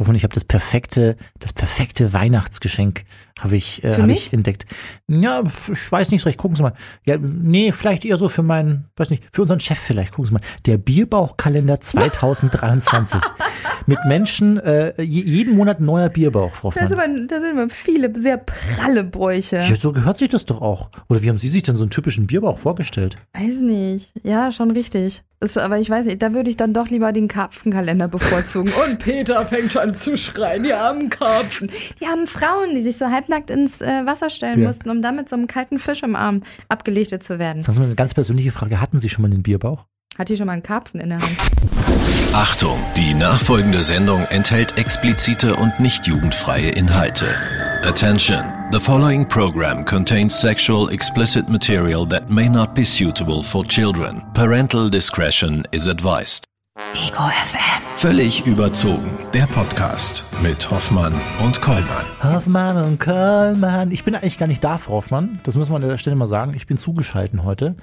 Hoffmann, 0.00 0.16
ich 0.16 0.22
habe 0.24 0.34
das 0.34 0.44
perfekte, 0.44 1.16
das 1.38 1.52
perfekte 1.52 2.12
Weihnachtsgeschenk 2.12 3.04
habe 3.38 3.56
ich, 3.56 3.84
äh, 3.84 3.92
hab 3.94 4.08
ich 4.08 4.32
entdeckt. 4.32 4.66
Ja, 5.06 5.44
ich 5.72 5.92
weiß 5.92 6.10
nicht 6.10 6.22
so 6.22 6.28
recht. 6.28 6.38
Gucken 6.38 6.56
Sie 6.56 6.62
mal. 6.62 6.72
Ja, 7.06 7.16
nee, 7.18 7.70
vielleicht 7.70 8.04
eher 8.04 8.16
so 8.18 8.28
für 8.28 8.42
meinen, 8.42 8.86
weiß 8.96 9.10
nicht, 9.10 9.22
für 9.32 9.42
unseren 9.42 9.60
Chef 9.60 9.78
vielleicht. 9.78 10.10
Gucken 10.12 10.24
Sie 10.26 10.32
mal. 10.32 10.40
Der 10.66 10.76
Bierbauchkalender 10.76 11.80
2023 11.80 13.20
mit 13.86 13.98
Menschen 14.06 14.58
äh, 14.58 15.00
je- 15.02 15.22
jeden 15.22 15.54
Monat 15.56 15.80
neuer 15.80 16.08
Bierbauch, 16.08 16.54
Frau 16.54 16.70
Da, 16.72 16.80
aber, 16.86 17.06
da 17.28 17.40
sind 17.40 17.50
immer 17.52 17.68
viele 17.70 18.12
sehr 18.20 18.38
pralle 18.38 19.04
Bräuche. 19.04 19.56
Ja, 19.56 19.76
so 19.76 19.92
gehört 19.92 20.18
sich 20.18 20.28
das 20.30 20.44
doch 20.44 20.60
auch. 20.60 20.90
Oder 21.08 21.22
wie 21.22 21.28
haben 21.28 21.38
Sie 21.38 21.48
sich 21.48 21.62
denn 21.62 21.76
so 21.76 21.82
einen 21.84 21.90
typischen 21.90 22.26
Bierbauch 22.26 22.58
vorgestellt? 22.58 23.16
Weiß 23.34 23.54
nicht. 23.60 24.12
Ja, 24.24 24.50
schon 24.50 24.70
richtig. 24.72 25.22
Ist, 25.40 25.56
aber 25.56 25.78
ich 25.78 25.88
weiß 25.88 26.06
nicht, 26.06 26.20
da 26.20 26.34
würde 26.34 26.50
ich 26.50 26.56
dann 26.56 26.74
doch 26.74 26.88
lieber 26.88 27.12
den 27.12 27.28
Karpfenkalender 27.28 28.08
bevorzugen. 28.08 28.72
Und 28.84 28.98
Peter 28.98 29.46
fängt 29.46 29.72
schon 29.72 29.94
zu 29.94 30.16
schreien, 30.16 30.64
die 30.64 30.72
armen 30.72 31.10
Karpfen. 31.10 31.70
Die 32.00 32.06
armen 32.06 32.26
Frauen, 32.26 32.74
die 32.74 32.82
sich 32.82 32.96
so 32.96 33.06
halbnackt 33.06 33.50
ins 33.50 33.80
äh, 33.80 34.04
Wasser 34.04 34.30
stellen 34.30 34.60
Ja. 34.62 34.66
mussten, 34.66 34.90
um 34.90 35.00
damit 35.00 35.28
so 35.28 35.36
einem 35.36 35.46
kalten 35.46 35.78
Fisch 35.78 36.02
im 36.02 36.16
Arm 36.16 36.42
abgelichtet 36.68 37.22
zu 37.22 37.38
werden. 37.38 37.62
Sie 37.62 37.70
mal 37.78 37.84
eine 37.86 37.94
ganz 37.94 38.14
persönliche 38.14 38.50
Frage. 38.50 38.80
Hatten 38.80 38.98
Sie 38.98 39.08
schon 39.08 39.22
mal 39.22 39.30
einen 39.30 39.44
Bierbauch? 39.44 39.84
Hat 40.18 40.28
die 40.28 40.36
schon 40.36 40.46
mal 40.46 40.54
einen 40.54 40.64
Karpfen 40.64 40.98
in 41.00 41.10
der 41.10 41.20
Hand? 41.20 41.36
Achtung, 42.32 42.78
die 42.96 43.14
nachfolgende 43.14 43.82
Sendung 43.82 44.24
enthält 44.30 44.76
explizite 44.76 45.54
und 45.54 45.78
nicht 45.78 46.08
jugendfreie 46.08 46.70
Inhalte. 46.70 47.26
Attention, 47.84 48.70
the 48.72 48.80
following 48.80 49.24
program 49.24 49.84
contains 49.84 50.36
sexual 50.36 50.88
explicit 50.88 51.48
material 51.48 52.04
that 52.06 52.28
may 52.28 52.48
not 52.48 52.74
be 52.74 52.82
suitable 52.82 53.40
for 53.40 53.64
children. 53.64 54.20
Parental 54.34 54.88
discretion 54.88 55.64
is 55.70 55.86
advised. 55.86 56.44
Ego 56.94 57.24
FM. 57.44 57.82
Völlig 57.96 58.46
überzogen, 58.46 59.10
der 59.34 59.46
Podcast 59.46 60.24
mit 60.44 60.70
Hoffmann 60.70 61.12
und 61.44 61.60
Kollmann. 61.60 62.04
Hoffmann 62.22 62.76
und 62.84 63.00
Kollmann. 63.00 63.90
Ich 63.90 64.04
bin 64.04 64.14
eigentlich 64.14 64.38
gar 64.38 64.46
nicht 64.46 64.62
da, 64.62 64.78
Frau 64.78 64.92
Hoffmann. 64.94 65.40
Das 65.42 65.56
muss 65.56 65.68
man 65.70 65.82
an 65.82 65.88
der 65.88 65.96
Stelle 65.98 66.14
mal 66.14 66.28
sagen. 66.28 66.54
Ich 66.54 66.68
bin 66.68 66.78
zugeschalten 66.78 67.42
heute. 67.42 67.74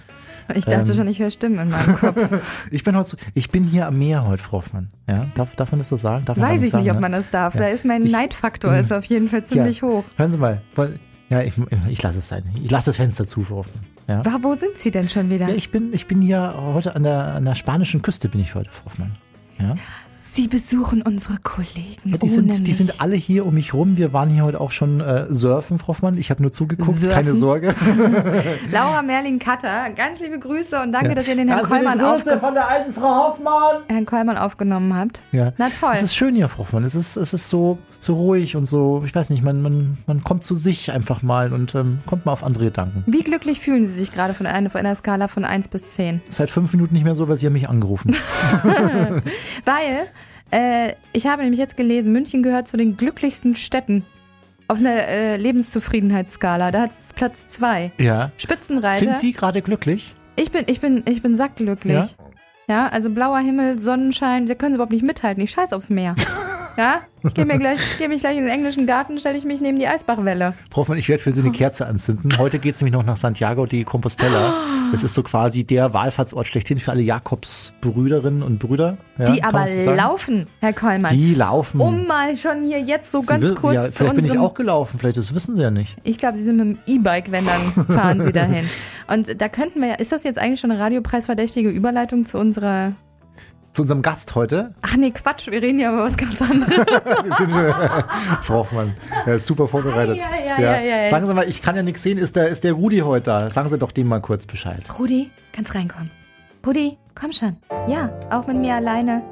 Ich 0.53 0.64
dachte 0.64 0.92
Ähm. 0.92 0.95
schon, 0.95 1.08
ich 1.09 1.19
höre 1.19 1.30
Stimmen 1.30 1.59
in 1.59 1.69
meinem 1.69 1.97
Kopf. 1.97 2.17
Ich 2.72 2.86
bin 2.86 2.95
heute, 2.95 3.17
ich 3.34 3.50
bin 3.52 3.66
hier 3.66 3.88
am 3.88 4.00
Meer 4.00 4.23
heute, 4.25 4.42
Frau 4.42 4.59
Hoffmann. 4.59 4.89
Ja, 5.09 5.25
darf, 5.36 5.53
darf 5.58 5.72
man 5.73 5.80
das 5.80 5.89
so 5.89 5.97
sagen? 5.97 6.23
Darf 6.23 6.39
Weiß 6.39 6.62
ich 6.62 6.69
sagen, 6.69 6.84
nicht, 6.84 6.91
ob 6.91 6.95
ne? 6.97 7.02
man 7.02 7.12
das 7.12 7.30
darf. 7.31 7.53
Ja. 7.56 7.62
Da 7.62 7.67
ist 7.67 7.84
mein 7.84 8.06
Ich- 8.06 8.12
Neidfaktor 8.14 8.72
Ja. 8.73 8.80
ist 8.80 8.94
auf 8.94 9.03
jeden 9.06 9.28
Fall 9.28 9.44
ziemlich 9.44 9.81
ja. 9.81 9.88
hoch. 9.89 10.03
Hören 10.16 10.31
Sie 10.31 10.38
mal. 10.38 10.62
Ja, 11.30 11.41
ich, 11.41 11.53
ich 11.89 12.02
lasse 12.02 12.19
es 12.19 12.30
sein. 12.30 12.44
Ich 12.64 12.72
lasse 12.72 12.91
das 12.91 12.95
Fenster 12.97 13.28
zu, 13.28 13.44
Frau 13.44 13.58
Hoffmann. 13.58 13.84
Ja. 14.08 14.22
Wo 14.42 14.53
sind 14.56 14.78
Sie 14.78 14.92
denn 14.92 15.09
schon 15.09 15.30
wieder? 15.30 15.48
Ja, 15.50 15.56
ich 15.56 15.72
bin, 15.72 15.94
ich 15.94 16.08
bin 16.08 16.22
hier 16.22 16.53
heute 16.58 16.95
an 16.95 17.03
der, 17.03 17.36
an 17.36 17.45
der 17.45 17.56
spanischen 17.56 18.02
Küste 18.02 18.30
bin 18.30 18.42
ich 18.42 18.53
heute, 18.56 18.70
Frau 18.70 18.86
Hoffmann. 18.92 19.16
Ja. 19.58 19.75
Sie 20.22 20.50
besuchen 20.50 21.02
unsere 21.02 21.38
Kollegen. 21.38 22.12
Ja, 22.12 22.17
die, 22.17 22.28
sind, 22.28 22.67
die 22.67 22.73
sind 22.73 23.00
alle 23.00 23.16
hier 23.16 23.45
um 23.45 23.53
mich 23.53 23.73
rum. 23.73 23.95
Wir 23.95 24.12
waren 24.12 24.30
hier 24.30 24.44
heute 24.44 24.59
auch 24.59 24.72
schon 24.72 25.00
äh, 25.00 25.31
surfen, 25.31 25.80
Frau 25.80 25.89
Hoffmann. 25.89 26.17
Ich 26.17 26.30
habe 26.30 26.42
nur 26.42 26.52
zugeguckt, 26.52 26.92
Surfen? 26.97 27.16
keine 27.16 27.36
Sorge. 27.36 27.73
Laura 28.72 29.02
Merlin-Katter, 29.02 29.92
ganz 29.95 30.19
liebe 30.19 30.38
Grüße 30.38 30.81
und 30.81 30.92
danke, 30.92 31.09
Ja. 31.09 31.16
dass 31.16 31.28
ihr 31.30 31.36
den 31.38 31.47
Herrn 31.47 31.64
Kollmann, 31.64 32.02
aufge 32.02 32.38
von 32.38 32.53
der 32.53 32.67
alten 32.67 32.94
Frau 32.94 33.30
Hoffmann. 33.30 33.84
Herrn 33.88 34.06
Kollmann 34.06 34.38
aufgenommen 34.38 34.94
habt. 34.94 35.22
Ja. 35.31 35.53
Na 35.58 35.69
toll. 35.69 35.92
Es 35.94 36.02
ist 36.02 36.16
schön 36.16 36.36
hier, 36.36 36.50
Frau 36.50 36.59
Hoffmann. 36.64 36.84
Es 36.84 36.95
ist, 36.95 37.16
es 37.16 37.34
ist 37.34 37.50
so, 37.50 37.78
so 38.06 38.14
ruhig 38.14 38.56
und 38.56 38.66
so, 38.66 39.03
ich 39.06 39.14
weiß 39.14 39.30
nicht, 39.30 39.44
man, 39.44 39.61
man, 39.61 39.98
man 40.08 40.23
kommt 40.23 40.44
zu 40.44 40.56
sich 40.56 40.92
einfach 40.92 41.22
mal 41.22 41.52
und 41.52 41.75
ähm, 41.75 42.00
kommt 42.06 42.25
mal 42.25 42.31
auf 42.31 42.44
andere 42.44 42.66
Gedanken. 42.66 43.03
Wie 43.08 43.22
glücklich 43.22 43.59
fühlen 43.59 43.88
Sie 43.88 43.94
sich 43.94 44.12
gerade 44.12 44.34
von 44.34 44.45
einer, 44.45 44.70
von 44.70 44.80
einer 44.80 44.95
Skala 44.95 45.28
von 45.28 45.44
1 45.44 45.67
bis 45.67 45.92
10? 45.92 46.22
Seit 46.30 46.50
fünf 46.50 46.72
Minuten 46.73 46.94
nicht 46.94 47.03
mehr 47.03 47.16
so, 47.16 47.28
weil 47.28 47.36
Sie 47.36 47.45
haben 47.45 47.53
mich 47.53 47.67
angerufen. 47.67 48.16
Weil 49.66 50.08
äh, 50.52 50.94
ich 51.14 51.28
habe 51.28 51.44
nämlich 51.44 51.59
jetzt 51.59 51.75
gelesen, 51.78 52.12
München 52.12 52.44
gehört 52.44 52.67
zu 52.67 52.78
den 52.78 52.95
glücklichsten 52.97 53.56
Städten 53.56 54.06
auf 54.67 54.78
einer 54.80 55.08
äh, 55.08 55.38
Lebenszufriedenheitsskala. 55.38 56.72
Da 56.72 56.81
hat 56.81 56.92
es 56.92 57.14
Platz 57.14 57.50
2. 57.50 57.92
ja. 57.97 58.31
Spitzenreiter. 58.38 59.06
Sind 59.06 59.19
Sie 59.19 59.34
gerade 59.34 59.62
glücklich? 59.62 60.13
Ich 60.35 60.52
bin, 60.52 60.66
ich 60.68 60.79
bin, 60.79 61.03
ich 61.08 61.22
bin 61.22 61.35
sackglücklich. 61.35 61.96
Ja? 61.96 62.09
Ja? 62.68 62.88
also 62.88 63.09
blauer 63.09 63.40
Himmel, 63.40 63.79
Sonnenschein, 63.79 64.47
da 64.47 64.56
können 64.56 64.74
sie 64.74 64.75
überhaupt 64.75 64.91
nicht 64.91 65.03
mithalten. 65.03 65.44
Ich 65.44 65.52
scheiß 65.52 65.74
aufs 65.74 65.90
Meer. 65.90 66.16
ja, 66.78 67.02
ich 67.24 67.34
gehe 67.34 67.46
mir 67.46 67.58
gleich, 67.58 67.80
geh 67.97 68.08
mich 68.08 68.22
gleich 68.22 68.38
in 68.38 68.44
den 68.44 68.52
englischen 68.53 68.86
Garten, 68.86 69.18
stelle 69.19 69.38
ich 69.38 69.46
mich 69.46 69.62
neben 69.62 69.80
die 69.80 69.88
Eisbachwelle. 69.88 70.53
Frau 70.69 70.81
Hoffmann, 70.81 70.97
ich 70.97 71.09
werde 71.09 71.24
für 71.24 71.31
Sie 71.31 71.41
eine 71.41 71.52
Kerze 71.52 71.86
anzünden. 71.88 72.38
Heute 72.38 72.59
geht 72.59 72.75
es 72.75 72.81
nämlich 72.81 72.94
noch 72.94 73.03
nach 73.06 73.18
Santiago 73.18 73.66
de 73.66 73.84
Compostela. 73.84 74.53
Das 74.91 75.03
ist 75.03 75.16
so 75.16 75.24
quasi 75.24 75.64
der 75.64 75.94
Wahlfahrtsort 75.94 76.47
schlechthin 76.47 76.80
für 76.80 76.91
alle 76.91 77.02
Jakobsbrüderinnen 77.02 78.44
und 78.44 78.59
Brüder. 78.59 78.97
Ja, 79.18 79.25
die 79.25 79.44
aber 79.44 79.66
laufen, 79.96 80.47
Herr 80.62 80.74
Kollmann. 80.74 81.12
Die 81.16 81.34
laufen. 81.34 81.80
um 81.81 82.06
mal 82.08 82.35
schon 82.38 82.64
hier 82.68 82.80
jetzt 82.81 83.12
so 83.12 83.22
Sie 83.22 83.28
ganz 83.28 83.50
wi- 83.50 83.56
kurz 83.56 83.75
ja, 83.75 83.81
zu 83.85 83.91
vielleicht 83.94 84.16
bin 84.16 84.25
ich 84.25 84.38
auch 84.38 84.53
gelaufen, 84.53 85.00
vielleicht 85.00 85.18
das 85.18 85.34
wissen 85.34 85.56
Sie 85.56 85.64
ja 85.64 85.72
nicht. 85.72 85.96
Ich 86.03 86.18
glaube, 86.18 86.38
Sie 86.38 86.44
sind 86.44 86.58
mit 86.58 86.66
dem 86.66 86.78
E-Bike, 86.85 87.31
wenn 87.31 87.46
dann 87.46 87.85
fahren 87.88 88.22
Sie 88.22 88.31
dahin. 88.31 88.69
Und 89.08 89.40
da 89.41 89.50
könnten 89.50 89.81
wir 89.81 89.90
ja, 89.90 89.96
ist 89.96 90.12
das 90.12 90.24
jetzt 90.24 90.40
eigentlich 90.40 90.59
schon 90.59 90.72
eine 90.72 90.80
radiopreisverdächtige 90.80 91.69
Überleitung 91.69 92.25
zu 92.25 92.38
unserer. 92.38 92.94
Zu 93.75 93.81
unserem 93.81 94.02
Gast 94.02 94.36
heute. 94.36 94.74
Ach 94.81 94.96
nee, 94.96 95.12
Quatsch, 95.12 95.47
wir 95.52 95.62
reden 95.62 95.80
ja 95.80 95.91
über 95.91 96.03
was 96.06 96.16
ganz 96.16 96.41
anderes. 96.41 96.74
Sie 97.24 97.44
sind, 97.44 97.53
äh, 97.58 97.74
Frau 98.41 98.59
Hoffmann, 98.59 98.96
ja, 99.25 99.38
super 99.38 99.68
vorbereitet. 99.68 100.16
Ja, 100.16 100.30
ja, 100.34 100.62
ja, 100.62 100.80
ja, 100.80 101.03
ja. 101.03 101.09
Sagen 101.09 101.28
Sie 101.28 101.34
mal, 101.34 101.50
ich 101.50 101.62
kann 101.62 101.75
ja 101.75 101.84
nichts 101.84 102.02
sehen, 102.02 102.18
ist 102.18 102.38
der, 102.38 102.47
ist 102.47 102.64
der 102.64 102.72
Rudi 102.72 103.00
heute 103.00 103.25
da? 103.25 103.50
Sagen 103.50 103.68
Sie 103.68 103.78
doch 103.78 103.91
dem 103.91 104.08
mal 104.08 104.22
kurz 104.22 104.47
Bescheid. 104.47 104.88
Rudi, 104.97 105.30
kannst 105.52 105.75
reinkommen. 105.75 106.09
Rudi, 106.66 106.97
komm 107.16 107.34
schon. 107.34 107.58
Ja, 107.90 108.18
auch 108.31 108.47
mit 108.47 108.56
mir 108.56 108.75
alleine. 108.75 109.24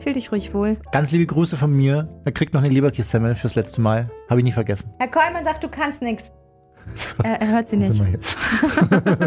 Fühl 0.00 0.14
dich 0.14 0.32
ruhig 0.32 0.54
wohl. 0.54 0.78
Ganz 0.90 1.10
liebe 1.10 1.26
Grüße 1.26 1.58
von 1.58 1.70
mir. 1.70 2.08
Er 2.24 2.32
kriegt 2.32 2.54
noch 2.54 2.62
eine 2.62 2.72
Leberkässemmel 2.72 3.34
fürs 3.34 3.56
letzte 3.56 3.82
Mal. 3.82 4.10
Habe 4.30 4.40
ich 4.40 4.44
nie 4.44 4.52
vergessen. 4.52 4.90
Herr 5.00 5.08
Kollmann 5.08 5.44
sagt, 5.44 5.62
du 5.62 5.68
kannst 5.68 6.00
nichts. 6.00 6.32
Er, 7.22 7.40
er 7.40 7.48
hört 7.48 7.68
sie 7.68 7.76
nicht. 7.76 8.02
Jetzt. 8.12 8.36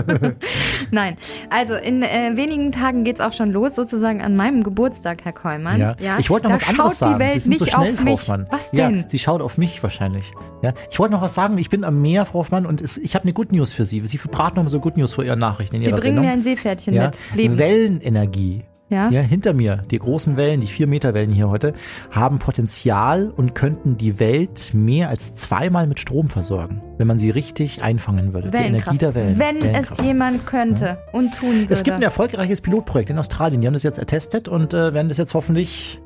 Nein. 0.91 1.17
Also 1.49 1.73
in 1.75 2.03
äh, 2.03 2.31
wenigen 2.35 2.71
Tagen 2.71 3.03
geht's 3.03 3.19
auch 3.19 3.33
schon 3.33 3.51
los, 3.51 3.75
sozusagen 3.75 4.21
an 4.21 4.35
meinem 4.35 4.63
Geburtstag, 4.63 5.23
Herr 5.23 5.33
Kollmann. 5.33 5.79
Ja. 5.79 5.95
Ich 6.19 6.29
wollte 6.29 6.49
noch 6.49 6.55
da 6.59 6.61
was 6.61 6.69
anderes 6.69 6.89
schaut 6.91 6.97
sagen. 6.97 7.13
die 7.13 7.19
Welt 7.19 7.33
Sie 7.33 7.39
sind 7.39 7.49
nicht 7.51 7.59
so 7.59 7.65
schnell, 7.65 7.91
auf 7.91 7.95
Frau 7.97 8.03
mich. 8.03 8.13
Hoffmann. 8.19 8.47
Was 8.51 8.71
Ja, 8.71 8.89
denn? 8.89 9.05
Sie 9.07 9.19
schaut 9.19 9.41
auf 9.41 9.57
mich 9.57 9.81
wahrscheinlich. 9.83 10.33
Ja. 10.61 10.73
Ich 10.91 10.99
wollte 10.99 11.13
noch 11.13 11.21
was 11.21 11.33
sagen. 11.33 11.57
Ich 11.57 11.69
bin 11.69 11.83
am 11.83 12.01
Meer, 12.01 12.25
Frau 12.25 12.39
Hoffmann, 12.39 12.65
und 12.65 12.81
es, 12.81 12.97
ich 12.97 13.15
habe 13.15 13.23
eine 13.23 13.33
Good 13.33 13.51
News 13.51 13.71
für 13.73 13.85
Sie. 13.85 14.05
Sie 14.05 14.17
verbraten 14.17 14.61
noch 14.61 14.69
so 14.69 14.79
Good 14.79 14.97
News 14.97 15.13
vor 15.13 15.23
Ihren 15.23 15.39
Nachrichten 15.39 15.75
in 15.77 15.83
Sie 15.83 15.89
Ihrer 15.89 15.97
bringen 15.97 16.15
Sendung. 16.15 16.25
mir 16.25 16.31
ein 16.31 16.41
Seepferdchen 16.41 16.93
ja. 16.93 17.05
mit. 17.07 17.19
Lebend. 17.33 17.57
Wellenenergie. 17.59 18.63
Ja? 18.89 19.09
Ja, 19.09 19.21
hinter 19.21 19.53
mir, 19.53 19.81
die 19.89 19.97
großen 19.97 20.37
Wellen, 20.37 20.61
die 20.61 20.67
4 20.67 20.85
Meter 20.85 21.13
Wellen 21.13 21.31
hier 21.31 21.49
heute, 21.49 21.73
haben 22.11 22.37
Potenzial 22.37 23.31
und 23.35 23.55
könnten 23.55 23.97
die 23.97 24.19
Welt 24.19 24.73
mehr 24.73 25.09
als 25.09 25.33
zweimal 25.35 25.87
mit 25.87 25.99
Strom 25.99 26.29
versorgen, 26.29 26.81
wenn 26.97 27.07
man 27.07 27.17
sie 27.17 27.31
richtig 27.31 27.81
einfangen 27.81 28.33
würde. 28.33 28.51
Die 28.51 28.57
Energie 28.57 28.97
der 28.97 29.15
Wellen. 29.15 29.39
Wenn 29.39 29.57
es 29.57 29.99
jemand 30.01 30.45
könnte 30.45 30.99
und 31.13 31.33
tun 31.33 31.61
würde. 31.61 31.73
Es 31.73 31.83
gibt 31.83 31.95
ein 31.95 32.03
erfolgreiches 32.03 32.61
Pilotprojekt 32.61 33.09
in 33.09 33.17
Australien. 33.17 33.61
Die 33.61 33.67
haben 33.67 33.73
das 33.73 33.83
jetzt 33.83 33.97
ertestet 33.97 34.47
und 34.47 34.73
äh, 34.73 34.93
werden 34.93 35.09
das 35.09 35.17
jetzt 35.17 35.33
hoffentlich 35.33 35.99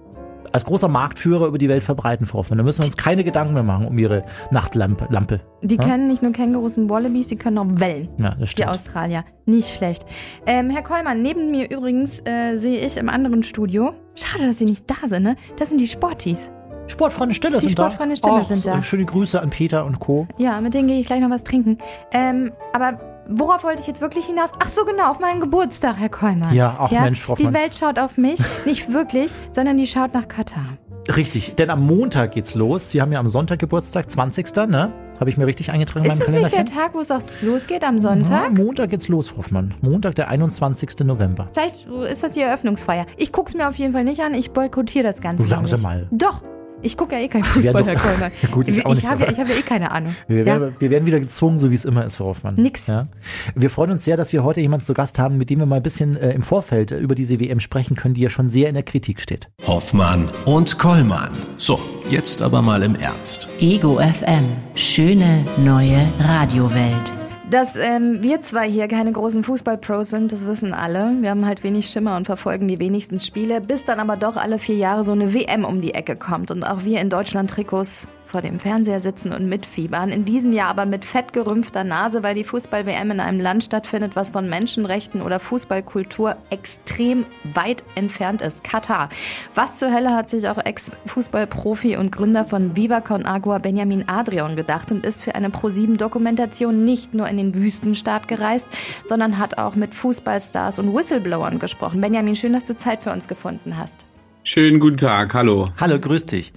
als 0.51 0.65
großer 0.65 0.87
Marktführer 0.87 1.47
über 1.47 1.57
die 1.57 1.69
Welt 1.69 1.83
verbreiten, 1.83 2.25
Frau 2.25 2.39
Hoffmann. 2.39 2.57
Da 2.57 2.63
müssen 2.63 2.79
wir 2.81 2.85
uns 2.85 2.97
keine 2.97 3.23
Gedanken 3.23 3.53
mehr 3.53 3.63
machen 3.63 3.87
um 3.87 3.97
ihre 3.97 4.23
Nachtlampe. 4.51 5.07
Lampe. 5.09 5.39
die 5.61 5.75
Ja? 5.75 5.81
können 5.83 6.07
nicht 6.07 6.21
nur 6.23 6.31
Kängurus 6.31 6.77
und 6.77 6.89
Wallabies, 6.89 7.27
die 7.27 7.35
können 7.35 7.57
auch 7.57 7.65
Wellen. 7.79 8.09
Ja, 8.17 8.29
das 8.31 8.39
Die 8.39 8.47
stimmt. 8.47 8.69
Australier. 8.69 9.23
Nicht 9.45 9.69
schlecht. 9.69 10.05
Ähm, 10.45 10.69
Herr 10.69 10.83
Kollmann, 10.83 11.21
neben 11.21 11.51
mir 11.51 11.69
übrigens 11.71 12.19
äh, 12.25 12.57
sehe 12.57 12.85
ich 12.85 12.97
im 12.97 13.09
anderen 13.09 13.43
Studio. 13.43 13.93
Schade, 14.15 14.45
dass 14.47 14.57
Sie 14.59 14.65
nicht 14.65 14.85
da 14.89 15.07
sind, 15.07 15.23
ne? 15.23 15.35
Das 15.57 15.69
sind 15.69 15.79
die 15.81 15.87
Sportis. 15.87 16.51
Sportfreunde 16.87 17.35
Stille 17.35 17.55
Die 17.59 17.67
sind 17.67 17.71
Sportfreunde 17.73 18.15
da. 18.15 18.17
Stille 18.17 18.35
Ach, 18.41 18.45
sind 18.45 18.65
da. 18.65 18.81
Schöne 18.83 19.05
Grüße 19.05 19.39
an 19.41 19.49
Peter 19.51 19.85
und 19.85 19.99
Co. 19.99 20.27
Ja, 20.37 20.59
mit 20.59 20.73
denen 20.73 20.87
gehe 20.87 20.99
ich 20.99 21.05
gleich 21.07 21.21
noch 21.21 21.29
was 21.29 21.43
trinken. 21.43 21.77
Ähm, 22.11 22.51
aber 22.73 22.99
worauf 23.29 23.63
wollte 23.63 23.81
ich 23.81 23.87
jetzt 23.87 24.01
wirklich 24.01 24.25
hinaus? 24.25 24.49
Ach 24.59 24.69
so, 24.69 24.85
genau, 24.85 25.11
auf 25.11 25.19
meinen 25.19 25.39
Geburtstag, 25.39 25.95
Herr 25.97 26.09
Kollmann. 26.09 26.53
Ja, 26.53 26.75
ach 26.79 26.91
Mensch, 26.91 27.21
Frau 27.21 27.35
Die. 27.35 27.51
Welt 27.53 27.75
schaut 27.75 27.99
auf 27.99 28.17
mich. 28.17 28.39
Nicht 28.65 28.91
wirklich, 28.91 29.31
sondern 29.51 29.77
die 29.77 29.87
schaut 29.87 30.13
nach 30.13 30.27
Katar. 30.27 30.77
Richtig, 31.15 31.55
denn 31.55 31.69
am 31.69 31.85
Montag 31.87 32.33
geht's 32.33 32.53
los. 32.53 32.91
Sie 32.91 33.01
haben 33.01 33.11
ja 33.11 33.19
am 33.19 33.27
Sonntag 33.29 33.57
Geburtstag, 33.59 34.11
20. 34.11 34.55
Ne? 34.67 34.91
Habe 35.19 35.29
ich 35.29 35.37
mir 35.37 35.47
richtig 35.47 35.71
eingetragen 35.71 36.05
in 36.05 36.11
Ist 36.11 36.19
meinem 36.19 36.41
das 36.43 36.53
nicht 36.53 36.57
der? 36.57 36.65
Tag, 36.65 36.93
wo 36.93 36.99
es 36.99 37.09
auch 37.09 37.21
losgeht, 37.41 37.83
am 37.83 37.99
Sonntag? 37.99 38.43
Ja, 38.43 38.63
Montag 38.63 38.91
geht's 38.91 39.07
los, 39.07 39.27
Frau 39.29 39.37
Hoffmann. 39.39 39.73
Montag, 39.81 40.15
der 40.15 40.27
21. 40.29 40.99
November. 41.05 41.47
Vielleicht 41.53 41.87
ist 41.87 42.23
das 42.23 42.33
die 42.33 42.41
Eröffnungsfeier. 42.41 43.05
Ich 43.17 43.31
gucke 43.31 43.49
es 43.49 43.55
mir 43.55 43.67
auf 43.67 43.75
jeden 43.75 43.93
Fall 43.93 44.03
nicht 44.03 44.21
an. 44.21 44.33
Ich 44.35 44.51
boykottiere 44.51 45.03
das 45.03 45.19
Ganze. 45.19 45.47
Sagen 45.47 45.65
Sie 45.65 45.77
mal. 45.77 46.07
Doch. 46.11 46.43
Ich 46.81 46.95
gucke 46.95 47.13
ja 47.15 47.21
eh 47.21 47.27
kein 47.27 47.43
Sie 47.43 47.49
Fußball, 47.49 47.85
Herr. 47.85 47.93
Ja, 47.93 48.49
gut, 48.51 48.69
ich 48.69 48.85
auch 48.85 48.95
nicht, 48.95 49.07
habe 49.07 49.25
ja, 49.25 49.31
ich 49.31 49.39
hab 49.39 49.49
ja 49.49 49.55
eh 49.55 49.61
keine 49.61 49.91
Ahnung. 49.91 50.15
Wir, 50.27 50.39
ja? 50.39 50.45
werden, 50.45 50.75
wir 50.79 50.89
werden 50.89 51.05
wieder 51.05 51.19
gezwungen, 51.19 51.57
so 51.57 51.71
wie 51.71 51.75
es 51.75 51.83
immer 51.83 52.05
ist, 52.05 52.15
Frau 52.15 52.25
Hoffmann. 52.25 52.55
Nix. 52.55 52.87
Ja. 52.87 53.07
Wir 53.53 53.69
freuen 53.69 53.91
uns 53.91 54.05
sehr, 54.05 54.15
dass 54.15 54.31
wir 54.31 54.43
heute 54.43 54.61
jemanden 54.61 54.85
zu 54.85 54.93
Gast 54.93 55.19
haben, 55.19 55.37
mit 55.37 55.49
dem 55.49 55.59
wir 55.59 55.65
mal 55.65 55.77
ein 55.77 55.83
bisschen 55.83 56.15
äh, 56.15 56.31
im 56.31 56.41
Vorfeld 56.41 56.91
äh, 56.91 56.99
über 56.99 57.15
diese 57.15 57.39
WM 57.39 57.59
sprechen 57.59 57.97
können, 57.97 58.13
die 58.13 58.21
ja 58.21 58.29
schon 58.29 58.47
sehr 58.47 58.69
in 58.69 58.75
der 58.75 58.83
Kritik 58.83 59.19
steht. 59.19 59.49
Hoffmann 59.67 60.29
und 60.45 60.79
Kollmann. 60.79 61.31
So, 61.57 61.79
jetzt 62.09 62.41
aber 62.41 62.61
mal 62.61 62.81
im 62.83 62.95
Ernst. 62.95 63.49
Ego 63.59 63.99
FM. 63.99 64.45
Schöne 64.75 65.45
neue 65.57 65.99
Radiowelt. 66.19 67.13
Dass 67.49 67.75
ähm, 67.75 68.21
wir 68.21 68.43
zwei 68.43 68.69
hier 68.69 68.87
keine 68.87 69.11
großen 69.11 69.43
Fußballpros 69.43 70.11
sind, 70.11 70.31
das 70.31 70.45
wissen 70.45 70.71
alle. 70.71 71.17
Wir 71.19 71.31
haben 71.31 71.47
halt 71.47 71.63
wenig 71.63 71.87
Schimmer 71.87 72.15
und 72.15 72.25
verfolgen 72.25 72.67
die 72.67 72.77
wenigsten 72.77 73.19
Spiele, 73.19 73.59
bis 73.59 73.83
dann 73.83 73.99
aber 73.99 74.17
doch 74.17 74.37
alle 74.37 74.59
vier 74.59 74.75
Jahre 74.75 75.03
so 75.03 75.13
eine 75.13 75.33
WM 75.33 75.65
um 75.65 75.81
die 75.81 75.95
Ecke 75.95 76.15
kommt 76.15 76.51
und 76.51 76.63
auch 76.63 76.83
wir 76.83 77.01
in 77.01 77.09
Deutschland 77.09 77.49
Trikots 77.49 78.07
vor 78.29 78.41
dem 78.41 78.59
Fernseher 78.59 79.01
sitzen 79.01 79.33
und 79.33 79.49
mitfiebern. 79.49 80.09
In 80.09 80.23
diesem 80.23 80.53
Jahr 80.53 80.69
aber 80.69 80.85
mit 80.85 81.03
fettgerümpfter 81.03 81.83
Nase, 81.83 82.21
weil 82.21 82.35
die 82.35 82.43
Fußball-WM 82.43 83.11
in 83.11 83.19
einem 83.19 83.39
Land 83.39 83.63
stattfindet, 83.63 84.11
was 84.15 84.29
von 84.29 84.47
Menschenrechten 84.47 85.21
oder 85.21 85.39
Fußballkultur 85.39 86.37
extrem 86.51 87.25
weit 87.55 87.83
entfernt 87.95 88.41
ist. 88.41 88.63
Katar. 88.63 89.09
Was 89.55 89.79
zur 89.79 89.91
Hölle 89.91 90.15
hat 90.15 90.29
sich 90.29 90.47
auch 90.47 90.63
Ex-Fußballprofi 90.63 91.97
und 91.97 92.11
Gründer 92.11 92.45
von 92.45 92.75
Viva 92.75 93.01
Con 93.01 93.25
Agua 93.25 93.57
Benjamin 93.57 94.03
Adrian 94.07 94.55
gedacht 94.55 94.91
und 94.91 95.05
ist 95.05 95.23
für 95.23 95.33
eine 95.33 95.49
Pro7-Dokumentation 95.49 96.85
nicht 96.85 97.15
nur 97.15 97.27
in 97.27 97.37
den 97.37 97.55
Wüstenstaat 97.55 98.27
gereist, 98.27 98.67
sondern 99.05 99.39
hat 99.39 99.57
auch 99.57 99.75
mit 99.75 99.95
Fußballstars 99.95 100.77
und 100.77 100.93
Whistleblowern 100.93 101.57
gesprochen. 101.57 101.99
Benjamin, 101.99 102.35
schön, 102.35 102.53
dass 102.53 102.65
du 102.65 102.75
Zeit 102.75 103.01
für 103.01 103.11
uns 103.11 103.27
gefunden 103.27 103.77
hast. 103.77 104.05
Schönen 104.43 104.79
guten 104.79 104.97
Tag, 104.97 105.33
hallo. 105.33 105.67
Hallo, 105.79 105.99
grüß 105.99 106.27
dich. 106.27 106.53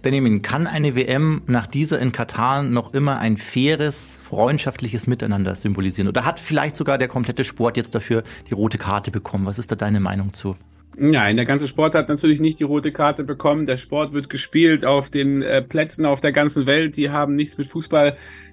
Benjamin, 0.00 0.42
kann 0.42 0.68
eine 0.68 0.94
WM 0.94 1.42
nach 1.46 1.66
dieser 1.66 1.98
in 1.98 2.12
Katar 2.12 2.62
noch 2.62 2.94
immer 2.94 3.18
ein 3.18 3.36
faires, 3.36 4.20
freundschaftliches 4.28 5.08
Miteinander 5.08 5.56
symbolisieren? 5.56 6.08
Oder 6.08 6.24
hat 6.24 6.38
vielleicht 6.38 6.76
sogar 6.76 6.98
der 6.98 7.08
komplette 7.08 7.42
Sport 7.42 7.76
jetzt 7.76 7.94
dafür 7.94 8.22
die 8.48 8.54
rote 8.54 8.78
Karte 8.78 9.10
bekommen? 9.10 9.46
Was 9.46 9.58
ist 9.58 9.72
da 9.72 9.76
deine 9.76 9.98
Meinung 9.98 10.32
zu? 10.32 10.56
Nein, 11.00 11.36
der 11.36 11.46
ganze 11.46 11.68
Sport 11.68 11.94
hat 11.94 12.08
natürlich 12.08 12.40
nicht 12.40 12.58
die 12.58 12.64
rote 12.64 12.90
Karte 12.90 13.22
bekommen. 13.22 13.66
Der 13.66 13.76
Sport 13.76 14.12
wird 14.12 14.28
gespielt 14.28 14.84
auf 14.84 15.10
den 15.10 15.42
äh, 15.42 15.62
Plätzen 15.62 16.04
auf 16.04 16.20
der 16.20 16.32
ganzen 16.32 16.66
Welt. 16.66 16.96
Die 16.96 17.10
haben 17.10 17.36
nichts 17.36 17.56
mit 17.56 17.68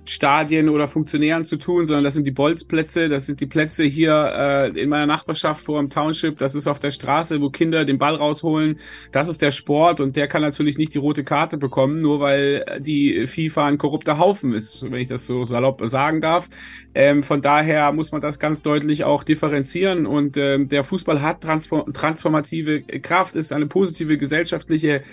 Fußballstadien 0.06 0.70
oder 0.70 0.88
Funktionären 0.88 1.44
zu 1.46 1.58
tun, 1.58 1.86
sondern 1.86 2.04
das 2.04 2.14
sind 2.14 2.26
die 2.26 2.32
Bolzplätze. 2.32 3.10
Das 3.10 3.26
sind 3.26 3.42
die 3.42 3.46
Plätze 3.46 3.84
hier 3.84 4.14
äh, 4.14 4.80
in 4.80 4.90
meiner 4.90 5.06
Nachbarschaft 5.06 5.66
vor 5.66 5.80
dem 5.80 5.90
Township. 5.90 6.38
Das 6.38 6.56
ist 6.56 6.68
auf 6.68 6.80
der 6.80 6.92
Straße, 6.92 7.42
wo 7.42 7.50
Kinder 7.50 7.86
den 7.86 7.98
Ball 7.98 8.16
rausholen. 8.16 8.80
Das 9.12 9.28
ist 9.28 9.42
der 9.42 9.52
Sport 9.52 10.00
und 10.00 10.16
der 10.16 10.28
kann 10.28 10.42
natürlich 10.42 10.78
nicht 10.78 10.94
die 10.94 11.00
rote 11.00 11.24
Karte 11.24 11.58
bekommen, 11.58 12.02
nur 12.02 12.20
weil 12.20 12.80
die 12.80 13.28
FIFA 13.28 13.66
ein 13.66 13.78
korrupter 13.78 14.18
Haufen 14.18 14.54
ist, 14.54 14.84
wenn 14.84 15.02
ich 15.02 15.08
das 15.08 15.26
so 15.26 15.46
salopp 15.46 15.82
sagen 15.86 16.22
darf. 16.22 16.50
Ähm, 16.94 17.24
von 17.24 17.42
daher 17.42 17.92
muss 17.92 18.12
man 18.12 18.22
das 18.22 18.40
ganz 18.40 18.62
deutlich 18.62 19.04
auch 19.04 19.24
differenzieren 19.24 20.06
und 20.06 20.38
ähm, 20.38 20.70
der 20.70 20.84
Fußball 20.84 21.22
hat 21.22 21.42
Transform 21.42 21.92
transformative 21.94 22.82
Kraft, 23.02 23.36
ist 23.36 23.52
eine 23.52 23.66
positive 23.66 24.18
gesellschaftliche 24.18 25.04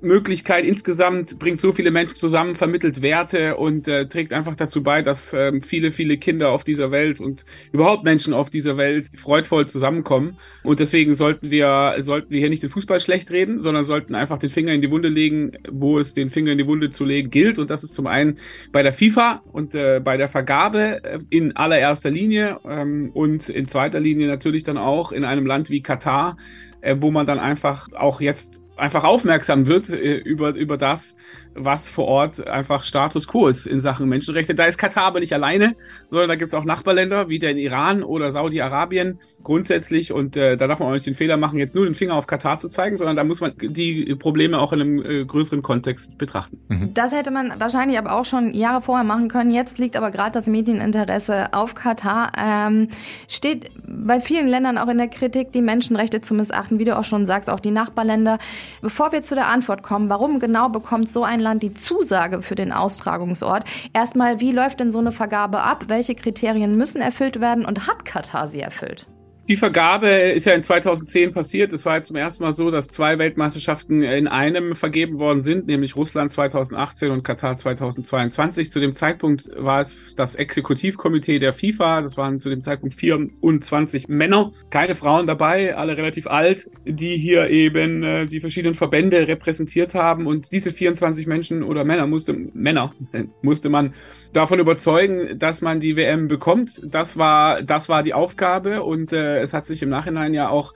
Möglichkeit 0.00 0.64
insgesamt 0.64 1.38
bringt 1.38 1.60
so 1.60 1.72
viele 1.72 1.90
Menschen 1.90 2.14
zusammen, 2.14 2.54
vermittelt 2.54 3.02
Werte 3.02 3.56
und 3.56 3.88
äh, 3.88 4.06
trägt 4.06 4.32
einfach 4.32 4.54
dazu 4.54 4.82
bei, 4.82 5.02
dass 5.02 5.32
ähm, 5.32 5.60
viele, 5.60 5.90
viele 5.90 6.18
Kinder 6.18 6.50
auf 6.50 6.62
dieser 6.62 6.92
Welt 6.92 7.20
und 7.20 7.44
überhaupt 7.72 8.04
Menschen 8.04 8.32
auf 8.32 8.48
dieser 8.48 8.76
Welt 8.76 9.08
freudvoll 9.16 9.66
zusammenkommen. 9.66 10.38
Und 10.62 10.78
deswegen 10.78 11.14
sollten 11.14 11.50
wir, 11.50 11.96
sollten 11.98 12.30
wir 12.30 12.38
hier 12.38 12.48
nicht 12.48 12.62
den 12.62 12.70
Fußball 12.70 13.00
schlecht 13.00 13.30
reden, 13.32 13.58
sondern 13.58 13.84
sollten 13.84 14.14
einfach 14.14 14.38
den 14.38 14.50
Finger 14.50 14.72
in 14.72 14.82
die 14.82 14.90
Wunde 14.90 15.08
legen, 15.08 15.52
wo 15.68 15.98
es 15.98 16.14
den 16.14 16.30
Finger 16.30 16.52
in 16.52 16.58
die 16.58 16.66
Wunde 16.66 16.90
zu 16.90 17.04
legen 17.04 17.30
gilt. 17.30 17.58
Und 17.58 17.70
das 17.70 17.82
ist 17.82 17.94
zum 17.94 18.06
einen 18.06 18.38
bei 18.70 18.84
der 18.84 18.92
FIFA 18.92 19.42
und 19.50 19.74
äh, 19.74 20.00
bei 20.02 20.16
der 20.16 20.28
Vergabe 20.28 21.02
äh, 21.02 21.18
in 21.30 21.56
allererster 21.56 22.10
Linie 22.10 22.60
ähm, 22.64 23.10
und 23.14 23.48
in 23.48 23.66
zweiter 23.66 23.98
Linie 23.98 24.28
natürlich 24.28 24.62
dann 24.62 24.78
auch 24.78 25.10
in 25.10 25.24
einem 25.24 25.44
Land 25.46 25.70
wie 25.70 25.82
Katar, 25.82 26.36
äh, 26.82 26.94
wo 27.00 27.10
man 27.10 27.26
dann 27.26 27.40
einfach 27.40 27.88
auch 27.92 28.20
jetzt 28.20 28.60
einfach 28.78 29.04
aufmerksam 29.04 29.66
wird 29.66 29.90
äh, 29.90 30.16
über, 30.16 30.54
über 30.54 30.76
das, 30.76 31.16
was 31.54 31.88
vor 31.88 32.06
Ort 32.06 32.46
einfach 32.46 32.84
Status 32.84 33.26
quo 33.26 33.48
ist 33.48 33.66
in 33.66 33.80
Sachen 33.80 34.08
Menschenrechte. 34.08 34.54
Da 34.54 34.66
ist 34.66 34.78
Katar 34.78 35.04
aber 35.04 35.20
nicht 35.20 35.32
alleine, 35.32 35.76
sondern 36.10 36.28
da 36.28 36.36
gibt 36.36 36.48
es 36.48 36.54
auch 36.54 36.64
Nachbarländer 36.64 37.28
wie 37.28 37.38
den 37.38 37.58
Iran 37.58 38.02
oder 38.02 38.30
Saudi-Arabien 38.30 39.18
grundsätzlich. 39.48 40.12
Und 40.12 40.36
äh, 40.36 40.58
da 40.58 40.66
darf 40.66 40.78
man 40.78 40.88
auch 40.88 40.92
nicht 40.92 41.06
den 41.06 41.14
Fehler 41.14 41.38
machen, 41.38 41.58
jetzt 41.58 41.74
nur 41.74 41.86
den 41.86 41.94
Finger 41.94 42.14
auf 42.14 42.26
Katar 42.26 42.58
zu 42.58 42.68
zeigen, 42.68 42.98
sondern 42.98 43.16
da 43.16 43.24
muss 43.24 43.40
man 43.40 43.54
die 43.58 44.14
Probleme 44.14 44.58
auch 44.58 44.74
in 44.74 44.80
einem 44.80 45.02
äh, 45.02 45.24
größeren 45.24 45.62
Kontext 45.62 46.18
betrachten. 46.18 46.60
Mhm. 46.68 46.92
Das 46.92 47.12
hätte 47.12 47.30
man 47.30 47.54
wahrscheinlich 47.58 47.98
aber 47.98 48.14
auch 48.14 48.26
schon 48.26 48.52
Jahre 48.52 48.82
vorher 48.82 49.04
machen 49.04 49.28
können. 49.28 49.50
Jetzt 49.50 49.78
liegt 49.78 49.96
aber 49.96 50.10
gerade 50.10 50.32
das 50.32 50.48
Medieninteresse 50.48 51.54
auf 51.54 51.74
Katar. 51.74 52.32
Ähm, 52.38 52.88
steht 53.26 53.70
bei 53.86 54.20
vielen 54.20 54.48
Ländern 54.48 54.76
auch 54.76 54.88
in 54.88 54.98
der 54.98 55.08
Kritik, 55.08 55.50
die 55.52 55.62
Menschenrechte 55.62 56.20
zu 56.20 56.34
missachten, 56.34 56.78
wie 56.78 56.84
du 56.84 56.98
auch 56.98 57.04
schon 57.04 57.24
sagst, 57.24 57.48
auch 57.48 57.60
die 57.60 57.70
Nachbarländer. 57.70 58.38
Bevor 58.82 59.12
wir 59.12 59.22
zu 59.22 59.34
der 59.34 59.48
Antwort 59.48 59.82
kommen, 59.82 60.10
warum 60.10 60.40
genau 60.40 60.68
bekommt 60.68 61.08
so 61.08 61.24
ein 61.24 61.40
Land 61.40 61.62
die 61.62 61.72
Zusage 61.72 62.42
für 62.42 62.54
den 62.54 62.70
Austragungsort? 62.70 63.64
Erstmal, 63.94 64.40
wie 64.40 64.52
läuft 64.52 64.80
denn 64.80 64.92
so 64.92 64.98
eine 64.98 65.10
Vergabe 65.10 65.62
ab? 65.62 65.84
Welche 65.88 66.14
Kriterien 66.14 66.76
müssen 66.76 67.00
erfüllt 67.00 67.40
werden 67.40 67.64
und 67.64 67.86
hat 67.86 68.04
Katar 68.04 68.46
sie 68.46 68.60
erfüllt? 68.60 69.06
Die 69.48 69.56
Vergabe 69.56 70.08
ist 70.08 70.44
ja 70.44 70.52
in 70.52 70.62
2010 70.62 71.32
passiert. 71.32 71.72
Es 71.72 71.86
war 71.86 71.96
jetzt 71.96 72.08
zum 72.08 72.16
ersten 72.16 72.44
Mal 72.44 72.52
so, 72.52 72.70
dass 72.70 72.88
zwei 72.88 73.18
Weltmeisterschaften 73.18 74.02
in 74.02 74.28
einem 74.28 74.74
vergeben 74.74 75.18
worden 75.18 75.42
sind, 75.42 75.68
nämlich 75.68 75.96
Russland 75.96 76.30
2018 76.34 77.10
und 77.10 77.22
Katar 77.24 77.56
2022. 77.56 78.70
Zu 78.70 78.78
dem 78.78 78.94
Zeitpunkt 78.94 79.48
war 79.56 79.80
es 79.80 80.14
das 80.16 80.34
Exekutivkomitee 80.34 81.38
der 81.38 81.54
FIFA. 81.54 82.02
Das 82.02 82.18
waren 82.18 82.40
zu 82.40 82.50
dem 82.50 82.60
Zeitpunkt 82.60 82.94
24 82.96 84.08
Männer, 84.08 84.52
keine 84.68 84.94
Frauen 84.94 85.26
dabei, 85.26 85.74
alle 85.74 85.96
relativ 85.96 86.26
alt, 86.26 86.70
die 86.84 87.16
hier 87.16 87.48
eben 87.48 88.02
äh, 88.02 88.26
die 88.26 88.40
verschiedenen 88.40 88.74
Verbände 88.74 89.28
repräsentiert 89.28 89.94
haben. 89.94 90.26
Und 90.26 90.52
diese 90.52 90.72
24 90.72 91.26
Menschen 91.26 91.62
oder 91.62 91.84
Männer 91.84 92.06
musste, 92.06 92.34
Männer 92.34 92.92
musste 93.40 93.70
man 93.70 93.94
davon 94.32 94.58
überzeugen, 94.58 95.38
dass 95.38 95.62
man 95.62 95.80
die 95.80 95.96
WM 95.96 96.28
bekommt. 96.28 96.80
Das 96.84 97.16
war, 97.16 97.62
das 97.62 97.88
war 97.88 98.02
die 98.02 98.14
Aufgabe 98.14 98.82
und 98.82 99.12
äh, 99.12 99.40
es 99.40 99.52
hat 99.52 99.66
sich 99.66 99.82
im 99.82 99.88
Nachhinein 99.88 100.34
ja 100.34 100.48
auch 100.48 100.74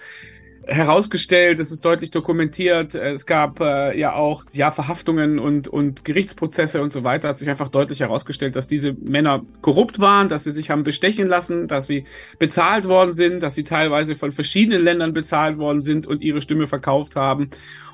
herausgestellt, 0.67 1.59
es 1.59 1.73
ist 1.73 1.85
deutlich 1.85 2.11
dokumentiert, 2.11 2.95
es 2.95 3.27
gab 3.27 3.61
äh, 3.61 3.99
ja 3.99 4.15
auch 4.15 4.45
ja 4.53 4.71
Verhaftungen 4.71 5.39
und 5.39 5.67
und 5.67 6.05
Gerichtsprozesse 6.05 6.81
und 6.83 6.93
so 6.93 7.03
weiter, 7.03 7.31
hat 7.31 7.39
sich 7.39 7.51
einfach 7.51 7.69
deutlich 7.69 8.01
herausgestellt, 8.01 8.55
dass 8.55 8.69
diese 8.69 8.93
Männer 8.93 9.45
korrupt 9.61 10.01
waren, 10.01 10.29
dass 10.29 10.45
sie 10.45 10.53
sich 10.53 10.71
haben 10.71 10.85
bestechen 10.85 11.27
lassen, 11.27 11.67
dass 11.67 11.87
sie 11.87 12.05
bezahlt 12.39 12.87
worden 12.87 13.13
sind, 13.13 13.43
dass 13.43 13.55
sie 13.55 13.65
teilweise 13.65 14.15
von 14.15 14.31
verschiedenen 14.31 14.83
Ländern 14.83 15.13
bezahlt 15.13 15.59
worden 15.59 15.83
sind 15.83 16.07
und 16.07 16.23
ihre 16.23 16.41
Stimme 16.41 16.69
verkauft 16.69 17.17
haben 17.17 17.51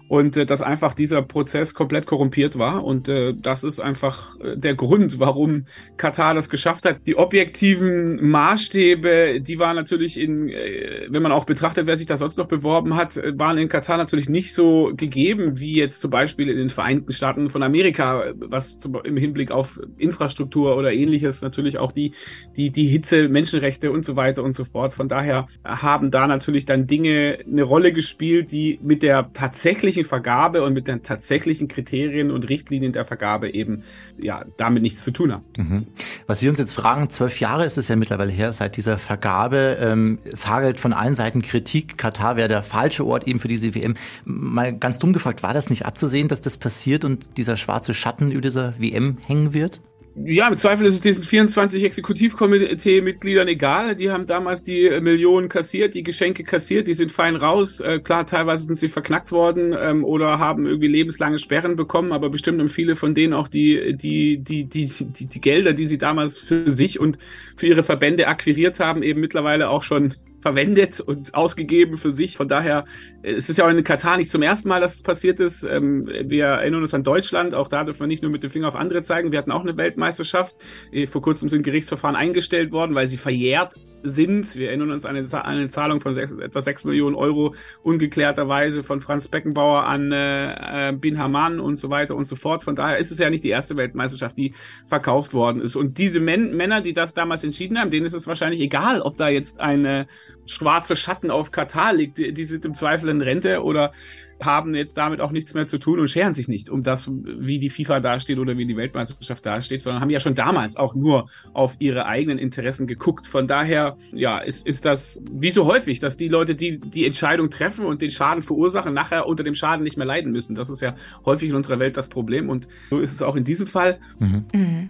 und 0.09 0.37
äh, 0.37 0.47
dass 0.47 0.63
einfach 0.63 0.95
dieser 0.95 1.23
Prozess 1.23 1.75
komplett 1.75 2.07
korrumpiert 2.07 2.59
war 2.59 2.85
und 2.85 3.09
äh, 3.09 3.35
das 3.35 3.63
ist 3.63 3.81
einfach 3.81 4.41
äh, 4.41 4.57
der 4.57 4.75
Grund, 4.75 5.21
warum 5.21 5.67
Katar 5.97 6.35
das 6.35 6.49
geschafft 6.49 6.85
hat. 6.87 7.07
Die 7.07 7.17
objektiven 7.17 8.29
Maßstäbe, 8.29 9.41
die 9.41 9.59
waren 9.59 9.77
natürlich 9.77 10.19
in, 10.19 10.49
äh, 10.49 11.07
wenn 11.09 11.23
man 11.23 11.33
auch 11.33 11.45
betrachtet, 11.45 11.87
wer 11.87 11.97
sich 11.97 12.07
da 12.07 12.17
sonst 12.17 12.39
noch 12.39 12.49
beworben 12.49 12.97
hat, 12.97 13.17
äh, 13.17 13.39
waren 13.39 13.59
in 13.59 13.69
Katar 13.69 13.99
natürlich 13.99 14.29
nicht 14.29 14.55
so 14.55 14.93
gegeben 14.97 15.61
wie 15.61 15.77
jetzt 15.77 16.01
zum 16.01 16.11
Beispiel 16.11 16.49
in 16.49 16.57
den 16.57 16.71
Vereinigten 16.71 17.13
Staaten 17.13 17.51
von 17.51 17.63
Amerika, 17.63 18.33
was 18.37 18.81
zum, 18.81 19.01
im 19.05 19.17
Hinblick 19.17 19.51
auf 19.51 19.81
Infrastruktur 19.99 20.77
oder 20.77 20.93
ähnliches 20.93 21.43
natürlich 21.43 21.79
auch 21.79 21.93
die 21.93 22.15
die 22.57 22.71
die 22.71 22.87
Hitze, 22.87 23.29
Menschenrechte 23.29 23.93
und 23.93 24.05
so 24.05 24.17
weiter 24.17 24.43
und 24.43 24.55
so 24.55 24.65
fort. 24.65 24.95
Von 24.95 25.09
daher 25.09 25.47
haben 25.65 26.11
da 26.11 26.27
natürlich 26.27 26.65
dann 26.65 26.87
Dinge 26.87 27.39
eine 27.47 27.63
Rolle 27.63 27.93
gespielt, 27.93 28.53
die 28.53 28.79
mit 28.83 29.03
der 29.03 29.31
tatsächlichen 29.33 29.98
tatsächlichen 29.99 30.09
Vergabe 30.09 30.63
und 30.63 30.75
mit 30.75 30.89
den 30.89 31.03
tatsächlichen 31.03 31.69
Kriterien 31.69 32.31
und 32.31 32.49
Richtlinien 32.49 32.93
der 32.93 33.05
Vergabe 33.05 33.51
eben 33.53 33.83
ja 34.19 34.45
damit 34.57 34.83
nichts 34.83 35.03
zu 35.03 35.11
tun 35.11 35.33
haben. 35.33 35.45
Mhm. 35.57 35.87
Was 36.27 36.43
wir 36.43 36.51
uns 36.51 36.59
jetzt 36.59 36.73
fragen, 36.73 37.11
zwölf 37.11 37.41
Jahre 37.41 37.65
ist 37.65 37.79
es 37.79 37.89
ja 37.89 37.97
mittlerweile 37.97 38.33
her 38.33 38.53
seit 38.53 38.77
dieser 38.77 38.99
Vergabe. 38.99 39.79
Ähm, 39.81 40.19
es 40.25 40.47
hagelt 40.47 40.81
von 40.81 40.93
allen 40.93 41.15
Seiten 41.15 41.43
Kritik. 41.43 41.99
Katar 41.99 42.37
wäre 42.37 42.49
der 42.49 42.63
falsche 42.63 43.05
Ort 43.05 43.27
eben 43.27 43.41
für 43.41 43.49
diese 43.49 43.75
WM. 43.75 43.95
Mal 44.25 44.77
ganz 44.77 44.99
dumm 44.99 45.13
gefragt, 45.13 45.43
war 45.43 45.55
das 45.55 45.71
nicht 45.71 45.87
abzusehen, 45.87 46.29
dass 46.29 46.43
das 46.43 46.57
passiert 46.57 47.05
und 47.05 47.37
dieser 47.37 47.57
schwarze 47.57 47.95
Schatten 47.95 48.31
über 48.31 48.43
dieser 48.43 48.75
WM 48.79 49.19
hängen 49.27 49.55
wird? 49.55 49.81
Ja, 50.25 50.49
im 50.49 50.57
Zweifel 50.57 50.87
ist 50.87 50.95
es 50.95 51.01
diesen 51.01 51.23
24 51.23 51.85
Exekutivkomitee-Mitgliedern 51.85 53.49
egal. 53.49 53.95
Die 53.95 54.11
haben 54.11 54.27
damals 54.27 54.63
die 54.63 54.91
Millionen 55.01 55.49
kassiert, 55.49 55.95
die 55.95 56.03
Geschenke 56.03 56.45
kassiert, 56.45 56.89
die 56.89 56.95
sind 56.95 57.13
fein 57.13 57.37
raus. 57.37 57.81
Äh, 57.81 58.01
klar, 58.01 58.27
teilweise 58.27 58.67
sind 58.67 58.79
sie 58.79 58.89
verknackt 58.89 59.33
worden 59.33 59.77
ähm, 59.79 60.05
oder 60.05 60.39
haben 60.39 60.67
irgendwie 60.67 60.89
lebenslange 60.89 61.39
Sperren 61.39 61.77
bekommen, 61.77 62.13
aber 62.13 62.31
bestimmt 62.31 62.61
haben 62.61 62.69
viele 62.69 62.97
von 62.97 63.15
denen 63.15 63.33
auch 63.33 63.49
die, 63.49 63.97
die, 63.97 64.39
die, 64.39 64.65
die, 64.65 64.87
die, 64.87 65.27
die 65.29 65.41
Gelder, 65.41 65.73
die 65.73 65.87
sie 65.87 65.99
damals 65.99 66.39
für 66.39 66.71
sich 66.71 66.99
und 66.99 67.19
für 67.57 67.67
ihre 67.67 67.83
Verbände 67.83 68.29
akquiriert 68.29 68.81
haben, 68.81 69.03
eben 69.03 69.21
mittlerweile 69.21 69.71
auch 69.71 69.83
schon 69.83 70.15
verwendet 70.39 71.01
und 71.01 71.35
ausgegeben 71.35 71.97
für 71.97 72.13
sich. 72.13 72.37
Von 72.37 72.49
daher, 72.49 72.85
äh, 73.23 73.33
es 73.33 73.49
ist 73.49 73.59
ja 73.59 73.67
auch 73.67 73.71
in 73.71 73.85
Katar 73.85 74.17
nicht 74.17 74.31
zum 74.31 74.43
ersten 74.43 74.69
Mal, 74.69 74.81
dass 74.81 74.95
es 74.95 75.03
passiert 75.03 75.41
ist. 75.41 75.65
Ähm, 75.65 76.07
wir 76.07 76.47
erinnern 76.47 76.83
uns 76.83 76.95
an 76.95 77.05
Deutschland, 77.05 77.55
auch 77.55 77.69
da 77.69 77.85
dürfen 77.85 78.01
wir 78.01 78.07
nicht 78.07 78.23
nur 78.23 78.33
mit 78.33 78.43
dem 78.43 78.51
Finger 78.51 78.69
auf 78.69 78.77
andere 78.77 79.03
zeigen. 79.03 79.33
Wir 79.33 79.39
hatten 79.39 79.53
auch 79.53 79.63
eine 79.63 79.77
Weltmeisterschaft. 79.77 80.57
Äh, 80.93 81.07
vor 81.07 81.23
kurzem 81.23 81.49
sind 81.49 81.63
Gerichtsverfahren 81.63 82.17
eingestellt 82.17 82.73
worden, 82.73 82.95
weil 82.95 83.09
sie 83.09 83.17
verjährt 83.17 83.75
sind. 84.03 84.57
Wir 84.57 84.69
erinnern 84.69 84.91
uns 84.91 85.05
an 85.05 85.17
eine, 85.17 85.69
Zahlung 85.69 86.01
von 86.01 86.15
sechs, 86.15 86.33
etwa 86.33 86.61
6 86.61 86.85
Millionen 86.85 87.17
Euro 87.17 87.55
ungeklärterweise 87.83 88.83
von 88.83 89.01
Franz 89.01 89.29
Beckenbauer 89.29 89.85
an 89.85 90.13
äh, 90.13 90.91
äh, 90.91 90.93
Bin 90.93 91.19
Haman 91.19 91.61
und 91.61 91.79
so 91.79 91.91
weiter 91.91 92.17
und 92.17 92.27
so 92.27 92.37
fort. 92.37 92.63
Von 92.63 92.77
daher 92.77 92.99
ist 92.99 93.11
es 93.11 93.19
ja 93.19 93.31
nicht 93.31 93.45
die 93.45 93.51
erste 93.51 93.77
Weltmeisterschaft, 93.77 94.37
die 94.37 94.55
verkauft 94.87 95.35
worden 95.35 95.61
ist. 95.61 95.77
Und 95.77 95.99
diese 95.99 96.21
Men 96.21 96.57
Männer, 96.57 96.81
die 96.81 96.95
das 96.95 97.15
damals 97.15 97.45
entschieden 97.45 97.79
haben, 97.79 97.91
denen 97.91 98.07
ist 98.07 98.15
es 98.15 98.27
wahrscheinlich 98.27 98.61
egal, 98.61 99.01
ob 99.01 99.17
da 99.17 99.29
jetzt 99.29 99.61
ein 99.61 100.07
schwarzer 100.47 100.97
Schatten 100.97 101.31
auf 101.31 101.51
Katar 101.51 101.93
liegt. 101.93 102.19
Die, 102.19 102.33
die 102.33 102.45
sind 102.45 102.65
im 102.65 102.75
Zweifel 102.75 103.09
in 103.09 103.21
Rente 103.21 103.63
oder 103.63 103.93
haben 104.41 104.75
jetzt 104.75 104.97
damit 104.97 105.21
auch 105.21 105.31
nichts 105.31 105.55
mehr 105.55 105.67
zu 105.67 105.79
tun 105.79 105.99
und 105.99 106.09
scheren 106.09 106.35
sich 106.35 106.49
nicht 106.49 106.71
um 106.71 106.83
das, 106.83 107.11
wie 107.11 107.59
die 107.59 107.71
FIFA 107.71 108.01
dasteht 108.01 108.39
oder 108.39 108.57
wie 108.57 108.67
die 108.67 108.77
Weltmeisterschaft 108.77 109.45
dasteht, 109.45 109.83
sondern 109.83 110.03
haben 110.03 110.11
ja 110.11 110.21
schon 110.21 110.35
damals 110.35 110.77
auch 110.77 110.95
nur 110.95 111.29
auf 111.53 111.77
ihre 111.79 112.07
eigenen 112.07 112.39
Interessen 112.39 112.87
geguckt. 112.87 113.27
Von 113.27 113.47
daher, 113.47 113.97
ja, 114.13 114.39
ist, 114.39 114.67
ist 114.67 114.85
das 114.85 115.23
wie 115.31 115.51
so 115.51 115.67
häufig, 115.67 116.01
dass 116.01 116.17
die 116.17 116.29
Leute, 116.29 116.55
die 116.55 116.79
die 116.79 117.07
Entscheidung 117.07 117.51
treffen 117.51 117.85
und 117.85 118.03
den 118.03 118.11
Schaden 118.11 118.43
verursachen, 118.43 118.95
nachher 118.95 119.27
unter 119.27 119.45
dem 119.45 119.55
Schaden 119.55 119.83
nicht 119.83 119.97
mehr 119.97 120.07
leiden 120.07 120.33
müssen. 120.33 120.55
Das 120.55 120.71
ist 120.71 120.81
ja 120.81 120.95
häufig 121.25 121.49
in 121.51 121.55
unserer 121.55 121.79
Welt 121.79 121.97
das 121.97 122.09
Problem 122.09 122.49
und 122.49 122.69
so 122.91 122.99
ist 123.01 123.13
es 123.13 123.23
auch 123.23 123.37
in 123.37 123.45
diesem 123.45 123.67
Fall. 123.67 123.99
Mhm. 124.19 124.45
Mhm. 124.53 124.89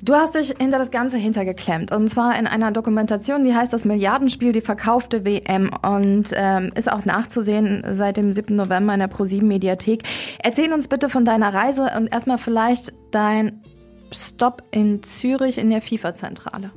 Du 0.00 0.14
hast 0.14 0.36
dich 0.36 0.54
hinter 0.58 0.78
das 0.78 0.92
Ganze 0.92 1.16
hintergeklemmt 1.16 1.90
und 1.90 2.08
zwar 2.08 2.38
in 2.38 2.46
einer 2.46 2.70
Dokumentation, 2.70 3.42
die 3.42 3.54
heißt 3.54 3.72
das 3.72 3.84
Milliardenspiel, 3.84 4.52
die 4.52 4.60
verkaufte 4.60 5.24
WM 5.24 5.70
und 5.82 6.30
ähm, 6.34 6.70
ist 6.76 6.90
auch 6.90 7.04
nachzusehen 7.04 7.84
seit 7.92 8.16
dem 8.16 8.32
7. 8.32 8.54
November 8.54 8.94
in 8.94 9.00
der 9.00 9.10
Pro7 9.10 9.42
Mediathek. 9.42 10.04
Erzähl 10.38 10.72
uns 10.72 10.86
bitte 10.86 11.08
von 11.08 11.24
deiner 11.24 11.52
Reise 11.52 11.90
und 11.96 12.12
erstmal 12.12 12.38
vielleicht 12.38 12.92
dein 13.10 13.60
Stopp 14.12 14.62
in 14.70 15.02
Zürich 15.02 15.58
in 15.58 15.70
der 15.70 15.82
FIFA-Zentrale. 15.82 16.70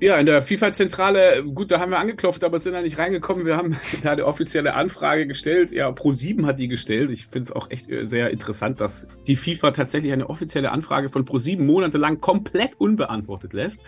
Ja, 0.00 0.16
in 0.16 0.26
der 0.26 0.42
FIFA-Zentrale, 0.42 1.44
gut, 1.44 1.72
da 1.72 1.80
haben 1.80 1.90
wir 1.90 1.98
angeklopft, 1.98 2.44
aber 2.44 2.60
sind 2.60 2.74
da 2.74 2.82
nicht 2.82 2.98
reingekommen. 2.98 3.44
Wir 3.44 3.56
haben 3.56 3.76
da 4.04 4.12
eine 4.12 4.26
offizielle 4.26 4.74
Anfrage 4.74 5.26
gestellt. 5.26 5.72
Ja, 5.72 5.88
Pro7 5.88 6.46
hat 6.46 6.60
die 6.60 6.68
gestellt. 6.68 7.10
Ich 7.10 7.26
finde 7.26 7.50
es 7.50 7.52
auch 7.52 7.68
echt 7.70 7.90
äh, 7.90 8.06
sehr 8.06 8.30
interessant, 8.30 8.80
dass 8.80 9.08
die 9.26 9.34
FIFA 9.34 9.72
tatsächlich 9.72 10.12
eine 10.12 10.30
offizielle 10.30 10.70
Anfrage 10.70 11.08
von 11.08 11.24
Pro7 11.24 11.60
monatelang 11.60 12.20
komplett 12.20 12.76
unbeantwortet 12.78 13.52
lässt 13.52 13.82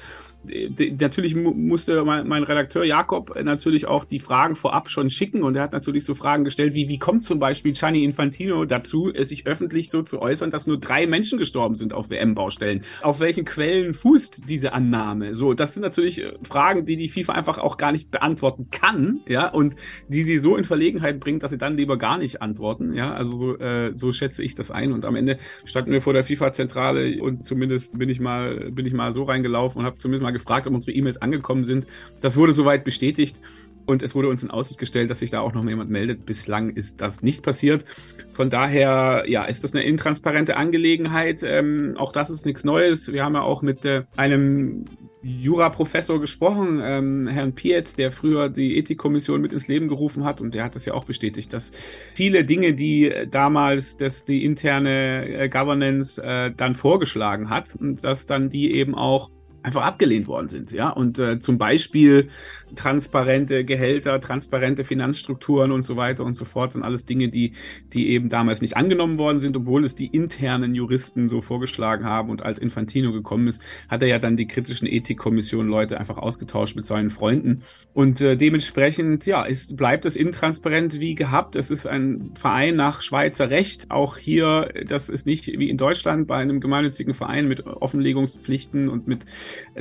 natürlich 0.99 1.37
musste 1.37 2.05
mein, 2.05 2.27
mein, 2.27 2.43
Redakteur 2.43 2.85
Jakob 2.85 3.39
natürlich 3.43 3.87
auch 3.87 4.05
die 4.05 4.21
Fragen 4.21 4.57
vorab 4.57 4.89
schon 4.89 5.11
schicken 5.11 5.43
und 5.43 5.55
er 5.55 5.63
hat 5.63 5.73
natürlich 5.73 6.05
so 6.05 6.15
Fragen 6.15 6.45
gestellt 6.45 6.75
wie, 6.75 6.89
wie 6.89 6.99
kommt 6.99 7.25
zum 7.25 7.39
Beispiel 7.39 7.73
Gianni 7.73 8.05
Infantino 8.05 8.65
dazu, 8.65 9.13
sich 9.19 9.47
öffentlich 9.47 9.91
so 9.91 10.03
zu 10.03 10.21
äußern, 10.21 10.51
dass 10.51 10.67
nur 10.67 10.79
drei 10.79 11.07
Menschen 11.07 11.39
gestorben 11.39 11.77
sind 11.77 11.93
auf 11.93 12.11
WM-Baustellen? 12.11 12.85
Auf 13.03 13.21
welchen 13.21 13.45
Quellen 13.45 13.93
fußt 13.93 14.49
diese 14.49 14.73
Annahme? 14.73 15.35
So, 15.35 15.53
das 15.53 15.75
sind 15.75 15.83
natürlich 15.83 16.23
äh, 16.23 16.33
Fragen, 16.43 16.87
die 16.87 16.97
die 16.97 17.09
FIFA 17.09 17.35
einfach 17.35 17.59
auch 17.59 17.77
gar 17.77 17.93
nicht 17.93 18.11
beantworten 18.11 18.69
kann, 18.71 19.21
ja, 19.27 19.49
und 19.49 19.77
die 20.09 20.23
sie 20.23 20.39
so 20.39 20.57
in 20.57 20.65
Verlegenheit 20.65 21.21
bringt, 21.21 21.43
dass 21.43 21.51
sie 21.51 21.59
dann 21.59 21.77
lieber 21.77 21.99
gar 21.99 22.17
nicht 22.17 22.41
antworten, 22.41 22.95
ja, 22.95 23.13
also 23.13 23.37
so, 23.37 23.59
äh, 23.59 23.93
so 23.95 24.13
schätze 24.13 24.43
ich 24.43 24.55
das 24.55 24.71
ein 24.71 24.93
und 24.93 25.05
am 25.05 25.17
Ende 25.17 25.39
standen 25.65 25.93
wir 25.93 26.01
vor 26.01 26.15
der 26.15 26.25
FIFA-Zentrale 26.25 27.21
und 27.21 27.47
zumindest 27.47 27.99
bin 27.99 28.09
ich 28.09 28.21
mal, 28.21 28.71
bin 28.71 28.87
ich 28.87 28.95
mal 28.95 29.13
so 29.13 29.25
reingelaufen 29.25 29.81
und 29.81 29.87
habe 29.87 29.99
zumindest 29.99 30.23
mal 30.23 30.30
mal 30.31 30.39
gefragt, 30.39 30.67
ob 30.67 30.75
unsere 30.75 30.97
E-Mails 30.97 31.21
angekommen 31.21 31.65
sind. 31.65 31.87
Das 32.21 32.37
wurde 32.37 32.53
soweit 32.53 32.85
bestätigt 32.85 33.41
und 33.87 34.03
es 34.03 34.15
wurde 34.15 34.29
uns 34.29 34.43
in 34.43 34.51
Aussicht 34.51 34.79
gestellt, 34.79 35.11
dass 35.11 35.19
sich 35.19 35.31
da 35.31 35.41
auch 35.41 35.53
noch 35.53 35.65
jemand 35.65 35.91
meldet. 35.91 36.25
Bislang 36.25 36.71
ist 36.71 37.01
das 37.01 37.23
nicht 37.23 37.43
passiert. 37.43 37.85
Von 38.33 38.51
daher, 38.51 39.25
ja, 39.27 39.45
ist 39.45 39.65
das 39.65 39.75
eine 39.75 39.85
intransparente 39.85 40.57
Angelegenheit. 40.57 41.43
Ähm, 41.43 41.95
auch 41.97 42.13
das 42.13 42.31
ist 42.31 42.47
nichts 42.47 42.65
Neues. 42.65 43.13
Wir 43.13 43.25
haben 43.25 43.35
ja 43.35 43.43
auch 43.43 43.63
mit 43.63 43.85
äh, 43.85 44.05
einem 44.17 44.85
Juraprofessor 45.23 46.21
gesprochen, 46.21 46.81
ähm, 46.83 47.27
Herrn 47.29 47.55
Pietz, 47.55 47.95
der 47.95 48.11
früher 48.11 48.49
die 48.49 48.79
Ethikkommission 48.79 49.41
mit 49.41 49.53
ins 49.53 49.69
Leben 49.69 49.89
gerufen 49.89 50.25
hat 50.25 50.41
und 50.41 50.55
der 50.55 50.65
hat 50.65 50.75
das 50.75 50.87
ja 50.87 50.95
auch 50.95 51.05
bestätigt, 51.05 51.53
dass 51.53 51.73
viele 52.15 52.45
Dinge, 52.45 52.73
die 52.73 53.13
damals 53.31 53.99
das, 53.99 54.25
die 54.25 54.45
interne 54.45 55.29
äh, 55.29 55.49
Governance 55.51 56.23
äh, 56.23 56.53
dann 56.57 56.75
vorgeschlagen 56.75 57.51
hat 57.51 57.77
und 57.79 58.03
dass 58.03 58.27
dann 58.27 58.49
die 58.49 58.73
eben 58.73 58.95
auch 58.95 59.31
einfach 59.63 59.83
abgelehnt 59.83 60.27
worden 60.27 60.49
sind, 60.49 60.73
ja. 60.73 60.91
Und 60.91 61.19
äh, 61.19 61.41
zum 61.41 61.59
Beispiel 61.59 62.29
transparente 62.75 63.65
Gehälter, 63.65 64.21
transparente 64.21 64.85
Finanzstrukturen 64.85 65.73
und 65.73 65.83
so 65.83 65.97
weiter 65.97 66.25
und 66.25 66.35
so 66.35 66.45
fort 66.45 66.73
sind 66.73 66.83
alles 66.83 67.07
Dinge, 67.07 67.29
die, 67.29 67.53
die 67.93 68.11
eben 68.11 68.29
damals 68.29 68.61
nicht 68.61 68.77
angenommen 68.77 69.19
worden 69.19 69.41
sind, 69.41 69.57
obwohl 69.57 69.85
es 69.85 69.95
die 69.95 70.07
internen 70.07 70.75
Juristen 70.75 71.29
so 71.29 71.41
vorgeschlagen 71.41 72.05
haben. 72.05 72.31
Und 72.31 72.43
als 72.43 72.59
Infantino 72.59 73.13
gekommen 73.13 73.49
ist, 73.49 73.63
hat 73.89 74.03
er 74.03 74.09
ja 74.09 74.19
dann 74.19 74.37
die 74.37 74.47
kritischen 74.47 74.87
Ethikkommission 74.87 75.69
Leute 75.69 75.99
einfach 75.99 76.19
ausgetauscht 76.19 76.77
mit 76.77 76.87
seinen 76.87 77.11
Freunden. 77.11 77.63
Und 77.93 78.21
äh, 78.21 78.37
dementsprechend, 78.37 79.27
ja, 79.27 79.45
ist, 79.45 79.77
bleibt 79.77 80.05
es 80.05 80.17
intransparent 80.17 81.01
wie 81.01 81.15
gehabt. 81.15 81.57
Es 81.57 81.71
ist 81.71 81.87
ein 81.87 82.33
Verein 82.35 82.77
nach 82.77 83.03
Schweizer 83.03 83.51
Recht. 83.51 83.91
Auch 83.91 84.17
hier, 84.17 84.73
das 84.87 85.09
ist 85.09 85.27
nicht 85.27 85.47
wie 85.47 85.69
in 85.69 85.77
Deutschland 85.77 86.27
bei 86.27 86.37
einem 86.37 86.61
gemeinnützigen 86.61 87.15
Verein 87.15 87.49
mit 87.49 87.67
Offenlegungspflichten 87.67 88.89
und 88.89 89.09
mit 89.09 89.27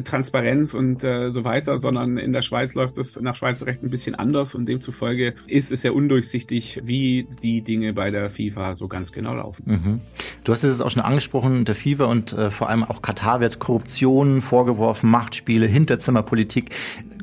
Transparenz 0.04 0.74
und 0.74 1.04
äh, 1.04 1.32
so 1.32 1.44
weiter, 1.44 1.78
sondern 1.78 2.18
in 2.18 2.34
der 2.34 2.42
Schweiz 2.42 2.76
läuft 2.80 2.98
das 2.98 3.20
nach 3.22 3.36
Schweizer 3.36 3.68
Recht 3.68 3.84
ein 3.84 3.90
bisschen 3.90 4.16
anders 4.16 4.56
und 4.56 4.66
demzufolge 4.66 5.36
ist 5.48 5.72
es 5.72 5.82
sehr 5.82 5.94
undurchsichtig, 5.94 6.82
wie 6.84 7.28
die 7.42 7.62
Dinge 7.62 7.94
bei 7.94 8.10
der 8.10 8.30
FIFA 8.30 8.74
so 8.74 8.88
ganz 8.88 9.12
genau 9.12 9.36
laufen. 9.36 9.64
Mhm. 9.66 10.02
Du 10.44 10.52
hast 10.52 10.64
es 10.64 10.82
auch 10.82 10.90
schon 10.90 11.02
angesprochen, 11.02 11.66
der 11.66 11.76
FIFA 11.76 12.06
und 12.06 12.34
äh, 12.34 12.52
vor 12.52 12.70
allem 12.70 12.84
auch 12.84 13.02
Katar 13.02 13.40
wird 13.40 13.60
Korruption 13.60 14.42
vorgeworfen, 14.42 15.10
Machtspiele, 15.10 15.68
Hinterzimmerpolitik. 15.68 16.72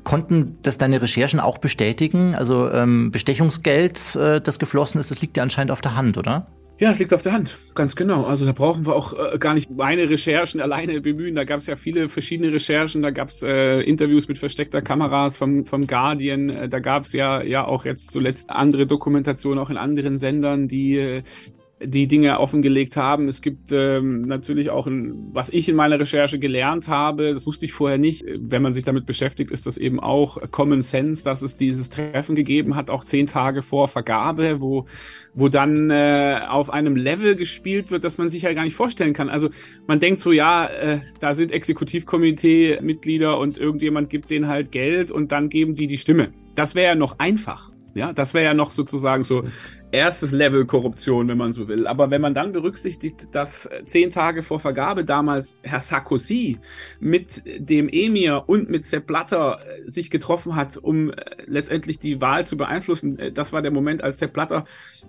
Konnten 0.04 0.58
das 0.62 0.78
deine 0.78 1.02
Recherchen 1.02 1.40
auch 1.40 1.58
bestätigen? 1.58 2.34
Also 2.34 2.70
ähm, 2.70 3.10
Bestechungsgeld, 3.10 4.14
äh, 4.14 4.40
das 4.40 4.58
geflossen 4.58 5.00
ist, 5.00 5.10
das 5.10 5.20
liegt 5.20 5.36
ja 5.36 5.42
anscheinend 5.42 5.72
auf 5.72 5.80
der 5.80 5.96
Hand, 5.96 6.18
oder? 6.18 6.46
Ja, 6.78 6.90
es 6.90 6.98
liegt 6.98 7.14
auf 7.14 7.22
der 7.22 7.32
Hand, 7.32 7.56
ganz 7.74 7.96
genau. 7.96 8.24
Also 8.24 8.44
da 8.44 8.52
brauchen 8.52 8.84
wir 8.84 8.94
auch 8.94 9.14
äh, 9.14 9.38
gar 9.38 9.54
nicht 9.54 9.70
meine 9.70 10.10
Recherchen 10.10 10.60
alleine 10.62 11.00
bemühen. 11.00 11.34
Da 11.34 11.44
gab 11.44 11.60
es 11.60 11.66
ja 11.66 11.74
viele 11.74 12.10
verschiedene 12.10 12.52
Recherchen. 12.52 13.00
Da 13.00 13.10
gab 13.10 13.30
es 13.30 13.42
äh, 13.42 13.80
Interviews 13.80 14.28
mit 14.28 14.36
versteckter 14.36 14.82
Kameras 14.82 15.38
vom, 15.38 15.64
vom 15.64 15.86
Guardian. 15.86 16.50
Äh, 16.50 16.68
da 16.68 16.80
gab 16.80 17.04
es 17.04 17.14
ja 17.14 17.42
ja 17.42 17.64
auch 17.64 17.86
jetzt 17.86 18.10
zuletzt 18.10 18.50
andere 18.50 18.86
Dokumentationen 18.86 19.58
auch 19.58 19.70
in 19.70 19.78
anderen 19.78 20.18
Sendern, 20.18 20.68
die 20.68 20.98
äh, 20.98 21.22
die 21.78 22.08
Dinge 22.08 22.40
offengelegt 22.40 22.96
haben. 22.96 23.28
Es 23.28 23.42
gibt 23.42 23.70
ähm, 23.70 24.22
natürlich 24.22 24.70
auch, 24.70 24.86
ein, 24.86 25.28
was 25.32 25.50
ich 25.50 25.68
in 25.68 25.76
meiner 25.76 26.00
Recherche 26.00 26.38
gelernt 26.38 26.88
habe, 26.88 27.34
das 27.34 27.46
wusste 27.46 27.66
ich 27.66 27.74
vorher 27.74 27.98
nicht. 27.98 28.24
Wenn 28.38 28.62
man 28.62 28.72
sich 28.72 28.84
damit 28.84 29.04
beschäftigt, 29.04 29.50
ist 29.50 29.66
das 29.66 29.76
eben 29.76 30.00
auch 30.00 30.38
Common 30.50 30.80
Sense, 30.80 31.22
dass 31.22 31.42
es 31.42 31.58
dieses 31.58 31.90
Treffen 31.90 32.34
gegeben 32.34 32.76
hat, 32.76 32.88
auch 32.88 33.04
zehn 33.04 33.26
Tage 33.26 33.60
vor 33.60 33.88
Vergabe, 33.88 34.62
wo, 34.62 34.86
wo 35.34 35.50
dann 35.50 35.90
äh, 35.90 36.40
auf 36.48 36.70
einem 36.70 36.96
Level 36.96 37.36
gespielt 37.36 37.90
wird, 37.90 38.04
das 38.04 38.16
man 38.16 38.30
sich 38.30 38.42
ja 38.42 38.54
gar 38.54 38.64
nicht 38.64 38.76
vorstellen 38.76 39.12
kann. 39.12 39.28
Also 39.28 39.50
man 39.86 40.00
denkt 40.00 40.20
so, 40.20 40.32
ja, 40.32 40.66
äh, 40.66 41.00
da 41.20 41.34
sind 41.34 41.52
Exekutivkomitee-Mitglieder 41.52 43.38
und 43.38 43.58
irgendjemand 43.58 44.08
gibt 44.08 44.30
denen 44.30 44.48
halt 44.48 44.72
Geld 44.72 45.10
und 45.10 45.30
dann 45.30 45.50
geben 45.50 45.74
die 45.74 45.88
die 45.88 45.98
Stimme. 45.98 46.28
Das 46.54 46.74
wäre 46.74 46.88
ja 46.88 46.94
noch 46.94 47.18
einfach. 47.18 47.70
Ja, 47.96 48.12
das 48.12 48.34
wäre 48.34 48.44
ja 48.44 48.54
noch 48.54 48.72
sozusagen 48.72 49.24
so 49.24 49.44
erstes 49.96 50.30
Level 50.30 50.66
Korruption, 50.66 51.26
wenn 51.26 51.38
man 51.38 51.54
so 51.54 51.68
will. 51.68 51.86
Aber 51.86 52.10
wenn 52.10 52.20
man 52.20 52.34
dann 52.34 52.52
berücksichtigt, 52.52 53.34
dass 53.34 53.68
zehn 53.86 54.10
Tage 54.10 54.42
vor 54.42 54.60
Vergabe 54.60 55.06
damals 55.06 55.58
Herr 55.62 55.80
Sarkozy 55.80 56.58
mit 57.00 57.42
dem 57.46 57.88
Emir 57.88 58.44
und 58.46 58.68
mit 58.68 58.84
Sepp 58.84 59.06
Blatter 59.06 59.58
äh, 59.58 59.90
sich 59.90 60.10
getroffen 60.10 60.54
hat, 60.54 60.76
um 60.76 61.10
äh, 61.10 61.14
letztendlich 61.46 61.98
die 61.98 62.20
Wahl 62.20 62.46
zu 62.46 62.58
beeinflussen, 62.58 63.18
äh, 63.18 63.32
das 63.32 63.54
war 63.54 63.62
der 63.62 63.70
Moment, 63.70 64.04
als 64.04 64.18
Sepp 64.18 64.34
Blatter 64.34 64.66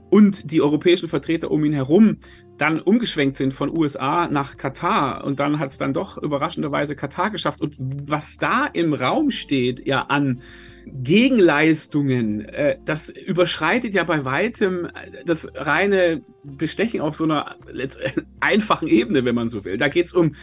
und 0.09 0.53
die 0.53 0.61
europäischen 0.61 1.09
Vertreter 1.09 1.51
um 1.51 1.65
ihn 1.65 1.73
herum 1.73 2.19
dann 2.57 2.79
umgeschwenkt 2.79 3.37
sind 3.37 3.53
von 3.53 3.69
USA 3.69 4.27
nach 4.29 4.57
Katar 4.57 5.23
und 5.25 5.39
dann 5.39 5.59
hat 5.59 5.69
es 5.69 5.77
dann 5.77 5.93
doch 5.93 6.17
überraschenderweise 6.17 6.95
Katar 6.95 7.29
geschafft. 7.29 7.61
Und 7.61 7.77
was 7.79 8.37
da 8.37 8.65
im 8.65 8.93
Raum 8.93 9.29
steht, 9.31 9.85
ja 9.85 10.03
an 10.03 10.41
Gegenleistungen, 10.93 12.45
äh, 12.45 12.77
das 12.83 13.09
überschreitet 13.09 13.93
ja 13.93 14.03
bei 14.03 14.25
weitem 14.25 14.87
das 15.25 15.47
reine 15.55 16.21
Bestechen 16.43 17.01
auf 17.01 17.15
so 17.15 17.25
einer 17.25 17.55
einfachen 18.39 18.87
Ebene, 18.87 19.25
wenn 19.25 19.35
man 19.35 19.49
so 19.49 19.65
will. 19.65 19.77
Da 19.77 19.87
geht's 19.87 20.13
um 20.13 20.33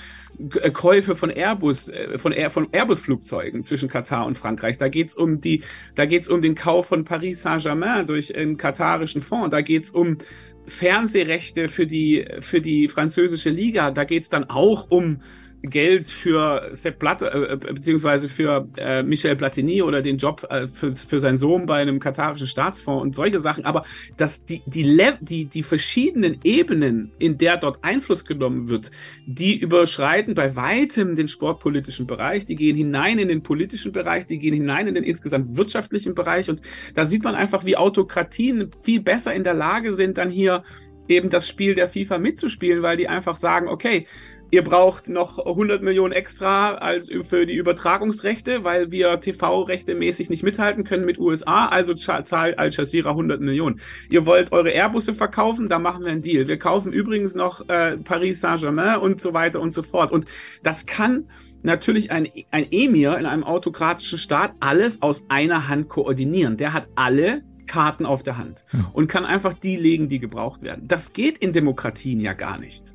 äh, 0.60 0.70
Käufe 0.70 1.14
von 1.14 1.30
Airbus, 1.30 1.88
äh, 1.88 2.18
von, 2.18 2.32
Air, 2.32 2.50
von 2.50 2.68
Airbus-Flugzeugen 2.72 3.62
zwischen 3.62 3.88
Katar 3.88 4.26
und 4.26 4.36
Frankreich. 4.36 4.78
Da 4.78 4.88
geht's 4.88 5.14
um 5.14 5.40
die, 5.40 5.62
da 5.94 6.06
geht's 6.06 6.28
um 6.28 6.42
den 6.42 6.54
Kauf 6.54 6.86
von 6.86 7.04
Paris 7.04 7.42
Saint-Germain 7.42 8.06
durch 8.06 8.34
einen 8.36 8.56
katarischen 8.56 9.22
Fonds. 9.22 9.50
Da 9.50 9.60
geht's 9.60 9.90
um 9.90 10.18
Fernsehrechte 10.66 11.68
für 11.68 11.86
die, 11.86 12.26
für 12.40 12.60
die 12.60 12.88
französische 12.88 13.50
Liga. 13.50 13.90
Da 13.90 14.04
geht's 14.04 14.30
dann 14.30 14.44
auch 14.44 14.90
um 14.90 15.20
Geld 15.64 16.06
für 16.06 16.68
Sepp 16.72 16.98
Blatter, 16.98 17.52
äh, 17.52 17.56
beziehungsweise 17.56 18.28
für 18.28 18.68
äh, 18.76 19.02
Michel 19.02 19.34
Platini 19.34 19.82
oder 19.82 20.02
den 20.02 20.18
Job 20.18 20.46
äh, 20.50 20.66
für, 20.66 20.94
für 20.94 21.20
seinen 21.20 21.38
Sohn 21.38 21.66
bei 21.66 21.80
einem 21.80 22.00
katarischen 22.00 22.46
Staatsfonds 22.46 23.02
und 23.02 23.14
solche 23.14 23.40
Sachen. 23.40 23.64
Aber 23.64 23.84
dass 24.16 24.44
die, 24.44 24.62
die, 24.66 24.82
Le 24.82 25.18
die, 25.20 25.46
die 25.46 25.62
verschiedenen 25.62 26.38
Ebenen, 26.44 27.12
in 27.18 27.38
der 27.38 27.56
dort 27.56 27.82
Einfluss 27.82 28.24
genommen 28.24 28.68
wird, 28.68 28.90
die 29.26 29.56
überschreiten 29.56 30.34
bei 30.34 30.54
weitem 30.54 31.16
den 31.16 31.28
sportpolitischen 31.28 32.06
Bereich, 32.06 32.44
die 32.44 32.56
gehen 32.56 32.76
hinein 32.76 33.18
in 33.18 33.28
den 33.28 33.42
politischen 33.42 33.92
Bereich, 33.92 34.26
die 34.26 34.38
gehen 34.38 34.54
hinein 34.54 34.86
in 34.86 34.94
den 34.94 35.04
insgesamt 35.04 35.56
wirtschaftlichen 35.56 36.14
Bereich. 36.14 36.50
Und 36.50 36.60
da 36.94 37.06
sieht 37.06 37.24
man 37.24 37.34
einfach, 37.34 37.64
wie 37.64 37.76
Autokratien 37.76 38.70
viel 38.82 39.00
besser 39.00 39.34
in 39.34 39.44
der 39.44 39.54
Lage 39.54 39.92
sind, 39.92 40.18
dann 40.18 40.28
hier 40.28 40.62
eben 41.08 41.30
das 41.30 41.48
Spiel 41.48 41.74
der 41.74 41.88
FIFA 41.88 42.18
mitzuspielen, 42.18 42.82
weil 42.82 42.96
die 42.96 43.08
einfach 43.08 43.36
sagen, 43.36 43.68
okay, 43.68 44.06
Ihr 44.50 44.62
braucht 44.62 45.08
noch 45.08 45.44
100 45.44 45.82
Millionen 45.82 46.12
extra 46.12 46.74
als 46.74 47.10
für 47.22 47.46
die 47.46 47.54
Übertragungsrechte, 47.54 48.64
weil 48.64 48.90
wir 48.90 49.20
TV-Rechte 49.20 49.94
mäßig 49.94 50.30
nicht 50.30 50.42
mithalten 50.42 50.84
können 50.84 51.04
mit 51.04 51.18
USA. 51.18 51.66
Also 51.66 51.94
zahlt 51.94 52.32
Al 52.32 52.70
Jazeera 52.70 53.10
100 53.10 53.40
Millionen. 53.40 53.80
Ihr 54.10 54.26
wollt 54.26 54.52
eure 54.52 54.70
Airbusse 54.70 55.14
verkaufen, 55.14 55.68
da 55.68 55.78
machen 55.78 56.04
wir 56.04 56.12
einen 56.12 56.22
Deal. 56.22 56.46
Wir 56.46 56.58
kaufen 56.58 56.92
übrigens 56.92 57.34
noch 57.34 57.68
äh, 57.68 57.96
Paris 57.98 58.40
Saint-Germain 58.40 58.98
und 58.98 59.20
so 59.20 59.34
weiter 59.34 59.60
und 59.60 59.72
so 59.72 59.82
fort. 59.82 60.12
Und 60.12 60.26
das 60.62 60.86
kann 60.86 61.28
natürlich 61.62 62.10
ein, 62.10 62.28
ein 62.50 62.66
Emir 62.70 63.18
in 63.18 63.26
einem 63.26 63.42
autokratischen 63.42 64.18
Staat 64.18 64.52
alles 64.60 65.02
aus 65.02 65.26
einer 65.28 65.68
Hand 65.68 65.88
koordinieren. 65.88 66.56
Der 66.56 66.72
hat 66.72 66.86
alle 66.94 67.42
Karten 67.66 68.06
auf 68.06 68.22
der 68.22 68.36
Hand 68.36 68.64
und 68.92 69.08
kann 69.08 69.24
einfach 69.24 69.54
die 69.54 69.76
legen, 69.76 70.08
die 70.08 70.20
gebraucht 70.20 70.62
werden. 70.62 70.86
Das 70.86 71.12
geht 71.12 71.38
in 71.38 71.52
Demokratien 71.52 72.20
ja 72.20 72.34
gar 72.34 72.58
nicht. 72.58 72.94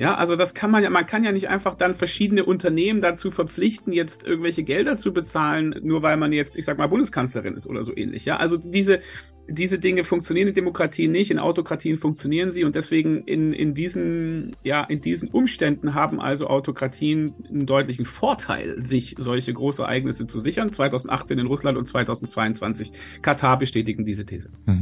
Ja, 0.00 0.14
also 0.14 0.34
das 0.34 0.54
kann 0.54 0.70
man 0.70 0.82
ja, 0.82 0.88
man 0.88 1.04
kann 1.04 1.24
ja 1.24 1.30
nicht 1.30 1.50
einfach 1.50 1.74
dann 1.74 1.94
verschiedene 1.94 2.46
Unternehmen 2.46 3.02
dazu 3.02 3.30
verpflichten, 3.30 3.92
jetzt 3.92 4.26
irgendwelche 4.26 4.62
Gelder 4.62 4.96
zu 4.96 5.12
bezahlen, 5.12 5.74
nur 5.82 6.00
weil 6.00 6.16
man 6.16 6.32
jetzt, 6.32 6.56
ich 6.56 6.64
sag 6.64 6.78
mal, 6.78 6.86
Bundeskanzlerin 6.86 7.54
ist 7.54 7.66
oder 7.66 7.84
so 7.84 7.94
ähnlich. 7.94 8.24
Ja, 8.24 8.38
also 8.38 8.56
diese, 8.56 9.00
diese 9.46 9.78
Dinge 9.78 10.04
funktionieren 10.04 10.48
in 10.48 10.54
Demokratien 10.54 11.12
nicht, 11.12 11.30
in 11.30 11.38
Autokratien 11.38 11.98
funktionieren 11.98 12.50
sie 12.50 12.64
und 12.64 12.76
deswegen 12.76 13.24
in, 13.24 13.52
in 13.52 13.74
diesen, 13.74 14.56
ja, 14.62 14.84
in 14.84 15.02
diesen 15.02 15.28
Umständen 15.28 15.92
haben 15.92 16.18
also 16.18 16.46
Autokratien 16.46 17.34
einen 17.50 17.66
deutlichen 17.66 18.06
Vorteil, 18.06 18.80
sich 18.80 19.16
solche 19.18 19.52
große 19.52 19.82
Ereignisse 19.82 20.26
zu 20.26 20.40
sichern. 20.40 20.72
2018 20.72 21.38
in 21.38 21.46
Russland 21.46 21.76
und 21.76 21.86
2022 21.86 22.92
Katar 23.20 23.58
bestätigen 23.58 24.06
diese 24.06 24.24
These. 24.24 24.48
Mhm. 24.64 24.80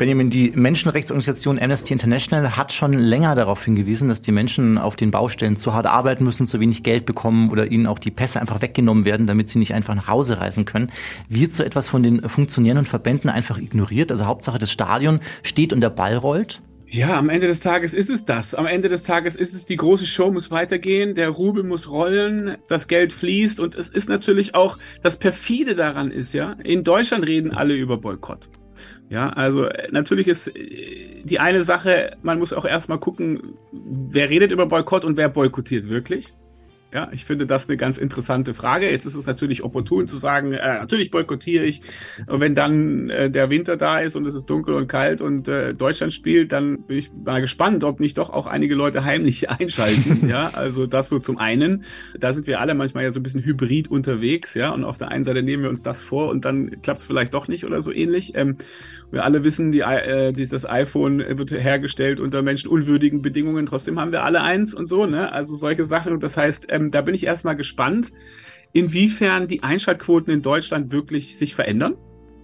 Benjamin, 0.00 0.30
die 0.30 0.50
Menschenrechtsorganisation 0.54 1.58
Amnesty 1.58 1.92
International 1.92 2.56
hat 2.56 2.72
schon 2.72 2.94
länger 2.94 3.34
darauf 3.34 3.62
hingewiesen, 3.62 4.08
dass 4.08 4.22
die 4.22 4.32
Menschen 4.32 4.78
auf 4.78 4.96
den 4.96 5.10
Baustellen 5.10 5.56
zu 5.56 5.74
hart 5.74 5.84
arbeiten 5.84 6.24
müssen, 6.24 6.46
zu 6.46 6.58
wenig 6.58 6.82
Geld 6.82 7.04
bekommen 7.04 7.50
oder 7.50 7.70
ihnen 7.70 7.86
auch 7.86 7.98
die 7.98 8.10
Pässe 8.10 8.40
einfach 8.40 8.62
weggenommen 8.62 9.04
werden, 9.04 9.26
damit 9.26 9.50
sie 9.50 9.58
nicht 9.58 9.74
einfach 9.74 9.94
nach 9.94 10.08
Hause 10.08 10.40
reisen 10.40 10.64
können. 10.64 10.90
Wird 11.28 11.52
so 11.52 11.62
etwas 11.62 11.86
von 11.86 12.02
den 12.02 12.26
funktionierenden 12.26 12.86
Verbänden 12.86 13.28
einfach 13.28 13.58
ignoriert? 13.58 14.10
Also 14.10 14.24
Hauptsache 14.24 14.58
das 14.58 14.72
Stadion 14.72 15.20
steht 15.42 15.70
und 15.70 15.82
der 15.82 15.90
Ball 15.90 16.16
rollt? 16.16 16.62
Ja, 16.86 17.18
am 17.18 17.28
Ende 17.28 17.48
des 17.48 17.60
Tages 17.60 17.92
ist 17.92 18.08
es 18.08 18.24
das. 18.24 18.54
Am 18.54 18.64
Ende 18.64 18.88
des 18.88 19.02
Tages 19.02 19.36
ist 19.36 19.52
es, 19.52 19.66
die 19.66 19.76
große 19.76 20.06
Show 20.06 20.32
muss 20.32 20.50
weitergehen, 20.50 21.14
der 21.14 21.28
Rubel 21.28 21.62
muss 21.62 21.90
rollen, 21.90 22.56
das 22.70 22.88
Geld 22.88 23.12
fließt 23.12 23.60
und 23.60 23.74
es 23.74 23.90
ist 23.90 24.08
natürlich 24.08 24.54
auch, 24.54 24.78
das 25.02 25.18
perfide 25.18 25.74
daran 25.74 26.10
ist, 26.10 26.32
ja, 26.32 26.56
in 26.64 26.84
Deutschland 26.84 27.26
reden 27.26 27.52
alle 27.52 27.74
über 27.74 27.98
Boykott. 27.98 28.48
Ja, 29.10 29.28
also 29.30 29.64
äh, 29.64 29.88
natürlich 29.90 30.28
ist 30.28 30.56
äh, 30.56 31.22
die 31.24 31.40
eine 31.40 31.64
Sache, 31.64 32.16
man 32.22 32.38
muss 32.38 32.52
auch 32.52 32.64
erstmal 32.64 32.98
gucken, 32.98 33.58
wer 33.72 34.30
redet 34.30 34.52
über 34.52 34.66
Boykott 34.66 35.04
und 35.04 35.16
wer 35.16 35.28
boykottiert 35.28 35.88
wirklich. 35.90 36.32
Ja, 36.92 37.08
ich 37.12 37.24
finde 37.24 37.46
das 37.46 37.68
eine 37.68 37.76
ganz 37.76 37.98
interessante 37.98 38.52
Frage. 38.52 38.90
Jetzt 38.90 39.06
ist 39.06 39.14
es 39.14 39.26
natürlich 39.26 39.62
opportun 39.62 40.08
zu 40.08 40.16
sagen, 40.16 40.52
äh, 40.54 40.78
natürlich 40.78 41.12
boykottiere 41.12 41.64
ich. 41.64 41.82
Wenn 42.26 42.56
dann 42.56 43.10
äh, 43.10 43.30
der 43.30 43.48
Winter 43.48 43.76
da 43.76 44.00
ist 44.00 44.16
und 44.16 44.26
es 44.26 44.34
ist 44.34 44.46
dunkel 44.46 44.74
und 44.74 44.88
kalt 44.88 45.20
und 45.20 45.46
äh, 45.46 45.72
Deutschland 45.72 46.12
spielt, 46.12 46.50
dann 46.50 46.82
bin 46.82 46.98
ich 46.98 47.12
mal 47.12 47.40
gespannt, 47.40 47.84
ob 47.84 48.00
nicht 48.00 48.18
doch 48.18 48.30
auch 48.30 48.48
einige 48.48 48.74
Leute 48.74 49.04
heimlich 49.04 49.48
einschalten. 49.50 50.28
ja, 50.28 50.50
also 50.52 50.86
das 50.86 51.08
so 51.08 51.20
zum 51.20 51.38
einen. 51.38 51.84
Da 52.18 52.32
sind 52.32 52.48
wir 52.48 52.60
alle 52.60 52.74
manchmal 52.74 53.04
ja 53.04 53.12
so 53.12 53.20
ein 53.20 53.22
bisschen 53.22 53.44
hybrid 53.44 53.88
unterwegs. 53.88 54.54
Ja, 54.54 54.70
und 54.70 54.82
auf 54.82 54.98
der 54.98 55.08
einen 55.08 55.22
Seite 55.22 55.44
nehmen 55.44 55.62
wir 55.62 55.70
uns 55.70 55.84
das 55.84 56.00
vor 56.00 56.28
und 56.28 56.44
dann 56.44 56.82
klappt 56.82 57.00
es 57.00 57.06
vielleicht 57.06 57.34
doch 57.34 57.46
nicht 57.46 57.64
oder 57.64 57.82
so 57.82 57.92
ähnlich. 57.92 58.32
Ähm, 58.34 58.56
wir 59.10 59.24
alle 59.24 59.44
wissen, 59.44 59.72
die, 59.72 59.80
äh, 59.80 60.32
die, 60.32 60.48
das 60.48 60.64
iPhone 60.64 61.18
wird 61.18 61.50
hergestellt 61.50 62.20
unter 62.20 62.42
menschenunwürdigen 62.42 63.22
Bedingungen. 63.22 63.66
Trotzdem 63.66 63.98
haben 63.98 64.12
wir 64.12 64.24
alle 64.24 64.42
eins 64.42 64.74
und 64.74 64.86
so. 64.86 65.06
Ne, 65.06 65.32
also 65.32 65.56
solche 65.56 65.84
Sachen. 65.84 66.20
Das 66.20 66.36
heißt 66.36 66.66
ähm, 66.68 66.90
da 66.90 67.00
bin 67.00 67.14
ich 67.14 67.24
erstmal 67.24 67.56
gespannt, 67.56 68.12
inwiefern 68.72 69.48
die 69.48 69.62
Einschaltquoten 69.62 70.32
in 70.32 70.42
Deutschland 70.42 70.92
wirklich 70.92 71.38
sich 71.38 71.54
verändern 71.54 71.96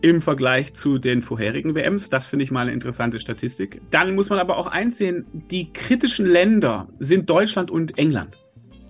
im 0.03 0.23
Vergleich 0.23 0.75
zu 0.75 0.99
den 0.99 1.23
vorherigen 1.23 1.75
WMs. 1.75 2.11
Das 2.11 2.27
finde 2.27 2.45
ich 2.45 2.51
mal 2.51 2.63
eine 2.63 2.73
interessante 2.73 3.19
Statistik. 3.19 3.81
Dann 3.91 4.15
muss 4.15 4.29
man 4.29 4.39
aber 4.39 4.59
auch 4.59 4.67
einsehen, 4.67 5.27
die 5.33 5.73
kritischen 5.73 6.27
Länder 6.27 6.89
sind 6.99 7.31
Deutschland 7.31 7.71
und 7.71 7.99
England. 7.99 8.37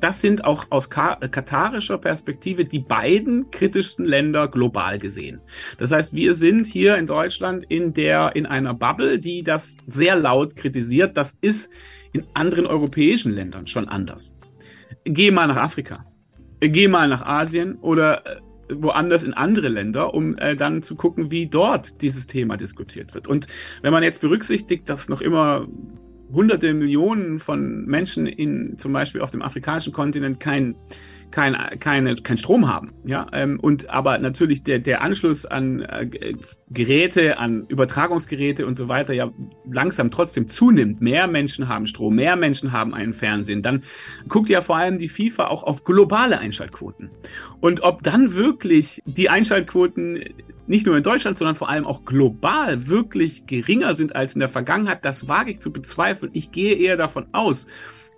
Das 0.00 0.20
sind 0.20 0.44
auch 0.44 0.66
aus 0.70 0.90
katarischer 0.90 1.98
Perspektive 1.98 2.64
die 2.64 2.80
beiden 2.80 3.50
kritischsten 3.50 4.04
Länder 4.04 4.48
global 4.48 4.98
gesehen. 4.98 5.40
Das 5.78 5.92
heißt, 5.92 6.14
wir 6.14 6.34
sind 6.34 6.66
hier 6.66 6.96
in 6.96 7.06
Deutschland 7.06 7.64
in 7.68 7.94
der, 7.94 8.36
in 8.36 8.46
einer 8.46 8.74
Bubble, 8.74 9.18
die 9.18 9.42
das 9.42 9.76
sehr 9.86 10.16
laut 10.16 10.54
kritisiert. 10.54 11.16
Das 11.16 11.38
ist 11.40 11.70
in 12.12 12.24
anderen 12.34 12.66
europäischen 12.66 13.34
Ländern 13.34 13.66
schon 13.66 13.88
anders 13.88 14.36
geh 15.06 15.30
mal 15.30 15.46
nach 15.46 15.56
Afrika, 15.56 16.04
geh 16.60 16.88
mal 16.88 17.08
nach 17.08 17.22
Asien 17.22 17.76
oder 17.76 18.26
äh, 18.26 18.40
woanders 18.70 19.22
in 19.22 19.32
andere 19.32 19.68
Länder, 19.68 20.12
um 20.12 20.36
äh, 20.38 20.56
dann 20.56 20.82
zu 20.82 20.96
gucken, 20.96 21.30
wie 21.30 21.46
dort 21.46 22.02
dieses 22.02 22.26
Thema 22.26 22.56
diskutiert 22.56 23.14
wird. 23.14 23.28
Und 23.28 23.46
wenn 23.82 23.92
man 23.92 24.02
jetzt 24.02 24.20
berücksichtigt, 24.20 24.88
dass 24.88 25.08
noch 25.08 25.20
immer 25.20 25.68
hunderte 26.32 26.74
Millionen 26.74 27.40
von 27.40 27.84
Menschen 27.86 28.26
in 28.26 28.78
zum 28.78 28.92
Beispiel 28.92 29.20
auf 29.20 29.30
dem 29.30 29.42
afrikanischen 29.42 29.92
Kontinent 29.92 30.40
kein 30.40 30.74
kein, 31.30 31.54
keine, 31.80 32.14
kein 32.16 32.38
Strom 32.38 32.68
haben. 32.68 32.92
Ja, 33.04 33.26
ähm, 33.32 33.58
und 33.60 33.90
aber 33.90 34.18
natürlich 34.18 34.62
der, 34.62 34.78
der 34.78 35.02
Anschluss 35.02 35.46
an 35.46 35.82
äh, 35.82 36.34
Geräte, 36.70 37.38
an 37.38 37.66
Übertragungsgeräte 37.68 38.66
und 38.66 38.74
so 38.74 38.88
weiter 38.88 39.12
ja 39.14 39.30
langsam 39.70 40.10
trotzdem 40.10 40.48
zunimmt. 40.48 41.00
Mehr 41.00 41.26
Menschen 41.26 41.68
haben 41.68 41.86
Strom, 41.86 42.14
mehr 42.14 42.36
Menschen 42.36 42.72
haben 42.72 42.94
einen 42.94 43.12
Fernsehen. 43.12 43.62
Dann 43.62 43.82
guckt 44.28 44.48
ja 44.48 44.62
vor 44.62 44.76
allem 44.76 44.98
die 44.98 45.08
FIFA 45.08 45.48
auch 45.48 45.62
auf 45.62 45.84
globale 45.84 46.38
Einschaltquoten. 46.38 47.10
Und 47.60 47.82
ob 47.82 48.02
dann 48.02 48.34
wirklich 48.34 49.02
die 49.06 49.28
Einschaltquoten 49.28 50.20
nicht 50.66 50.86
nur 50.86 50.96
in 50.96 51.02
Deutschland, 51.02 51.38
sondern 51.38 51.54
vor 51.54 51.68
allem 51.68 51.86
auch 51.86 52.04
global 52.04 52.88
wirklich 52.88 53.46
geringer 53.46 53.94
sind 53.94 54.16
als 54.16 54.34
in 54.34 54.40
der 54.40 54.48
Vergangenheit, 54.48 55.04
das 55.04 55.28
wage 55.28 55.52
ich 55.52 55.60
zu 55.60 55.72
bezweifeln. 55.72 56.32
Ich 56.34 56.50
gehe 56.50 56.74
eher 56.74 56.96
davon 56.96 57.26
aus, 57.32 57.66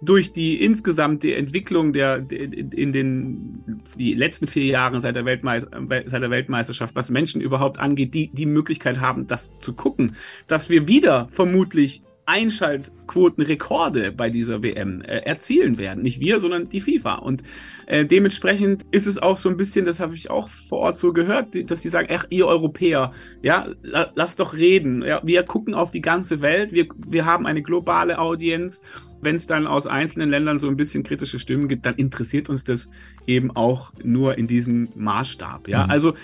durch 0.01 0.33
die 0.33 0.63
insgesamte 0.63 1.35
Entwicklung 1.35 1.93
der, 1.93 2.25
in 2.31 2.93
den 2.93 3.83
die 3.97 4.15
letzten 4.15 4.47
vier 4.47 4.67
Jahren 4.67 5.01
seit 5.01 5.17
der, 5.17 5.25
seit 5.25 6.23
der 6.23 6.31
Weltmeisterschaft, 6.31 6.95
was 6.95 7.11
Menschen 7.11 7.41
überhaupt 7.41 7.79
angeht, 7.79 8.15
die 8.15 8.31
die 8.33 8.47
Möglichkeit 8.47 9.01
haben, 9.01 9.27
das 9.27 9.59
zu 9.59 9.73
gucken, 9.73 10.17
dass 10.47 10.71
wir 10.71 10.87
wieder 10.87 11.29
vermutlich 11.31 12.03
Einschaltquotenrekorde 12.29 14.13
bei 14.13 14.29
dieser 14.29 14.63
WM 14.63 15.01
äh, 15.01 15.21
erzielen 15.21 15.79
werden. 15.79 16.03
Nicht 16.03 16.21
wir, 16.21 16.41
sondern 16.41 16.69
die 16.69 16.83
FIFA. 16.83 17.15
Und 17.15 17.43
äh, 17.87 18.05
dementsprechend 18.05 18.85
ist 18.91 19.07
es 19.07 19.17
auch 19.17 19.39
so 19.39 19.49
ein 19.49 19.57
bisschen, 19.57 19.87
das 19.87 19.99
habe 19.99 20.15
ich 20.15 20.29
auch 20.29 20.49
vor 20.49 20.81
Ort 20.81 20.99
so 20.99 21.15
gehört, 21.15 21.71
dass 21.71 21.81
sie 21.81 21.89
sagen, 21.89 22.09
ach, 22.13 22.27
ihr 22.29 22.47
Europäer, 22.47 23.13
ja, 23.41 23.69
la, 23.81 24.13
lasst 24.15 24.41
doch 24.41 24.53
reden. 24.53 25.03
Ja, 25.03 25.23
wir 25.25 25.43
gucken 25.45 25.73
auf 25.73 25.91
die 25.91 26.03
ganze 26.03 26.43
Welt, 26.43 26.73
wir, 26.73 26.89
wir 26.99 27.25
haben 27.25 27.47
eine 27.47 27.63
globale 27.63 28.19
Audienz 28.19 28.83
wenn 29.21 29.37
es 29.37 29.47
dann 29.47 29.67
aus 29.67 29.87
einzelnen 29.87 30.31
Ländern 30.31 30.59
so 30.59 30.69
ein 30.69 30.77
bisschen 30.77 31.03
kritische 31.03 31.39
Stimmen 31.39 31.69
gibt, 31.69 31.87
dann 31.87 31.97
interessiert 31.97 32.49
uns 32.49 32.65
das 32.65 32.91
eben 33.27 33.55
auch 33.55 33.93
nur 34.03 34.39
in 34.39 34.47
diesem 34.47 34.89
Maßstab. 34.95 35.69
Ja, 35.69 35.85
mhm. 35.85 35.91
also 35.91 36.15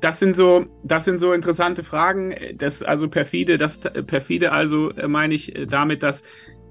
das 0.00 0.18
sind 0.18 0.34
so, 0.34 0.66
das 0.82 1.04
sind 1.04 1.18
so 1.18 1.32
interessante 1.32 1.84
Fragen. 1.84 2.34
Das 2.56 2.82
also 2.82 3.08
perfide, 3.08 3.58
das 3.58 3.80
perfide 3.80 4.52
also 4.52 4.90
äh, 4.90 5.08
meine 5.08 5.34
ich 5.34 5.54
äh, 5.54 5.66
damit, 5.66 6.02
dass 6.02 6.22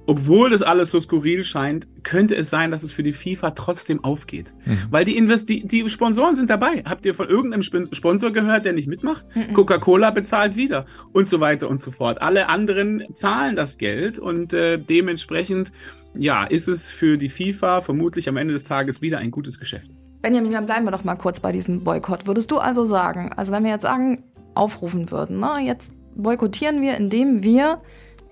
obwohl 0.06 0.50
das 0.50 0.62
alles 0.62 0.92
so 0.92 1.00
skurril 1.00 1.44
scheint, 1.44 1.88
könnte 2.04 2.36
es 2.36 2.50
sein, 2.50 2.72
dass 2.72 2.84
es 2.84 2.92
für 2.92 3.04
die 3.04 3.14
FIFA 3.14 3.52
trotzdem 3.52 4.04
aufgeht. 4.04 4.54
Mhm. 4.66 4.80
Weil 4.90 5.06
die, 5.06 5.16
Invest 5.16 5.50
die, 5.50 5.66
die 5.66 5.90
Sponsoren 5.90 6.36
sind 6.36 6.50
dabei. 6.50 6.84
Habt 6.86 7.06
ihr 7.06 7.14
von 7.14 7.30
irgendeinem 7.30 7.64
Sponsor 7.64 8.32
gehört, 8.32 8.66
der 8.66 8.74
nicht 8.74 8.88
mitmacht? 8.88 9.26
Mhm. 9.36 9.54
Coca-Cola 9.54 10.12
bezahlt 10.12 10.56
wieder 10.56 10.86
und 11.14 11.30
so 11.30 11.40
weiter 11.40 11.70
und 11.70 11.82
so 11.82 11.92
fort. 11.92 12.22
Alle 12.22 12.50
anderen 12.50 13.04
zahlen 13.14 13.56
das 13.56 13.78
Geld 13.78 14.20
und 14.20 14.54
äh, 14.54 14.78
dementsprechend, 14.78 15.72
ja, 16.16 16.44
ist 16.44 16.68
es 16.68 16.90
für 16.90 17.18
die 17.18 17.30
FIFA 17.30 17.82
vermutlich 17.82 18.28
am 18.28 18.38
Ende 18.38 18.54
des 18.54 18.66
Tages 18.66 19.02
wieder 19.02 19.20
ein 19.20 19.32
gutes 19.32 19.60
Geschäft. 19.60 19.90
Benjamin, 20.22 20.52
dann 20.52 20.66
bleiben 20.66 20.86
wir 20.86 20.92
doch 20.92 21.04
mal 21.04 21.16
kurz 21.16 21.40
bei 21.40 21.52
diesem 21.52 21.84
Boykott. 21.84 22.28
Würdest 22.28 22.52
du 22.52 22.58
also 22.58 22.86
sagen, 22.86 23.32
also 23.36 23.52
wenn 23.52 23.64
wir 23.64 23.72
jetzt 23.72 23.82
sagen, 23.82 24.24
aufrufen 24.56 25.12
würden, 25.12 25.40
na, 25.40 25.60
jetzt 25.60 25.92
boykottieren 26.16 26.82
wir, 26.82 26.96
indem 26.96 27.44
wir 27.44 27.82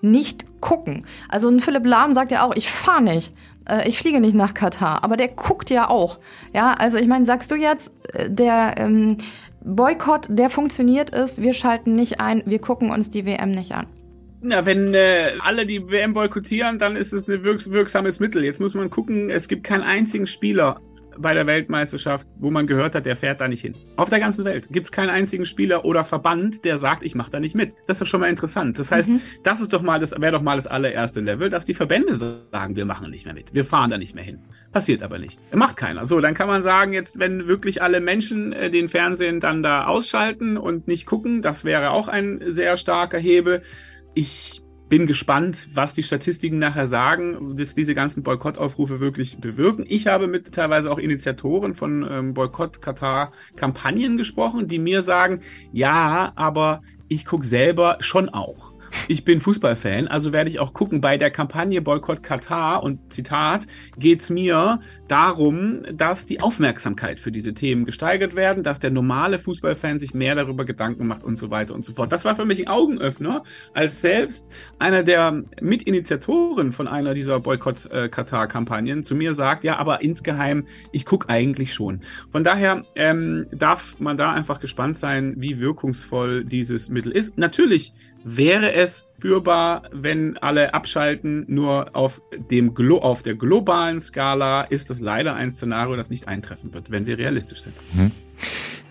nicht 0.02 0.62
gucken. 0.62 1.06
Also 1.30 1.50
ein 1.50 1.60
Philipp 1.60 1.86
Lahm 1.86 2.14
sagt 2.14 2.32
ja 2.32 2.44
auch, 2.44 2.56
ich 2.56 2.70
fahre 2.70 3.02
nicht 3.02 3.34
Äh, 3.70 3.88
ich 3.88 3.98
fliege 3.98 4.20
nicht 4.20 4.36
nach 4.36 4.54
Katar, 4.54 5.04
aber 5.04 5.18
der 5.18 5.28
guckt 5.30 5.70
ja 5.70 5.90
auch. 5.90 6.20
Ja, 6.54 6.74
also 6.74 6.98
ich 6.98 7.08
meine, 7.08 7.26
sagst 7.26 7.52
du 7.52 7.56
jetzt, 7.56 7.92
äh, 8.14 8.30
der 8.30 8.76
ähm, 8.78 9.18
Boykott, 9.64 10.28
der 10.30 10.50
funktioniert 10.50 11.12
ist, 11.12 11.42
wir 11.42 11.54
schalten 11.54 11.96
nicht 11.96 12.20
ein, 12.20 12.44
wir 12.46 12.60
gucken 12.60 12.90
uns 12.92 13.12
die 13.12 13.26
WM 13.26 13.52
nicht 13.52 13.74
an. 13.74 13.88
Na, 14.42 14.66
wenn 14.66 14.96
äh, 14.96 15.34
alle 15.40 15.68
die 15.68 15.88
WM 15.92 16.16
boykottieren, 16.16 16.80
dann 16.80 16.96
ist 16.96 17.14
es 17.14 17.28
ein 17.28 17.44
wirks 17.44 17.70
wirksames 17.72 18.20
Mittel. 18.20 18.44
Jetzt 18.44 18.60
muss 18.60 18.74
man 18.74 18.90
gucken, 18.90 19.30
es 19.30 19.48
gibt 19.48 19.64
keinen 19.64 19.84
einzigen 19.84 20.26
Spieler 20.26 20.80
bei 21.17 21.34
der 21.34 21.47
Weltmeisterschaft, 21.47 22.28
wo 22.38 22.52
man 22.52 22.67
gehört 22.67 22.95
hat, 22.95 23.06
der 23.06 23.15
fährt 23.15 23.41
da 23.41 23.47
nicht 23.47 23.62
hin. 23.62 23.74
Auf 23.97 24.10
der 24.10 24.19
ganzen 24.19 24.45
Welt 24.45 24.67
gibt 24.69 24.88
es 24.88 24.91
keinen 24.91 25.10
einzigen 25.10 25.45
Spieler 25.45 25.86
oder 25.86 26.04
Verband, 26.04 26.65
der 26.65 26.78
sagt, 26.78 27.04
ich 27.04 27.15
mache 27.15 27.32
da 27.32 27.39
nicht 27.39 27.56
mit. 27.56 27.74
Das 27.88 27.95
ist 27.97 28.02
doch 28.02 28.08
schon 28.08 28.21
mal 28.21 28.30
interessant. 28.30 28.80
Das 28.80 28.91
heißt, 28.91 29.10
mhm. 29.10 29.21
das 29.43 29.62
ist 29.62 29.74
doch 29.74 29.82
mal, 29.82 30.00
das 30.00 30.12
wäre 30.12 30.32
doch 30.32 30.41
mal 30.41 30.56
das 30.56 30.67
allererste 30.67 31.21
Level, 31.21 31.50
dass 31.50 31.65
die 31.65 31.74
Verbände 31.74 32.15
sagen, 32.15 32.76
wir 32.76 32.86
machen 32.86 33.10
nicht 33.10 33.26
mehr 33.26 33.34
mit, 33.34 33.54
wir 33.54 33.65
fahren 33.65 33.89
da 33.89 33.97
nicht 33.97 34.15
mehr 34.15 34.24
hin. 34.24 34.39
Passiert 34.71 35.04
aber 35.04 35.19
nicht. 35.19 35.39
Macht 35.54 35.78
keiner. 35.78 36.06
So, 36.06 36.21
dann 36.21 36.34
kann 36.34 36.47
man 36.47 36.63
sagen, 36.63 36.93
jetzt, 36.93 37.19
wenn 37.19 37.47
wirklich 37.47 37.82
alle 37.82 38.00
Menschen 38.00 38.54
äh, 38.54 38.69
den 38.69 38.88
Fernsehen 38.88 39.39
dann 39.39 39.63
da 39.63 39.86
ausschalten 39.86 40.58
und 40.58 40.88
nicht 40.88 41.06
gucken, 41.06 41.41
das 41.41 41.65
wäre 41.65 41.91
auch 41.91 42.08
ein 42.08 42.41
sehr 42.47 42.78
starker 42.78 43.19
Hebel. 43.19 43.63
Ich 44.13 44.62
bin 44.91 45.08
gespannt, 45.08 45.69
was 45.73 45.93
die 45.93 46.04
Statistiken 46.04 46.60
nachher 46.60 46.86
sagen, 46.86 47.56
dass 47.56 47.75
diese 47.75 47.95
ganzen 47.95 48.23
Boykottaufrufe 48.23 48.99
wirklich 48.99 49.38
bewirken. 49.38 49.86
Ich 49.88 50.08
habe 50.08 50.27
mit 50.27 50.51
teilweise 50.51 50.91
auch 50.91 50.97
Initiatoren 50.97 51.75
von 51.75 52.06
ähm, 52.12 52.34
Boykott-Katar-Kampagnen 52.34 54.17
gesprochen, 54.17 54.67
die 54.67 54.80
mir 54.80 55.01
sagen, 55.01 55.39
ja, 55.71 56.34
aber 56.36 56.82
ich 57.08 57.23
gucke 57.23 57.45
selber 57.45 57.99
schon 58.01 58.27
auch 58.27 58.71
ich 59.12 59.26
bin 59.26 59.41
Fußballfan, 59.41 60.08
also 60.08 60.32
werde 60.32 60.50
ich 60.50 60.60
auch 60.60 60.74
gucken, 60.74 61.02
bei 61.02 61.17
der 61.17 61.32
Kampagne 61.32 61.82
Boykott 61.82 62.24
Katar 62.24 62.82
und 62.82 63.12
Zitat 63.12 63.67
geht's 63.97 64.30
mir 64.30 64.80
darum, 65.10 65.82
dass 65.91 66.28
die 66.28 66.39
Aufmerksamkeit 66.39 67.19
für 67.19 67.30
diese 67.30 67.54
Themen 67.54 67.84
gesteigert 67.84 68.38
werden, 68.38 68.63
dass 68.63 68.80
der 68.80 68.89
normale 68.89 69.38
Fußballfan 69.38 70.00
sich 70.00 70.13
mehr 70.13 70.36
darüber 70.36 70.63
Gedanken 70.63 71.08
macht 71.08 71.26
und 71.26 71.36
so 71.36 71.50
weiter 71.50 71.76
und 71.76 71.84
so 71.84 71.91
fort. 71.91 72.13
Das 72.13 72.24
war 72.24 72.38
für 72.38 72.45
mich 72.45 72.62
ein 72.62 72.67
Augenöffner, 72.69 73.43
als 73.74 74.00
selbst 74.00 74.50
einer 74.80 75.04
der 75.04 75.43
Mitinitiatoren 75.60 76.71
von 76.71 76.88
einer 76.88 77.13
dieser 77.13 77.41
Boykott 77.41 77.89
Katar 78.12 78.47
Kampagnen 78.47 79.04
zu 79.04 79.13
mir 79.13 79.34
sagt, 79.34 79.65
ja, 79.65 79.78
aber 79.78 80.02
insgeheim, 80.02 80.67
ich 80.93 81.06
gucke 81.06 81.28
eigentlich 81.28 81.74
schon. 81.74 82.00
Von 82.30 82.45
daher 82.45 82.84
ähm, 82.95 83.47
darf 83.52 84.00
man 84.00 84.15
da 84.15 84.32
einfach 84.32 84.62
gespannt 84.62 84.97
sein, 84.97 85.34
wie 85.36 85.60
wirkungsvoll 85.60 86.45
dieses 86.45 86.88
Mittel 86.88 87.12
ist. 87.12 87.38
Natürlich 87.38 87.91
wäre 88.24 88.74
es 88.74 89.12
spürbar, 89.18 89.84
wenn 89.92 90.38
alle 90.38 90.74
abschalten. 90.74 91.46
Nur 91.48 91.96
auf, 91.96 92.22
dem 92.50 92.74
Glo 92.74 92.98
auf 92.98 93.24
der 93.24 93.36
globalen 93.36 94.00
Skala 94.00 94.64
ist 94.64 94.90
das 94.90 95.00
leider 95.00 95.36
ein 95.36 95.52
Szenario, 95.52 95.96
das 95.96 96.10
nicht 96.10 96.28
eintreffen 96.28 96.74
wird, 96.74 96.92
wenn 96.92 97.06
wir 97.06 97.18
realistisch 97.18 97.62
sind. 97.62 97.76
Mhm. 97.94 98.12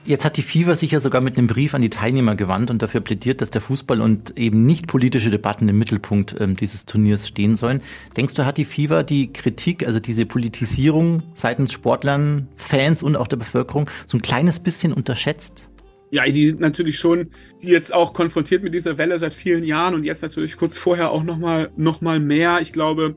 Jetzt 0.05 0.25
hat 0.25 0.39
die 0.39 0.43
FIFA 0.43 0.75
sich 0.77 0.93
ja 0.93 1.01
sogar 1.01 1.21
mit 1.21 1.37
einem 1.37 1.47
Brief 1.47 1.75
an 1.75 1.83
die 1.83 1.91
Teilnehmer 1.91 2.35
gewandt 2.35 2.71
und 2.71 2.81
dafür 2.81 3.01
plädiert, 3.01 3.43
dass 3.43 3.51
der 3.51 3.61
Fußball 3.61 4.01
und 4.01 4.37
eben 4.39 4.65
nicht 4.65 4.87
politische 4.87 5.31
Debatten 5.31 5.69
im 5.69 5.79
Mittelpunkt 5.79 6.35
ähm, 6.41 6.57
dieses 6.57 6.87
Turniers 6.87 7.29
stehen 7.29 7.55
sollen. 7.55 7.83
Denkst 8.17 8.35
du, 8.35 8.47
hat 8.47 8.57
die 8.57 8.65
FIFA 8.65 9.03
die 9.03 9.33
Kritik, 9.33 9.87
also 9.87 10.01
diese 10.01 10.25
Politisierung 10.25 11.23
seitens 11.35 11.73
Sportlern, 11.73 12.49
Fans 12.57 13.03
und 13.03 13.15
auch 13.15 13.29
der 13.29 13.37
Bevölkerung 13.37 13.91
so 14.07 14.17
ein 14.17 14.23
kleines 14.23 14.59
bisschen 14.59 14.95
unterschätzt? 14.95 15.69
Ja, 16.11 16.25
die 16.25 16.49
sind 16.49 16.61
natürlich 16.61 16.99
schon, 16.99 17.31
die 17.63 17.69
jetzt 17.69 17.95
auch 17.95 18.13
konfrontiert 18.15 18.63
mit 18.63 18.75
dieser 18.75 18.99
Welle 18.99 19.19
seit 19.19 19.33
vielen 19.33 19.65
Jahren 19.65 19.95
und 19.95 20.05
jetzt 20.05 20.23
natürlich 20.23 20.57
kurz 20.57 20.77
vorher 20.77 21.11
auch 21.11 21.23
nochmal 21.23 21.71
noch 21.77 22.01
mal 22.01 22.19
mehr. 22.19 22.61
Ich 22.61 22.73
glaube 22.73 23.17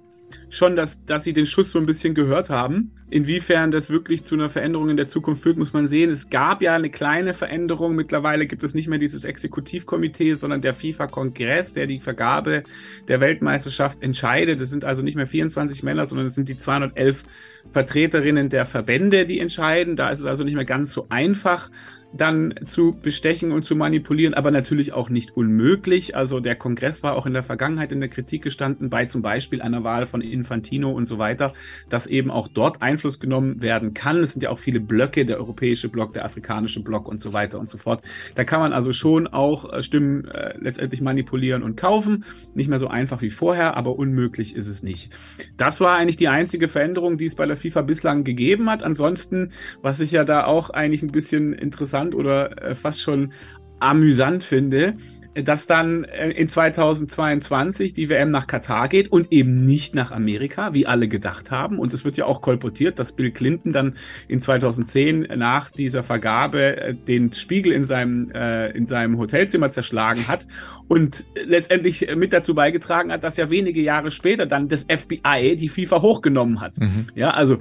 schon, 0.50 0.76
dass, 0.76 1.06
dass 1.06 1.24
sie 1.24 1.34
den 1.34 1.46
Schuss 1.46 1.72
so 1.72 1.80
ein 1.80 1.86
bisschen 1.86 2.14
gehört 2.14 2.50
haben. 2.50 2.92
Inwiefern 3.10 3.72
das 3.72 3.90
wirklich 3.90 4.24
zu 4.24 4.36
einer 4.36 4.50
Veränderung 4.50 4.90
in 4.90 4.98
der 4.98 5.08
Zukunft 5.08 5.44
führt, 5.44 5.58
muss 5.58 5.74
man 5.74 5.88
sehen. 5.88 6.10
Es 6.10 6.30
gab 6.30 6.62
ja 6.62 6.74
eine 6.74 6.90
kleine 6.90 7.34
Veränderung. 7.34 7.96
Mittlerweile 7.96 8.48
gibt 8.48 8.64
es 8.64 8.74
nicht 8.74 8.88
mehr 8.88 9.00
dieses 9.00 9.26
Exekutivkomitee, 9.26 10.34
sondern 10.36 10.62
der 10.62 10.74
FIFA-Kongress, 10.74 11.74
der 11.74 11.88
die 11.88 12.00
Vergabe 12.00 12.64
der 13.08 13.22
Weltmeisterschaft 13.22 14.02
entscheidet. 14.02 14.62
Es 14.62 14.70
sind 14.70 14.86
also 14.86 15.04
nicht 15.04 15.16
mehr 15.16 15.28
24 15.28 15.84
Männer, 15.84 16.06
sondern 16.06 16.28
es 16.28 16.36
sind 16.36 16.50
die 16.50 16.58
211 16.58 17.24
Vertreterinnen 17.70 18.50
der 18.50 18.66
Verbände, 18.66 19.26
die 19.26 19.40
entscheiden. 19.40 19.96
Da 19.96 20.10
ist 20.10 20.20
es 20.20 20.26
also 20.26 20.44
nicht 20.44 20.56
mehr 20.56 20.66
ganz 20.66 20.92
so 20.92 21.08
einfach 21.10 21.70
dann 22.16 22.54
zu 22.66 22.96
bestechen 23.02 23.52
und 23.52 23.66
zu 23.66 23.76
manipulieren, 23.76 24.34
aber 24.34 24.52
natürlich 24.52 24.94
auch 24.94 25.10
nicht 25.10 25.36
unmöglich. 25.36 26.16
Also 26.16 26.40
der 26.40 26.56
Kongress 26.56 27.04
war 27.04 27.16
auch 27.16 27.26
in 27.26 27.34
der 27.34 27.44
Vergangenheit 27.44 27.92
in 27.92 28.00
der 28.00 28.10
Kritik 28.10 28.44
gestanden, 28.44 28.90
bei 28.90 29.06
zum 29.06 29.22
Beispiel 29.22 29.62
einer 29.62 29.84
Wahl 29.84 30.06
von 30.06 30.22
Infantino 30.22 30.92
und 30.92 31.06
so 31.06 31.18
weiter, 31.18 31.54
dass 31.90 32.08
eben 32.08 32.30
auch 32.30 32.48
dort 32.48 32.82
Einfluss 32.82 33.20
genommen 33.20 33.62
werden 33.62 33.94
kann. 33.94 34.18
Es 34.18 34.34
sind 34.34 34.44
ja 34.44 34.50
auch 34.50 34.60
viele 34.60 34.80
Blöcke, 34.80 35.26
der 35.26 35.38
europäische 35.38 35.90
Block, 35.90 36.14
der 36.14 36.26
afrikanische 36.26 36.84
Block 36.84 37.08
und 37.08 37.22
so 37.22 37.34
weiter 37.34 37.60
und 37.60 37.70
so 37.70 37.78
fort. 37.78 38.04
Da 38.36 38.44
kann 38.44 38.60
man 38.60 38.74
also 38.74 38.94
schon 38.94 39.28
auch 39.28 39.72
äh, 39.72 39.82
Stimmen 39.82 40.26
äh, 40.26 40.56
letztendlich 40.60 41.02
manipulieren 41.02 41.64
und 41.64 41.78
kaufen. 41.78 42.26
Nicht 42.54 42.70
mehr 42.70 42.80
so 42.80 42.88
einfach 42.88 43.22
wie 43.22 43.32
vorher, 43.32 43.76
aber 43.76 43.98
unmöglich 43.98 44.56
ist 44.56 44.68
es 44.68 44.84
nicht. 44.84 45.12
Das 45.58 45.80
war 45.80 45.96
eigentlich 45.96 46.18
die 46.18 46.28
einzige 46.28 46.68
Veränderung, 46.68 47.18
die 47.18 47.26
es 47.26 47.36
bei 47.36 47.46
der 47.46 47.58
FIFA 47.58 47.82
bislang 47.82 48.24
gegeben 48.24 48.70
hat. 48.70 48.84
Ansonsten, 48.84 49.52
was 49.82 50.00
ich 50.00 50.12
ja 50.12 50.24
da 50.24 50.46
auch 50.46 50.70
eigentlich 50.70 51.02
ein 51.02 51.12
bisschen 51.12 51.54
interessant 51.54 52.03
interessant 52.04 52.16
oder 52.16 52.62
äh, 52.62 52.76
fast 52.76 53.02
schon 53.02 53.34
amüsant 53.80 54.44
finde, 54.44 54.96
dass 55.36 55.68
dann 55.68 56.04
äh, 56.04 56.30
in 56.32 56.48
2022 56.48 57.94
die 57.94 58.10
WM 58.10 58.32
nach 58.32 58.48
Katar 58.48 58.88
geht 58.88 59.12
und 59.12 59.32
eben 59.32 59.66
nicht 59.66 59.96
nach 59.96 60.12
Amerika, 60.12 60.74
wie 60.74 60.86
alle 60.86 61.08
gedacht 61.08 61.52
haben. 61.52 61.80
Und 61.80 61.94
es 61.94 62.06
wird 62.06 62.18
ja 62.18 62.26
auch 62.26 62.42
kolportiert, 62.42 63.00
dass 63.00 63.14
Bill 63.14 63.32
Clinton 63.32 63.72
dann 63.72 63.96
in 64.28 64.42
2010 64.42 65.28
nach 65.36 65.72
dieser 65.72 66.04
Vergabe 66.04 66.78
äh, 66.78 66.94
den 66.94 67.34
Spiegel 67.34 67.72
in 67.72 67.84
seinem, 67.84 68.32
äh, 68.32 68.70
in 68.72 68.86
seinem 68.86 69.18
Hotelzimmer 69.18 69.72
zerschlagen 69.72 70.28
hat 70.28 70.48
und 70.88 71.24
letztendlich 71.46 72.14
mit 72.16 72.34
dazu 72.34 72.54
beigetragen 72.54 73.12
hat, 73.12 73.24
dass 73.24 73.38
ja 73.38 73.50
wenige 73.50 73.82
Jahre 73.82 74.12
später 74.12 74.46
dann 74.46 74.68
das 74.68 74.84
FBI 74.84 75.56
die 75.56 75.70
FIFA 75.70 76.02
hochgenommen 76.02 76.62
hat. 76.62 76.78
Mhm. 76.78 77.08
Ja, 77.16 77.32
also 77.32 77.58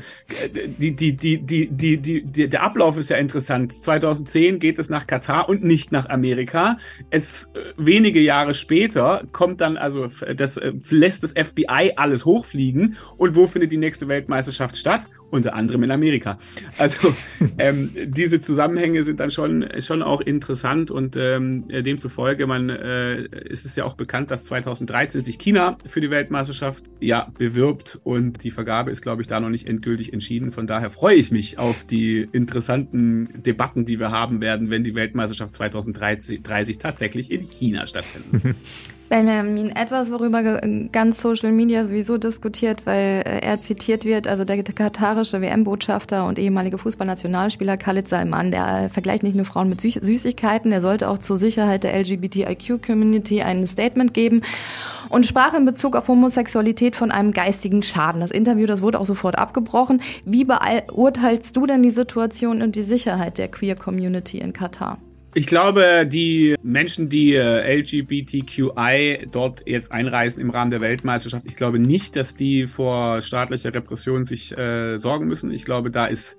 die, 0.79 0.95
die, 0.95 1.17
die, 1.17 1.39
die, 1.39 1.69
die, 1.69 1.97
die, 1.99 2.23
die, 2.23 2.49
der 2.49 2.63
Ablauf 2.63 2.99
ist 2.99 3.11
ja 3.11 3.17
interessant. 3.17 3.73
2010 3.73 4.59
geht 4.59 4.79
es 4.79 4.91
nach 4.91 5.07
Katar 5.07 5.49
und 5.49 5.65
nicht 5.65 5.93
nach 5.93 6.09
Amerika. 6.09 6.79
Es 7.11 7.51
wenige 7.77 8.21
Jahre 8.21 8.55
später 8.55 9.25
kommt 9.33 9.61
dann 9.61 9.77
also 9.77 10.09
das 10.35 10.61
lässt 10.91 11.23
das 11.23 11.33
FBI 11.33 11.93
alles 11.97 12.25
hochfliegen 12.25 12.97
und 13.17 13.37
wo 13.37 13.47
findet 13.47 13.73
die 13.73 13.79
nächste 13.79 14.09
Weltmeisterschaft 14.09 14.77
statt? 14.77 15.03
Unter 15.33 15.55
anderem 15.55 15.83
in 15.83 15.91
Amerika. 15.91 16.39
Also 16.79 17.15
ähm, 17.59 17.91
diese 18.05 18.41
Zusammenhänge 18.41 19.03
sind 19.03 19.19
dann 19.19 19.31
schon, 19.31 19.67
schon 19.81 20.03
auch 20.03 20.21
interessant 20.21 20.91
und 20.91 21.17
ähm, 21.17 21.67
demzufolge 21.69 22.47
man 22.47 22.69
äh, 22.69 23.23
ist 23.23 23.65
es 23.65 23.75
ja 23.77 23.85
auch 23.85 23.95
bekannt, 23.95 24.31
dass 24.31 24.45
2013 24.45 25.23
sich 25.23 25.39
China 25.39 25.79
für 25.87 26.01
die 26.01 26.11
Weltmeisterschaft 26.11 26.85
ja 27.01 27.33
bewirbt 27.39 27.99
und 28.05 28.45
die 28.45 28.51
Vergabe 28.51 28.91
ist, 28.91 29.03
glaube 29.03 29.23
ich, 29.23 29.29
da 29.29 29.41
noch 29.41 29.49
nicht 29.49 29.67
endgültig 29.67 30.13
entschieden. 30.13 30.53
Von 30.53 30.67
daher 30.67 30.91
freue 30.91 31.17
ich 31.17 31.31
mich 31.31 31.59
auf 31.59 31.85
die 31.85 32.29
interessanten 32.33 33.43
Debatten, 33.43 33.85
die 33.87 33.99
wir 33.99 34.11
haben 34.11 34.43
werden, 34.43 34.71
wenn 34.71 34.85
die 34.85 34.95
Weltmeisterschaft 34.95 35.55
2030 35.55 36.79
tatsächlich 36.79 37.31
in 37.31 37.43
China 37.43 37.87
stattfindet. 37.87 38.57
Benjamin 39.13 39.69
etwas, 39.77 40.11
worüber 40.11 40.59
ganz 40.91 41.21
Social 41.21 41.53
Media 41.53 41.85
sowieso 41.85 42.17
diskutiert, 42.17 42.87
weil 42.87 43.23
äh, 43.27 43.41
er 43.41 43.61
zitiert 43.61 44.07
wird, 44.07 44.27
also 44.27 44.47
der 44.47 44.63
katarische 44.63 45.43
WM-Botschafter 45.43 46.25
und 46.25 46.39
ehemalige 46.39 46.79
Fußballnationalspieler 46.79 47.77
Khalid 47.77 48.09
Salman, 48.09 48.51
der 48.51 48.85
äh, 48.85 48.89
vergleicht 48.89 49.23
nicht 49.23 49.37
nur 49.37 49.45
Frauen 49.45 49.69
mit 49.69 49.83
Süßigkeiten, 49.83 50.71
der 50.71 50.81
sollte 50.81 51.11
auch 51.11 51.19
zur 51.19 51.37
Sicherheit 51.37 51.85
der 51.85 51.95
LGBTIQ-Community 51.95 53.43
ein 53.43 53.67
Statement 53.67 54.15
geben 54.15 54.41
und 55.11 55.27
sprach 55.27 55.53
in 55.53 55.67
Bezug 55.67 55.95
auf 55.95 56.09
Homosexualität 56.09 56.97
von 56.97 57.11
einem 57.11 57.33
geistigen 57.33 57.83
Schaden. 57.83 58.23
Das 58.23 58.31
Interview, 58.31 58.65
das 58.65 58.81
wurde 58.81 58.99
auch 58.99 59.05
sofort 59.05 59.37
abgebrochen. 59.37 60.01
Wie 60.25 60.45
beurteilst 60.45 61.55
du 61.55 61.67
denn 61.67 61.83
die 61.83 61.91
Situation 61.91 62.63
und 62.63 62.77
die 62.77 62.83
Sicherheit 62.83 63.37
der 63.37 63.49
Queer-Community 63.49 64.39
in 64.39 64.55
Katar? 64.55 64.97
Ich 65.35 65.47
glaube, 65.47 66.07
die 66.07 66.57
Menschen, 66.63 67.09
die 67.09 67.35
äh, 67.35 67.81
LGBTQI 67.81 69.29
dort 69.31 69.63
jetzt 69.67 69.91
einreisen 69.91 70.43
im 70.43 70.51
Rahmen 70.51 70.71
der 70.71 70.83
Weltmeisterschaft, 70.83 71.47
ich 71.47 71.57
glaube 71.57 71.79
nicht, 71.79 72.17
dass 72.17 72.37
die 72.37 72.67
vor 72.67 73.23
staatlicher 73.23 73.73
Repression 73.73 74.25
sich 74.25 74.57
äh, 74.57 74.99
sorgen 74.99 75.27
müssen. 75.27 75.51
Ich 75.51 75.65
glaube, 75.65 75.91
da 75.91 76.07
ist 76.07 76.39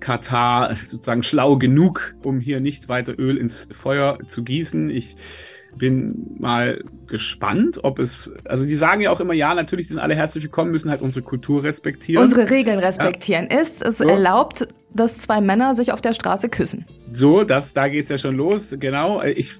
Katar 0.00 0.74
sozusagen 0.74 1.22
schlau 1.22 1.58
genug, 1.58 2.14
um 2.22 2.40
hier 2.40 2.60
nicht 2.60 2.88
weiter 2.88 3.18
Öl 3.18 3.36
ins 3.36 3.68
Feuer 3.72 4.18
zu 4.26 4.42
gießen. 4.42 4.88
Ich 4.88 5.16
bin 5.76 6.36
mal 6.38 6.82
gespannt, 7.06 7.80
ob 7.82 7.98
es, 7.98 8.32
also 8.44 8.64
die 8.64 8.74
sagen 8.74 9.02
ja 9.02 9.10
auch 9.10 9.20
immer, 9.20 9.34
ja, 9.34 9.54
natürlich 9.54 9.88
sind 9.88 9.98
alle 9.98 10.16
herzlich 10.16 10.44
willkommen, 10.44 10.70
müssen 10.70 10.90
halt 10.90 11.02
unsere 11.02 11.24
Kultur 11.24 11.62
respektieren. 11.62 12.24
Unsere 12.24 12.48
Regeln 12.48 12.78
respektieren. 12.78 13.48
Ja. 13.50 13.60
Ist 13.60 13.84
es 13.84 13.98
so. 13.98 14.08
erlaubt, 14.08 14.66
dass 14.92 15.18
zwei 15.18 15.40
Männer 15.40 15.74
sich 15.74 15.92
auf 15.92 16.00
der 16.00 16.14
Straße 16.14 16.48
küssen. 16.48 16.84
So, 17.12 17.42
das, 17.44 17.74
da 17.74 17.88
geht's 17.88 18.08
ja 18.08 18.18
schon 18.18 18.36
los, 18.36 18.76
genau. 18.78 19.22
Ich, 19.22 19.54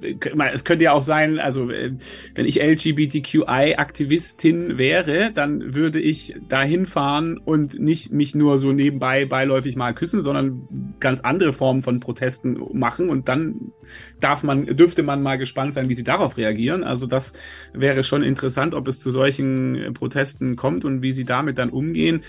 es 0.52 0.64
könnte 0.64 0.84
ja 0.84 0.92
auch 0.92 1.02
sein, 1.02 1.38
also 1.38 1.70
äh, 1.70 1.92
wenn 2.34 2.46
ich 2.46 2.60
LGBTQI-Aktivistin 2.60 4.78
wäre, 4.78 5.30
dann 5.32 5.74
würde 5.74 6.00
ich 6.00 6.34
dahin 6.48 6.86
fahren 6.86 7.38
und 7.38 7.78
nicht 7.78 8.12
mich 8.12 8.34
nur 8.34 8.58
so 8.58 8.72
nebenbei 8.72 9.24
beiläufig 9.24 9.76
mal 9.76 9.94
küssen, 9.94 10.22
sondern 10.22 10.94
ganz 11.00 11.20
andere 11.20 11.52
Formen 11.52 11.82
von 11.82 12.00
Protesten 12.00 12.58
machen 12.72 13.08
und 13.08 13.28
dann 13.28 13.72
darf 14.20 14.42
man, 14.42 14.64
dürfte 14.64 15.02
man 15.02 15.22
mal 15.22 15.38
gespannt 15.38 15.74
sein, 15.74 15.88
wie 15.88 15.94
sie 15.94 16.04
darauf 16.04 16.36
reagieren. 16.36 16.84
Also 16.84 17.06
das 17.06 17.32
wäre 17.72 18.04
schon 18.04 18.22
interessant, 18.22 18.74
ob 18.74 18.88
es 18.88 19.00
zu 19.00 19.10
solchen 19.10 19.94
Protesten 19.94 20.56
kommt 20.56 20.84
und 20.84 21.02
wie 21.02 21.12
sie 21.12 21.24
damit 21.24 21.58
dann 21.58 21.70
umgehen. 21.70 22.22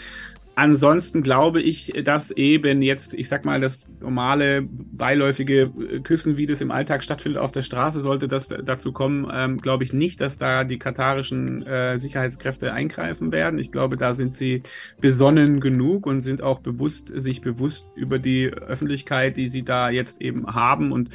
Ansonsten 0.62 1.24
glaube 1.24 1.60
ich, 1.60 1.92
dass 2.04 2.30
eben 2.30 2.84
jetzt, 2.84 3.16
ich 3.16 3.30
sag 3.30 3.46
mal, 3.46 3.60
das 3.60 3.90
normale 4.00 4.62
beiläufige 4.62 5.72
Küssen, 6.04 6.38
wie 6.38 6.46
das 6.46 6.62
im 6.62 6.70
Alltag 6.70 7.04
stattfindet 7.04 7.42
auf 7.42 7.52
der 7.52 7.64
Straße, 7.64 8.00
sollte 8.00 8.28
das 8.28 8.50
dazu 8.50 8.92
kommen, 8.92 9.28
ähm, 9.34 9.58
glaube 9.58 9.84
ich 9.84 9.92
nicht, 9.92 10.22
dass 10.22 10.38
da 10.38 10.64
die 10.64 10.78
katarischen 10.78 11.66
äh, 11.66 11.98
Sicherheitskräfte 11.98 12.74
eingreifen 12.74 13.32
werden. 13.32 13.58
Ich 13.58 13.72
glaube, 13.72 13.98
da 13.98 14.14
sind 14.14 14.36
sie 14.36 14.62
besonnen 15.00 15.62
genug 15.62 16.06
und 16.06 16.22
sind 16.22 16.44
auch 16.44 16.60
bewusst, 16.60 17.12
sich 17.20 17.42
bewusst 17.42 17.88
über 17.96 18.20
die 18.20 18.52
Öffentlichkeit, 18.52 19.38
die 19.38 19.50
sie 19.50 19.64
da 19.64 19.90
jetzt 19.90 20.22
eben 20.22 20.46
haben 20.46 20.92
und 20.92 21.10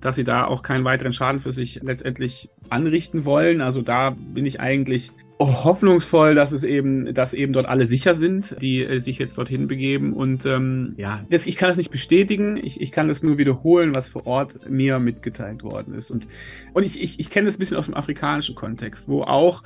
dass 0.00 0.14
sie 0.14 0.22
da 0.22 0.44
auch 0.44 0.62
keinen 0.62 0.84
weiteren 0.84 1.12
Schaden 1.12 1.40
für 1.40 1.50
sich 1.50 1.80
letztendlich 1.82 2.50
anrichten 2.70 3.24
wollen. 3.24 3.62
Also 3.62 3.82
da 3.82 4.10
bin 4.10 4.46
ich 4.46 4.60
eigentlich 4.60 5.10
hoffnungsvoll, 5.46 6.34
dass 6.34 6.52
es 6.52 6.64
eben, 6.64 7.14
dass 7.14 7.34
eben 7.34 7.52
dort 7.52 7.66
alle 7.66 7.86
sicher 7.86 8.14
sind, 8.14 8.56
die 8.60 8.82
äh, 8.82 8.98
sich 9.00 9.18
jetzt 9.18 9.36
dorthin 9.38 9.68
begeben. 9.68 10.12
Und 10.12 10.46
ähm, 10.46 10.94
ja, 10.96 11.24
das, 11.30 11.46
ich 11.46 11.56
kann 11.56 11.68
das 11.68 11.76
nicht 11.76 11.90
bestätigen. 11.90 12.56
Ich, 12.56 12.80
ich 12.80 12.92
kann 12.92 13.08
das 13.08 13.22
nur 13.22 13.38
wiederholen, 13.38 13.94
was 13.94 14.10
vor 14.10 14.26
Ort 14.26 14.70
mir 14.70 14.98
mitgeteilt 14.98 15.62
worden 15.62 15.94
ist. 15.94 16.10
Und, 16.10 16.26
und 16.72 16.84
ich, 16.84 17.02
ich, 17.02 17.20
ich 17.20 17.30
kenne 17.30 17.46
das 17.46 17.56
ein 17.56 17.58
bisschen 17.58 17.76
aus 17.76 17.86
dem 17.86 17.94
afrikanischen 17.94 18.54
Kontext, 18.54 19.08
wo 19.08 19.22
auch 19.22 19.62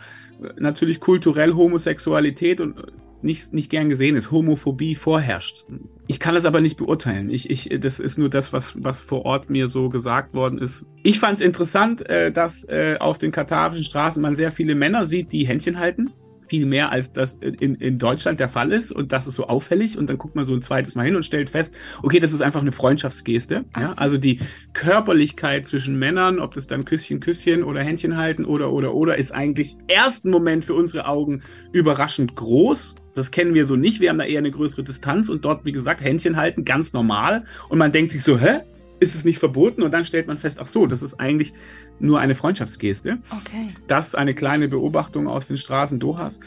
natürlich 0.59 1.01
kulturell 1.01 1.55
Homosexualität 1.55 2.61
und 2.61 2.77
nicht, 3.23 3.53
nicht 3.53 3.71
gern 3.71 3.89
gesehen 3.89 4.17
ist, 4.17 4.31
Homophobie 4.31 4.95
vorherrscht. 4.95 5.65
Ich 6.07 6.21
kann 6.21 6.35
das 6.35 6.45
aber 6.45 6.61
nicht 6.61 6.77
beurteilen. 6.77 7.31
Ich, 7.31 7.51
ich, 7.51 7.81
das 7.81 7.99
ist 7.99 8.19
nur 8.19 8.29
das, 8.29 8.53
was, 8.53 8.83
was 8.83 9.03
vor 9.03 9.25
Ort 9.25 9.51
mir 9.51 9.69
so 9.69 9.89
gesagt 9.89 10.35
worden 10.35 10.59
ist. 10.59 10.87
Ich 11.03 11.19
fand 11.19 11.41
es 11.41 11.47
interessant, 11.47 12.09
äh, 12.09 12.31
dass 12.31 12.65
äh, 12.65 12.97
auf 13.01 13.19
den 13.19 13.33
katarischen 13.33 13.85
Straßen 13.85 14.23
man 14.23 14.37
sehr 14.37 14.53
viele 14.53 14.75
Männer 14.75 15.05
sieht, 15.05 15.33
die 15.33 15.47
Händchen 15.47 15.79
halten. 15.79 16.13
Viel 16.49 16.67
mehr 16.67 16.91
als 16.91 17.13
das 17.13 17.37
in, 17.37 17.75
in 17.77 17.99
Deutschland 17.99 18.41
der 18.41 18.49
Fall 18.49 18.73
ist. 18.73 18.93
Und 18.93 19.13
das 19.13 19.27
ist 19.27 19.35
so 19.35 19.47
auffällig. 19.47 19.99
Und 19.99 20.09
dann 20.09 20.19
guckt 20.19 20.37
man 20.37 20.45
so 20.45 20.55
ein 20.55 20.63
zweites 20.63 20.95
Mal 20.95 21.07
hin 21.07 21.17
und 21.17 21.25
stellt 21.25 21.51
fest, 21.51 21.75
okay, 22.03 22.21
das 22.21 22.33
ist 22.33 22.43
einfach 22.43 22.61
eine 22.61 22.73
Freundschaftsgeste. 22.73 23.65
Ja? 23.77 23.93
Also 23.97 24.19
die 24.19 24.41
Körperlichkeit 24.73 25.67
zwischen 25.67 25.99
Männern, 25.99 26.39
ob 26.39 26.55
das 26.55 26.67
dann 26.67 26.85
Küsschen, 26.85 27.21
Küsschen 27.21 27.63
oder 27.63 27.83
Händchen 27.83 28.17
halten 28.17 28.45
oder, 28.45 28.73
oder, 28.73 28.95
oder, 28.95 29.17
ist 29.17 29.33
eigentlich 29.33 29.77
ersten 29.89 30.31
Moment 30.31 30.65
für 30.65 30.75
unsere 30.75 31.07
Augen 31.07 31.43
überraschend 31.73 32.37
groß 32.37 32.97
das 33.17 33.31
kennen 33.31 33.55
wir 33.55 33.65
so 33.65 33.77
nicht. 33.77 34.01
Wir 34.01 34.11
haben 34.11 34.19
da 34.19 34.27
eher 34.27 34.41
eine 34.41 34.51
größere 34.51 34.83
Distanz 34.85 35.31
und 35.31 35.47
dort, 35.47 35.65
wie 35.65 35.73
gesagt, 35.73 36.03
Händchen 36.03 36.37
halten, 36.37 36.67
ganz 36.67 36.93
normal. 36.93 37.45
Und 37.71 37.79
man 37.79 37.91
denkt 37.91 38.13
sich 38.13 38.23
so, 38.23 38.39
hä? 38.39 38.61
Ist 38.99 39.15
es 39.15 39.25
nicht 39.25 39.39
verboten? 39.39 39.83
Und 39.83 39.93
dann 39.93 40.05
stellt 40.05 40.27
man 40.27 40.39
fest, 40.39 40.59
ach 40.61 40.67
so, 40.67 40.87
das 40.87 41.03
ist 41.03 41.21
eigentlich 41.21 41.53
nur 41.99 42.21
eine 42.21 42.35
Freundschaftsgeste. 42.35 43.19
Okay. 43.31 43.75
Das 43.87 44.15
eine 44.15 44.35
kleine 44.35 44.69
Beobachtung 44.69 45.29
aus 45.29 45.49
den 45.49 45.59
Straßen 45.59 45.99
Dohas. 45.99 46.41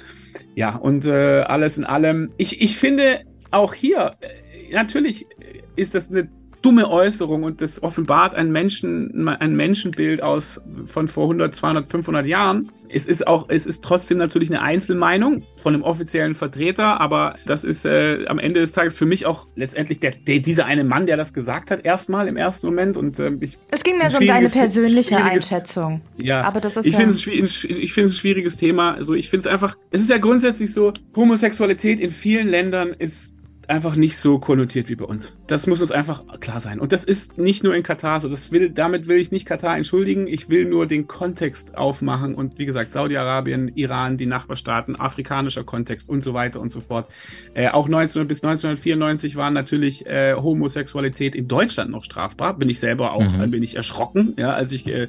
Ja, 0.55 0.75
und 0.75 1.05
äh, 1.05 1.41
alles 1.41 1.77
in 1.77 1.85
allem, 1.85 2.31
ich, 2.37 2.61
ich 2.61 2.77
finde 2.77 3.21
auch 3.51 3.73
hier, 3.73 4.15
äh, 4.21 4.73
natürlich 4.73 5.27
ist 5.75 5.95
das 5.95 6.09
eine 6.09 6.29
dumme 6.61 6.89
Äußerung 6.89 7.43
und 7.43 7.61
das 7.61 7.81
offenbart 7.81 8.35
ein 8.35 8.51
Menschen, 8.51 9.27
ein 9.27 9.55
Menschenbild 9.55 10.21
aus 10.21 10.61
von 10.85 11.07
vor 11.07 11.25
100, 11.25 11.55
200, 11.55 11.87
500 11.87 12.25
Jahren. 12.25 12.71
Es 12.91 13.05
ist 13.05 13.27
auch, 13.27 13.45
es 13.49 13.67
ist 13.67 13.83
trotzdem 13.83 14.17
natürlich 14.17 14.49
eine 14.49 14.61
Einzelmeinung 14.61 15.43
von 15.57 15.75
einem 15.75 15.83
offiziellen 15.83 16.33
Vertreter, 16.33 16.99
aber 16.99 17.35
das 17.45 17.63
ist 17.63 17.85
äh, 17.85 18.25
am 18.27 18.39
Ende 18.39 18.61
des 18.61 18.71
Tages 18.71 18.97
für 18.97 19.05
mich 19.05 19.27
auch 19.27 19.45
letztlich 19.55 19.99
der, 19.99 20.11
der 20.11 20.39
dieser 20.39 20.65
eine 20.65 20.83
Mann, 20.83 21.05
der 21.05 21.15
das 21.15 21.33
gesagt 21.33 21.69
hat, 21.69 21.85
erstmal 21.85 22.27
im 22.27 22.35
ersten 22.35 22.65
Moment 22.65 22.97
und 22.97 23.19
äh, 23.19 23.31
ich. 23.41 23.59
Es 23.69 23.83
ging 23.83 23.99
mir 23.99 24.09
so 24.09 24.17
um 24.17 24.25
deine 24.25 24.49
persönliche 24.49 25.17
Einschätzung. 25.17 26.01
Ja, 26.17 26.41
aber 26.41 26.61
das 26.61 26.77
ist 26.77 26.87
ich 26.87 26.93
ja 26.93 26.99
finde 26.99 27.13
es 27.13 27.27
ich 27.27 27.93
finde 27.93 28.07
es 28.07 28.13
ein 28.13 28.19
schwieriges 28.19 28.57
Thema. 28.57 28.95
Also 28.95 29.13
ich 29.13 29.29
finde 29.29 29.47
es 29.47 29.53
einfach, 29.53 29.77
es 29.91 30.01
ist 30.01 30.09
ja 30.09 30.17
grundsätzlich 30.17 30.73
so, 30.73 30.91
Homosexualität 31.15 31.99
in 31.99 32.09
vielen 32.09 32.47
Ländern 32.47 32.89
ist 32.97 33.38
einfach 33.69 33.95
nicht 33.95 34.17
so 34.17 34.39
konnotiert 34.39 34.89
wie 34.89 34.95
bei 34.95 35.05
uns. 35.05 35.37
Das 35.47 35.67
muss 35.67 35.81
uns 35.81 35.91
einfach 35.91 36.23
klar 36.39 36.59
sein. 36.59 36.79
Und 36.79 36.91
das 36.91 37.03
ist 37.03 37.37
nicht 37.37 37.63
nur 37.63 37.75
in 37.75 37.83
Katar 37.83 38.19
so. 38.19 38.27
Das 38.27 38.51
will, 38.51 38.69
damit 38.69 39.07
will 39.07 39.17
ich 39.17 39.31
nicht 39.31 39.45
Katar 39.45 39.77
entschuldigen. 39.77 40.27
Ich 40.27 40.49
will 40.49 40.65
nur 40.65 40.87
den 40.87 41.07
Kontext 41.07 41.77
aufmachen. 41.77 42.35
Und 42.35 42.57
wie 42.57 42.65
gesagt, 42.65 42.91
Saudi-Arabien, 42.91 43.71
Iran, 43.75 44.17
die 44.17 44.25
Nachbarstaaten, 44.25 44.95
afrikanischer 44.95 45.63
Kontext 45.63 46.09
und 46.09 46.23
so 46.23 46.33
weiter 46.33 46.59
und 46.59 46.71
so 46.71 46.81
fort. 46.81 47.09
Äh, 47.53 47.69
auch 47.69 47.87
19 47.87 48.27
bis 48.27 48.43
1994 48.43 49.35
war 49.35 49.51
natürlich 49.51 50.05
äh, 50.05 50.33
Homosexualität 50.35 51.35
in 51.35 51.47
Deutschland 51.47 51.91
noch 51.91 52.03
strafbar. 52.03 52.57
Bin 52.57 52.69
ich 52.69 52.79
selber 52.79 53.13
auch, 53.13 53.21
mhm. 53.21 53.51
bin 53.51 53.63
ich 53.63 53.75
erschrocken, 53.75 54.33
ja, 54.37 54.53
als 54.53 54.71
ich 54.71 54.87
äh, 54.87 55.07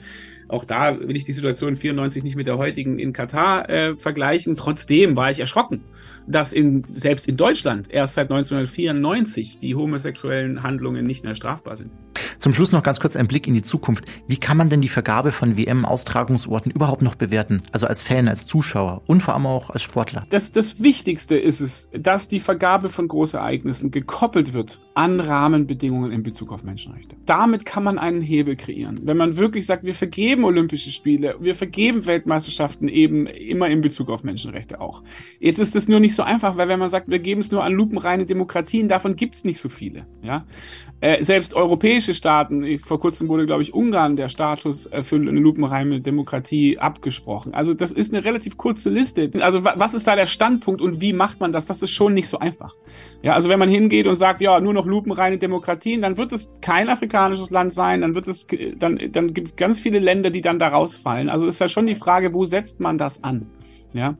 auch 0.50 0.64
da 0.64 0.98
will 1.00 1.16
ich 1.16 1.24
die 1.24 1.32
Situation 1.32 1.76
94 1.76 2.24
nicht 2.24 2.36
mit 2.36 2.46
der 2.46 2.58
heutigen 2.58 2.98
in 2.98 3.12
Katar 3.12 3.68
äh, 3.68 3.96
vergleichen. 3.96 4.56
Trotzdem 4.56 5.16
war 5.16 5.30
ich 5.30 5.40
erschrocken, 5.40 5.82
dass 6.26 6.52
in, 6.52 6.84
selbst 6.92 7.28
in 7.28 7.36
Deutschland 7.36 7.90
erst 7.90 8.14
seit 8.14 8.30
1994 8.30 9.58
die 9.58 9.74
homosexuellen 9.74 10.62
Handlungen 10.62 11.06
nicht 11.06 11.24
mehr 11.24 11.34
strafbar 11.34 11.76
sind. 11.76 11.90
Zum 12.38 12.54
Schluss 12.54 12.72
noch 12.72 12.82
ganz 12.82 13.00
kurz 13.00 13.16
ein 13.16 13.26
Blick 13.26 13.46
in 13.46 13.54
die 13.54 13.62
Zukunft. 13.62 14.04
Wie 14.26 14.36
kann 14.36 14.56
man 14.56 14.68
denn 14.68 14.80
die 14.80 14.88
Vergabe 14.88 15.32
von 15.32 15.56
WM-Austragungsorten 15.56 16.72
überhaupt 16.72 17.02
noch 17.02 17.14
bewerten? 17.14 17.62
Also 17.72 17.86
als 17.86 18.02
Fan, 18.02 18.28
als 18.28 18.46
Zuschauer 18.46 19.02
und 19.06 19.22
vor 19.22 19.34
allem 19.34 19.46
auch 19.46 19.70
als 19.70 19.82
Sportler. 19.82 20.26
Das, 20.30 20.52
das 20.52 20.82
Wichtigste 20.82 21.36
ist 21.36 21.60
es, 21.60 21.90
dass 21.92 22.28
die 22.28 22.40
Vergabe 22.40 22.88
von 22.88 23.08
Großereignissen 23.08 23.90
gekoppelt 23.90 24.52
wird 24.52 24.80
an 24.94 25.20
Rahmenbedingungen 25.20 26.12
in 26.12 26.22
Bezug 26.22 26.52
auf 26.52 26.62
Menschenrechte. 26.62 27.16
Damit 27.26 27.64
kann 27.66 27.84
man 27.84 27.98
einen 27.98 28.22
Hebel 28.22 28.56
kreieren. 28.56 29.00
Wenn 29.04 29.16
man 29.16 29.36
wirklich 29.36 29.66
sagt, 29.66 29.84
wir 29.84 29.94
vergeben 29.94 30.39
vergeben 30.40 30.44
Olympische 30.44 30.90
Spiele, 30.90 31.36
wir 31.40 31.54
vergeben 31.54 32.06
Weltmeisterschaften 32.06 32.88
eben 32.88 33.26
immer 33.26 33.68
in 33.68 33.80
Bezug 33.80 34.10
auf 34.10 34.24
Menschenrechte 34.24 34.80
auch. 34.80 35.02
Jetzt 35.38 35.58
ist 35.58 35.76
es 35.76 35.88
nur 35.88 36.00
nicht 36.00 36.14
so 36.14 36.22
einfach, 36.22 36.56
weil 36.56 36.68
wenn 36.68 36.78
man 36.78 36.90
sagt, 36.90 37.08
wir 37.08 37.18
geben 37.18 37.40
es 37.40 37.50
nur 37.50 37.62
an 37.62 37.72
lupenreine 37.72 38.26
Demokratien, 38.26 38.88
davon 38.88 39.16
gibt 39.16 39.34
es 39.34 39.44
nicht 39.44 39.60
so 39.60 39.68
viele. 39.68 40.06
Ja? 40.22 40.46
Äh, 41.00 41.24
selbst 41.24 41.54
europäische 41.54 42.14
Staaten, 42.14 42.78
vor 42.78 43.00
kurzem 43.00 43.28
wurde, 43.28 43.46
glaube 43.46 43.62
ich, 43.62 43.74
Ungarn 43.74 44.16
der 44.16 44.28
Status 44.28 44.88
für 45.02 45.16
eine 45.16 45.30
lupenreine 45.30 46.00
Demokratie 46.00 46.78
abgesprochen. 46.78 47.54
Also 47.54 47.74
das 47.74 47.92
ist 47.92 48.12
eine 48.12 48.24
relativ 48.24 48.56
kurze 48.56 48.90
Liste. 48.90 49.30
Also 49.40 49.64
was 49.64 49.94
ist 49.94 50.06
da 50.06 50.16
der 50.16 50.26
Standpunkt 50.26 50.80
und 50.80 51.00
wie 51.00 51.12
macht 51.12 51.40
man 51.40 51.52
das? 51.52 51.66
Das 51.66 51.82
ist 51.82 51.92
schon 51.92 52.14
nicht 52.14 52.28
so 52.28 52.38
einfach. 52.38 52.74
Ja, 53.22 53.34
also 53.34 53.50
wenn 53.50 53.58
man 53.58 53.68
hingeht 53.68 54.06
und 54.06 54.16
sagt, 54.16 54.40
ja, 54.40 54.58
nur 54.60 54.72
noch 54.72 54.86
lupenreine 54.86 55.36
Demokratien, 55.36 56.00
dann 56.00 56.16
wird 56.16 56.32
es 56.32 56.52
kein 56.62 56.88
afrikanisches 56.88 57.50
Land 57.50 57.74
sein, 57.74 58.00
dann 58.00 58.14
wird 58.14 58.28
es, 58.28 58.46
dann, 58.76 58.98
dann 59.12 59.34
gibt 59.34 59.48
es 59.48 59.56
ganz 59.56 59.78
viele 59.78 59.98
Länder, 59.98 60.30
die 60.30 60.40
dann 60.40 60.58
da 60.58 60.68
rausfallen. 60.68 61.28
Also 61.28 61.46
ist 61.46 61.60
ja 61.60 61.68
schon 61.68 61.86
die 61.86 61.94
Frage, 61.94 62.32
wo 62.32 62.46
setzt 62.46 62.80
man 62.80 62.96
das 62.96 63.22
an? 63.22 63.46
Ja. 63.92 64.16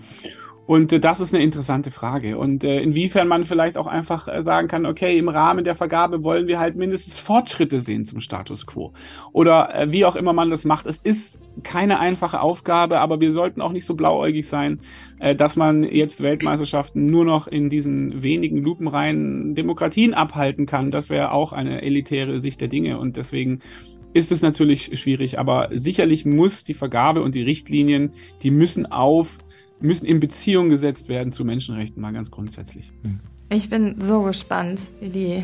Und 0.71 0.93
äh, 0.93 1.01
das 1.01 1.19
ist 1.19 1.35
eine 1.35 1.43
interessante 1.43 1.91
Frage. 1.91 2.39
Und 2.39 2.63
äh, 2.63 2.81
inwiefern 2.81 3.27
man 3.27 3.45
vielleicht 3.45 3.77
auch 3.77 3.89
einfach 3.89 4.29
äh, 4.29 4.41
sagen 4.41 4.69
kann, 4.69 4.87
okay, 4.87 5.19
im 5.19 5.29
Rahmen 5.29 5.65
der 5.65 5.75
Vergabe 5.75 6.23
wollen 6.23 6.47
wir 6.47 6.61
halt 6.61 6.77
mindestens 6.77 7.19
Fortschritte 7.19 7.81
sehen 7.81 8.05
zum 8.05 8.21
Status 8.21 8.69
quo. 8.69 8.93
Oder 9.33 9.75
äh, 9.75 9.91
wie 9.91 10.05
auch 10.05 10.15
immer 10.15 10.33
man 10.33 10.49
das 10.49 10.65
macht. 10.65 10.87
Es 10.87 11.01
ist 11.01 11.41
keine 11.65 11.99
einfache 11.99 12.41
Aufgabe, 12.41 13.01
aber 13.01 13.21
wir 13.21 13.33
sollten 13.33 13.63
auch 13.63 13.73
nicht 13.73 13.85
so 13.85 13.97
blauäugig 13.97 14.47
sein, 14.47 14.79
äh, 15.19 15.35
dass 15.35 15.57
man 15.57 15.83
jetzt 15.83 16.23
Weltmeisterschaften 16.23 17.07
nur 17.07 17.25
noch 17.25 17.49
in 17.49 17.69
diesen 17.69 18.23
wenigen 18.23 18.59
lupenreinen 18.59 19.57
Demokratien 19.57 20.15
abhalten 20.15 20.67
kann. 20.67 20.93
Das 20.93 21.11
wäre 21.11 21.33
auch 21.33 21.53
eine 21.53 21.83
elitäre 21.83 22.41
Sicht 22.41 22.61
der 22.61 22.69
Dinge. 22.69 23.01
Und 23.01 23.17
deswegen 23.17 23.59
ist 24.13 24.31
es 24.31 24.41
natürlich 24.41 24.97
schwierig, 25.01 25.41
aber 25.41 25.71
sicherlich 25.73 26.25
muss 26.25 26.63
die 26.63 26.75
Vergabe 26.75 27.23
und 27.23 27.35
die 27.35 27.43
Richtlinien, 27.43 28.13
die 28.45 28.53
müssen 28.53 28.87
auf 28.87 29.39
müssen 29.81 30.07
in 30.07 30.21
Beziehung 30.21 30.69
gesetzt 30.69 31.09
werden 31.09 31.33
zu 31.33 31.45
Menschenrechten, 31.45 32.01
mal 32.01 32.13
ganz 32.13 32.31
grundsätzlich. 32.31 32.93
Ich 33.51 33.69
bin 33.69 34.01
so 34.01 34.23
gespannt, 34.23 34.83
wie 35.01 35.09
die 35.09 35.43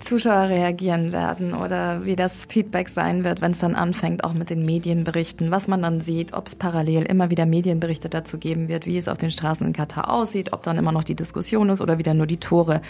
Zuschauer 0.00 0.48
reagieren 0.48 1.12
werden 1.12 1.54
oder 1.54 2.04
wie 2.04 2.16
das 2.16 2.34
Feedback 2.48 2.88
sein 2.88 3.24
wird, 3.24 3.40
wenn 3.40 3.52
es 3.52 3.58
dann 3.58 3.74
anfängt, 3.74 4.24
auch 4.24 4.32
mit 4.32 4.50
den 4.50 4.64
Medienberichten, 4.64 5.50
was 5.50 5.68
man 5.68 5.82
dann 5.82 6.00
sieht, 6.00 6.32
ob 6.32 6.46
es 6.46 6.54
parallel 6.54 7.04
immer 7.04 7.30
wieder 7.30 7.46
Medienberichte 7.46 8.08
dazu 8.08 8.38
geben 8.38 8.68
wird, 8.68 8.86
wie 8.86 8.98
es 8.98 9.08
auf 9.08 9.18
den 9.18 9.30
Straßen 9.30 9.66
in 9.66 9.72
Katar 9.72 10.12
aussieht, 10.12 10.52
ob 10.52 10.62
dann 10.62 10.78
immer 10.78 10.92
noch 10.92 11.04
die 11.04 11.14
Diskussion 11.14 11.68
ist 11.70 11.80
oder 11.80 11.98
wieder 11.98 12.14
nur 12.14 12.26
die 12.26 12.38
Tore 12.38 12.80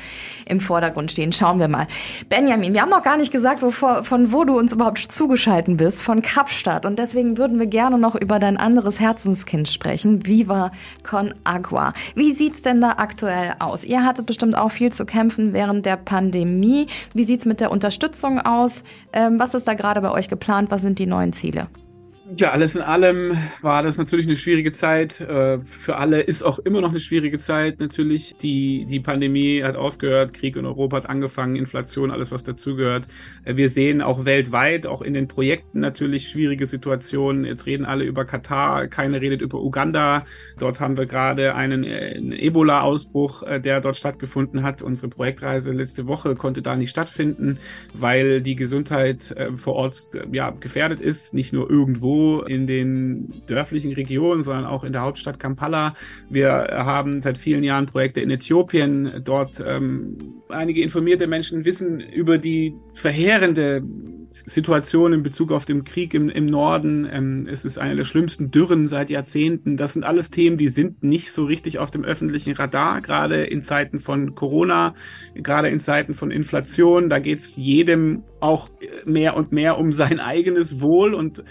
im 0.47 0.61
Vordergrund 0.61 1.11
stehen. 1.11 1.33
Schauen 1.33 1.59
wir 1.59 1.68
mal. 1.68 1.87
Benjamin, 2.29 2.75
wir 2.75 2.83
haben 2.83 2.90
noch 2.90 3.03
gar 3.03 3.16
nicht 3.16 3.33
gesagt, 3.33 3.62
wovor, 3.62 4.05
von 4.05 4.33
wo 4.33 4.44
du 4.44 4.59
uns 4.59 4.73
überhaupt 4.73 4.99
zugeschalten 4.99 5.77
bist, 5.77 6.03
von 6.03 6.23
Kapstadt. 6.23 6.85
Und 6.85 6.99
deswegen 6.99 7.38
würden 7.38 7.59
wir 7.59 7.66
gerne 7.66 7.99
noch 7.99 8.14
über 8.14 8.38
dein 8.38 8.57
anderes 8.57 9.01
Herzenskind 9.01 9.68
sprechen, 9.68 10.27
Viva 10.27 10.71
Con 11.03 11.35
Agua. 11.44 11.92
Wie 12.14 12.33
sieht's 12.33 12.62
denn 12.62 12.81
da 12.81 12.94
aktuell 12.99 13.55
aus? 13.59 13.85
Ihr 13.85 14.05
hattet 14.05 14.27
bestimmt 14.27 14.57
auch 14.57 14.71
viel 14.71 14.92
zu 14.92 15.05
kämpfen 15.07 15.53
während 15.53 15.87
der 15.87 15.97
Pandemie. 15.97 16.87
Wie 17.15 17.25
sieht 17.25 17.41
es 17.41 17.47
mit 17.47 17.61
der 17.61 17.71
Unterstützung 17.71 18.41
aus? 18.41 18.83
Ähm, 19.13 19.39
was 19.39 19.55
ist 19.55 19.67
da 19.69 19.75
gerade 19.75 20.01
bei 20.01 20.11
euch 20.11 20.29
geplant? 20.29 20.71
Was 20.71 20.83
sind 20.83 20.99
die 20.99 21.07
neuen 21.07 21.33
Ziele? 21.33 21.69
Ja, 22.37 22.51
alles 22.51 22.75
in 22.75 22.83
allem 22.83 23.38
war 23.62 23.83
das 23.83 23.97
natürlich 23.97 24.27
eine 24.27 24.37
schwierige 24.37 24.71
Zeit. 24.71 25.19
Äh, 25.21 25.61
für 25.61 25.97
alle 25.97 26.21
ist 26.21 26.43
auch 26.43 26.59
immer 26.59 26.83
noch 26.83 26.91
eine 26.91 27.01
schwierige 27.01 27.38
Zeit. 27.38 27.81
Natürlich, 27.81 28.35
die, 28.37 28.85
die 28.85 29.01
Pandemie 29.01 29.62
hat 29.62 29.77
aufgehört, 29.77 30.35
Krieg 30.35 30.57
in 30.57 30.67
Europa 30.67 30.99
hat 30.99 31.09
angefangen, 31.09 31.57
Inflation, 31.57 32.11
alles 32.11 32.31
was 32.31 32.45
dazugehört. 32.45 33.07
Äh, 33.45 33.57
wir 33.57 33.71
sehen 33.71 34.03
auch 34.03 34.27
weltweit, 34.27 34.87
auch 34.87 35.01
in 35.01 35.14
den 35.14 35.27
Projekten 35.27 35.81
natürlich 35.81 36.29
schwierige 36.29 36.67
Situationen. 36.67 37.47
Jetzt 37.47 37.64
reden 37.64 37.87
alle 37.87 38.05
über 38.05 38.27
Katar, 38.27 38.88
keiner 38.88 39.23
redet 39.23 39.41
über 39.41 39.62
Uganda. 39.62 40.27
Dort 40.59 40.81
haben 40.81 40.99
wir 40.99 41.07
gerade 41.07 41.55
einen, 41.55 41.83
äh, 41.83 42.14
einen 42.17 42.33
Ebola-Ausbruch, 42.33 43.43
der 43.61 43.81
dort 43.81 43.97
stattgefunden 43.97 44.62
hat. 44.62 44.83
Unsere 44.83 45.09
Projektreise 45.09 45.73
letzte 45.73 46.07
Woche 46.07 46.35
konnte 46.35 46.61
da 46.61 46.77
nicht 46.77 46.91
stattfinden, 46.91 47.59
weil 47.95 48.43
die 48.43 48.57
Gesundheit 48.57 49.35
vor 49.57 49.75
Ort 49.75 50.09
ja, 50.31 50.51
gefährdet 50.51 51.01
ist, 51.01 51.33
nicht 51.33 51.53
nur 51.53 51.71
irgendwo 51.71 52.17
in 52.46 52.66
den 52.66 53.33
dörflichen 53.46 53.92
Regionen, 53.92 54.42
sondern 54.42 54.66
auch 54.66 54.85
in 54.85 54.92
der 54.92 55.02
Hauptstadt 55.02 55.38
Kampala. 55.38 55.94
Wir 56.28 56.68
haben 56.70 57.20
seit 57.20 57.38
vielen 57.38 57.64
Jahren 57.64 57.87
Projekte 57.87 58.20
in 58.20 58.31
Äthiopien. 58.31 59.11
Dort 59.24 59.62
ähm, 59.66 60.42
einige 60.48 60.83
informierte 60.83 61.26
Menschen 61.26 61.64
wissen 61.64 62.00
über 62.00 62.38
die 62.38 62.74
verheerende 62.94 63.83
Situation 64.31 65.12
in 65.12 65.22
Bezug 65.22 65.52
auf 65.52 65.64
den 65.64 65.85
Krieg 65.85 66.14
im, 66.14 66.28
im 66.28 66.46
Norden. 66.46 67.09
Ähm, 67.11 67.46
es 67.50 67.64
ist 67.64 67.78
eine 67.78 67.96
der 67.96 68.04
schlimmsten 68.04 68.50
Dürren 68.50 68.88
seit 68.88 69.11
Jahrzehnten. 69.11 69.76
Das 69.76 69.94
sind 69.94 70.04
alles 70.04 70.31
Themen, 70.31 70.57
die 70.57 70.68
sind 70.68 71.02
nicht 71.02 71.33
so 71.33 71.44
richtig 71.44 71.78
auf 71.78 71.90
dem 71.90 72.04
öffentlichen 72.04 72.54
Radar, 72.54 73.00
gerade 73.00 73.44
in 73.44 73.62
Zeiten 73.62 74.00
von 74.00 74.35
Corona, 74.35 74.94
gerade 75.35 75.68
in 75.68 75.81
Zeiten 75.81 76.14
von 76.14 76.31
Inflation. 76.31 77.09
Da 77.09 77.18
geht 77.18 77.40
es 77.40 77.57
jedem 77.57 78.22
auch 78.40 78.70
mehr 79.05 79.37
und 79.37 79.53
mehr 79.53 79.79
um 79.79 79.92
sein 79.92 80.20
eigenes 80.29 80.81
Wohl 80.81 81.14
und 81.14 81.42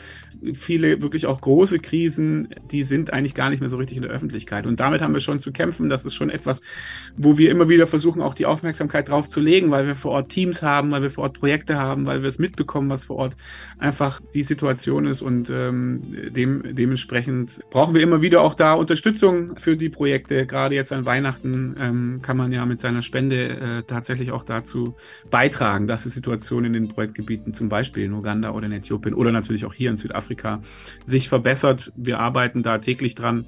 viele 0.53 1.01
wirklich 1.01 1.25
auch 1.25 1.41
große 1.41 1.79
Krisen, 1.79 2.49
die 2.71 2.83
sind 2.83 3.13
eigentlich 3.13 3.33
gar 3.33 3.49
nicht 3.49 3.59
mehr 3.59 3.69
so 3.69 3.77
richtig 3.77 3.97
in 3.97 4.03
der 4.03 4.11
Öffentlichkeit. 4.11 4.65
Und 4.65 4.79
damit 4.79 5.01
haben 5.01 5.13
wir 5.13 5.21
schon 5.21 5.39
zu 5.39 5.51
kämpfen. 5.51 5.89
Das 5.89 6.05
ist 6.05 6.13
schon 6.13 6.29
etwas, 6.29 6.61
wo 7.15 7.37
wir 7.37 7.51
immer 7.51 7.69
wieder 7.69 7.87
versuchen, 7.87 8.21
auch 8.21 8.33
die 8.33 8.45
Aufmerksamkeit 8.45 9.09
drauf 9.09 9.29
zu 9.29 9.39
legen, 9.39 9.71
weil 9.71 9.87
wir 9.87 9.95
vor 9.95 10.11
Ort 10.11 10.29
Teams 10.29 10.61
haben, 10.61 10.91
weil 10.91 11.01
wir 11.01 11.09
vor 11.09 11.25
Ort 11.25 11.39
Projekte 11.39 11.77
haben, 11.77 12.05
weil 12.05 12.21
wir 12.21 12.29
es 12.29 12.39
mitbekommen, 12.39 12.89
was 12.89 13.05
vor 13.05 13.17
Ort 13.17 13.35
einfach 13.79 14.19
die 14.33 14.43
Situation 14.43 15.05
ist. 15.05 15.21
Und 15.21 15.49
ähm, 15.49 16.01
dem, 16.29 16.75
dementsprechend 16.75 17.59
brauchen 17.69 17.95
wir 17.95 18.01
immer 18.01 18.21
wieder 18.21 18.41
auch 18.41 18.53
da 18.53 18.73
Unterstützung 18.73 19.57
für 19.57 19.77
die 19.77 19.89
Projekte. 19.89 20.45
Gerade 20.45 20.75
jetzt 20.75 20.93
an 20.93 21.05
Weihnachten 21.05 21.75
ähm, 21.79 22.19
kann 22.21 22.37
man 22.37 22.51
ja 22.51 22.65
mit 22.65 22.79
seiner 22.79 23.01
Spende 23.01 23.49
äh, 23.49 23.83
tatsächlich 23.83 24.31
auch 24.31 24.43
dazu 24.43 24.95
beitragen, 25.29 25.87
dass 25.87 26.03
die 26.03 26.09
Situation 26.09 26.65
in 26.65 26.73
den 26.77 26.89
Projektgebieten, 26.89 27.53
zum 27.53 27.69
Beispiel 27.69 28.03
in 28.03 28.13
Uganda 28.13 28.51
oder 28.51 28.65
in 28.67 28.71
Äthiopien 28.71 29.13
oder 29.13 29.31
natürlich 29.31 29.65
auch 29.65 29.73
hier 29.73 29.89
in 29.89 29.97
Südafrika, 29.97 30.61
sich 31.03 31.29
verbessert. 31.29 31.91
Wir 31.95 32.19
arbeiten 32.19 32.63
da 32.63 32.77
täglich 32.77 33.15
dran, 33.15 33.45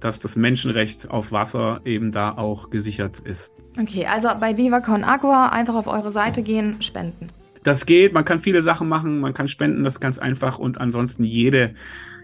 dass 0.00 0.20
das 0.20 0.36
Menschenrecht 0.36 1.10
auf 1.10 1.32
Wasser 1.32 1.80
eben 1.84 2.12
da 2.12 2.32
auch 2.32 2.70
gesichert 2.70 3.18
ist. 3.20 3.52
Okay, 3.80 4.06
also 4.06 4.28
bei 4.40 4.56
Viva 4.56 4.80
Con 4.80 5.04
Agua 5.04 5.48
einfach 5.48 5.74
auf 5.74 5.86
eure 5.86 6.12
Seite 6.12 6.42
gehen, 6.42 6.80
spenden. 6.82 7.28
Das 7.62 7.86
geht, 7.86 8.12
man 8.12 8.24
kann 8.24 8.40
viele 8.40 8.62
Sachen 8.62 8.88
machen, 8.88 9.20
man 9.20 9.34
kann 9.34 9.48
spenden, 9.48 9.84
das 9.84 9.94
ist 9.94 10.00
ganz 10.00 10.18
einfach 10.18 10.58
und 10.58 10.80
ansonsten 10.80 11.24
jede 11.24 11.74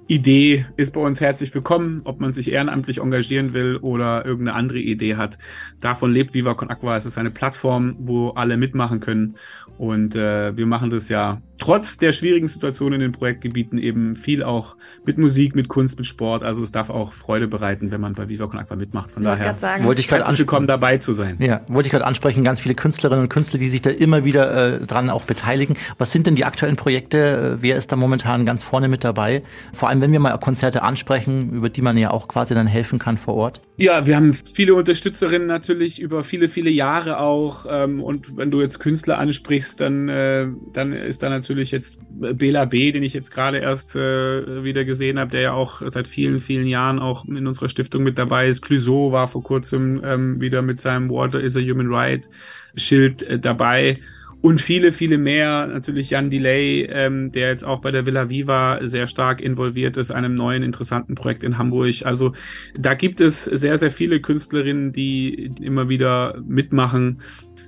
Idee 0.07 0.67
ist 0.77 0.93
bei 0.93 1.01
uns 1.01 1.21
herzlich 1.23 1.55
willkommen, 1.55 2.03
ob 2.05 2.21
man 2.21 2.31
sich 2.31 2.53
ehrenamtlich 2.53 2.99
engagieren 2.99 3.55
will 3.55 3.79
oder 3.79 4.27
irgendeine 4.27 4.59
andere 4.59 4.79
Idee 4.79 5.17
hat. 5.17 5.39
Davon 5.81 6.13
lebt 6.13 6.35
Viva 6.35 6.53
Con 6.53 6.69
Aqua. 6.69 6.99
Es 6.99 7.07
ist 7.07 7.17
eine 7.17 7.31
Plattform, 7.31 7.97
wo 7.99 8.31
alle 8.31 8.59
mitmachen 8.59 9.01
können. 9.01 9.37
Und 9.77 10.15
äh, 10.15 10.57
wir 10.57 10.67
machen 10.67 10.91
das 10.91 11.09
ja 11.09 11.41
trotz 11.59 11.99
der 11.99 12.13
schwierigen 12.13 12.47
Situation 12.49 12.93
in 12.93 13.01
den 13.01 13.13
Projektgebieten 13.13 13.79
eben 13.79 14.17
viel 14.17 14.43
auch 14.43 14.77
mit 15.05 15.19
Musik, 15.19 15.55
mit 15.55 15.69
Kunst, 15.69 15.99
mit 15.99 16.07
Sport. 16.07 16.45
Also 16.45 16.63
es 16.63 16.73
darf 16.73 16.91
auch 16.91 17.13
Freude 17.13 17.49
bereiten, 17.49 17.91
wenn 17.91 18.01
man 18.01 18.15
bei 18.15 18.29
Viva 18.29 18.47
Con 18.47 18.59
Aqua 18.59 18.77
mitmacht. 18.77 19.11
Von 19.11 19.23
ich 19.23 19.29
daher 19.29 19.55
sagen. 19.59 19.85
wollte 19.85 20.01
ich 20.01 20.09
gerade 20.09 20.39
willkommen 20.39 20.67
dabei 20.67 20.99
zu 20.99 21.13
sein. 21.13 21.37
Ja, 21.41 21.63
wollte 21.69 21.89
ich 21.89 21.91
gerade 21.91 22.07
ansprechen, 22.07 22.45
ganz 22.45 22.61
viele 22.61 22.75
Künstlerinnen 22.75 23.25
und 23.25 23.29
Künstler, 23.29 23.59
die 23.59 23.69
sich 23.69 23.83
da 23.83 23.91
immer 23.91 24.25
wieder 24.25 24.81
äh, 24.83 24.87
dran 24.87 25.11
auch 25.11 25.23
beteiligen. 25.23 25.77
Was 25.99 26.13
sind 26.13 26.27
denn 26.27 26.35
die 26.35 26.45
aktuellen 26.45 26.77
Projekte? 26.77 27.59
Wer 27.61 27.77
ist 27.77 27.91
da 27.91 27.97
momentan 27.97 28.47
ganz 28.47 28.63
vorne 28.63 28.89
mit 28.89 29.03
dabei? 29.05 29.43
Vor 29.73 29.89
allem, 29.89 30.01
wenn 30.01 30.13
wir 30.13 30.21
mal 30.21 30.37
Konzerte 30.39 30.83
ansprechen, 30.83 31.51
über 31.51 31.69
die 31.69 31.83
man 31.83 31.97
ja 31.97 32.11
auch 32.11 32.29
quasi 32.29 32.55
dann 32.55 32.67
helfen 32.67 32.99
kann 32.99 33.19
vor 33.19 33.35
Ort. 33.35 33.61
Ja, 33.77 34.07
wir 34.07 34.15
haben 34.15 34.33
viele 34.33 34.77
Unterstützerinnen 34.77 35.49
natürlich 35.49 36.01
über 36.01 36.23
viele, 36.23 36.49
viele 36.49 36.71
Jahre 36.71 37.19
auch. 37.19 37.67
Ähm, 37.69 38.01
und 38.01 38.37
wenn 38.37 38.53
du 38.53 38.61
jetzt 38.61 38.79
Künstler 38.79 39.19
ansprichst, 39.19 39.81
dann, 39.81 40.09
äh, 40.09 40.47
dann 40.73 40.93
ist 40.93 41.25
da 41.25 41.29
natürlich 41.29 41.73
jetzt 41.73 41.99
Bela 42.09 42.67
B., 42.67 42.93
den 42.93 43.03
ich 43.03 43.15
jetzt 43.15 43.33
gerade 43.33 43.59
erst 43.59 43.97
äh, 43.97 44.63
wieder 44.63 44.85
gesehen 44.85 45.19
habe, 45.19 45.33
der 45.33 45.41
ja 45.41 45.53
auch 45.55 45.83
seit 45.87 46.07
vielen, 46.07 46.39
vielen 46.39 46.69
Jahren 46.69 47.01
auch 47.01 47.25
in 47.25 47.49
unserer 47.49 47.69
Stiftung 47.69 48.05
mit 48.05 48.17
dabei 48.17 48.47
ist. 48.47 48.63
Clouseau 48.63 49.11
war 49.11 49.27
vor 49.27 49.43
kurzem 49.43 50.01
ähm, 50.05 50.41
wieder 50.41 50.63
mit 50.63 50.81
seinem 50.81 51.11
Water 51.11 51.41
is 51.41 51.57
a 51.57 51.61
Human 51.61 51.93
Right 51.93 52.29
Schild 52.77 53.25
äh, 53.25 53.41
dabei 53.41 53.99
und 54.45 54.61
viele, 54.61 54.93
viele 54.93 55.17
mehr. 55.17 55.67
Natürlich 55.67 56.11
Jan 56.11 56.29
Delay, 56.29 56.83
ähm, 56.91 57.33
der 57.33 57.49
jetzt 57.49 57.65
auch 57.65 57.81
bei 57.81 57.91
der 57.91 58.05
Villa 58.05 58.29
Viva 58.29 58.79
sehr 58.83 59.07
stark 59.07 59.41
involviert 59.41 59.97
ist, 59.97 60.11
einem 60.11 60.35
neuen 60.35 60.63
interessanten 60.63 61.15
Projekt 61.15 61.45
in 61.45 61.57
Hamburg. 61.57 62.05
Also 62.05 62.35
da 62.79 62.93
gibt 62.93 63.23
es 63.23 63.45
sehr, 63.45 63.79
sehr 63.79 63.91
viele 63.91 64.21
Künstlerinnen, 64.21 64.93
die 64.93 65.51
immer 65.63 65.89
wieder 65.89 66.43
mitmachen. 66.47 67.23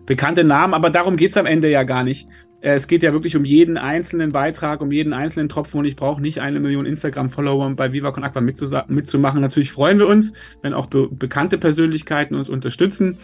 Bekannte 0.04 0.44
Namen, 0.44 0.74
aber 0.74 0.90
darum 0.90 1.16
geht's 1.16 1.38
am 1.38 1.46
Ende 1.46 1.70
ja 1.70 1.82
gar 1.84 2.04
nicht. 2.04 2.28
Äh, 2.66 2.74
es 2.74 2.88
geht 2.88 3.04
ja 3.04 3.12
wirklich 3.12 3.36
um 3.36 3.44
jeden 3.44 3.78
einzelnen 3.78 4.32
Beitrag, 4.32 4.80
um 4.80 4.90
jeden 4.90 5.12
einzelnen 5.12 5.48
Tropfen 5.48 5.78
und 5.78 5.84
ich 5.84 5.94
brauche 5.94 6.20
nicht 6.20 6.40
eine 6.40 6.58
Million 6.58 6.84
Instagram-Follower 6.84 7.70
bei 7.76 7.92
Viva 7.92 8.10
Con 8.10 8.24
Aqua 8.24 8.40
mitzumachen. 8.40 9.40
Natürlich 9.40 9.70
freuen 9.70 10.00
wir 10.00 10.08
uns, 10.08 10.32
wenn 10.62 10.74
auch 10.74 10.86
be 10.86 11.08
bekannte 11.08 11.58
Persönlichkeiten 11.58 12.34
uns 12.34 12.48
unterstützen 12.48 13.18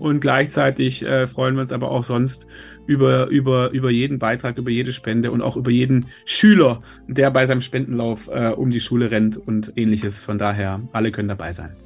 und 0.00 0.20
gleichzeitig 0.20 1.04
äh, 1.04 1.28
freuen 1.28 1.54
wir 1.54 1.60
uns 1.60 1.72
aber 1.72 1.92
auch 1.92 2.02
sonst 2.02 2.48
über, 2.86 3.28
über, 3.28 3.70
über 3.70 3.90
jeden 3.90 4.18
Beitrag, 4.18 4.58
über 4.58 4.70
jede 4.70 4.92
Spende 4.92 5.30
und 5.30 5.42
auch 5.42 5.56
über 5.56 5.70
jeden 5.70 6.06
Schüler, 6.24 6.82
der 7.06 7.30
bei 7.30 7.46
seinem 7.46 7.60
Spendenlauf 7.60 8.28
äh, 8.28 8.48
um 8.48 8.70
die 8.70 8.80
Schule 8.80 9.12
rennt 9.12 9.36
und 9.36 9.72
ähnliches. 9.76 10.24
Von 10.24 10.38
daher, 10.38 10.80
alle 10.92 11.12
können 11.12 11.28
dabei 11.28 11.52
sein. 11.52 11.76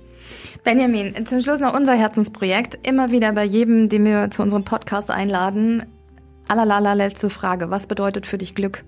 Benjamin, 0.65 1.27
zum 1.27 1.43
Schluss 1.43 1.61
noch 1.61 1.77
unser 1.77 1.95
Herzensprojekt. 1.95 2.87
Immer 2.89 3.11
wieder 3.11 3.33
bei 3.33 3.45
jedem, 3.45 3.91
den 3.91 4.07
wir 4.07 4.31
zu 4.31 4.43
unserem 4.43 4.65
Podcast 4.65 5.11
einladen, 5.11 5.83
Allerlala, 6.53 6.93
letzte 6.93 7.31
Frage. 7.31 7.71
Was 7.71 7.87
bedeutet 7.87 8.27
für 8.27 8.37
dich 8.37 8.55
Glück? 8.55 8.85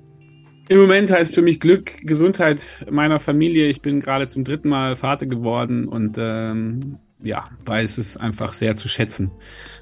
Im 0.69 0.79
Moment 0.79 1.11
heißt 1.11 1.35
für 1.35 1.41
mich 1.41 1.61
Glück 1.61 1.93
Gesundheit 2.03 2.85
meiner 2.91 3.19
Familie. 3.19 3.69
Ich 3.69 3.81
bin 3.81 4.01
gerade 4.01 4.29
zum 4.29 4.45
dritten 4.45 4.69
Mal 4.69 4.97
Vater 4.97 5.25
geworden 5.25 5.89
und 5.89 6.17
ähm, 6.19 6.99
ja, 7.23 7.49
weiß 7.65 7.97
es 7.97 8.19
einfach 8.19 8.53
sehr 8.53 8.77
zu 8.77 8.89
schätzen, 8.89 9.31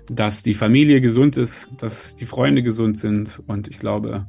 dass 0.08 0.44
die 0.44 0.54
Familie 0.54 1.00
gesund 1.00 1.36
ist, 1.36 1.70
dass 1.80 2.14
die 2.14 2.26
Freunde 2.26 2.62
gesund 2.62 2.98
sind 2.98 3.42
und 3.48 3.66
ich 3.66 3.80
glaube, 3.80 4.28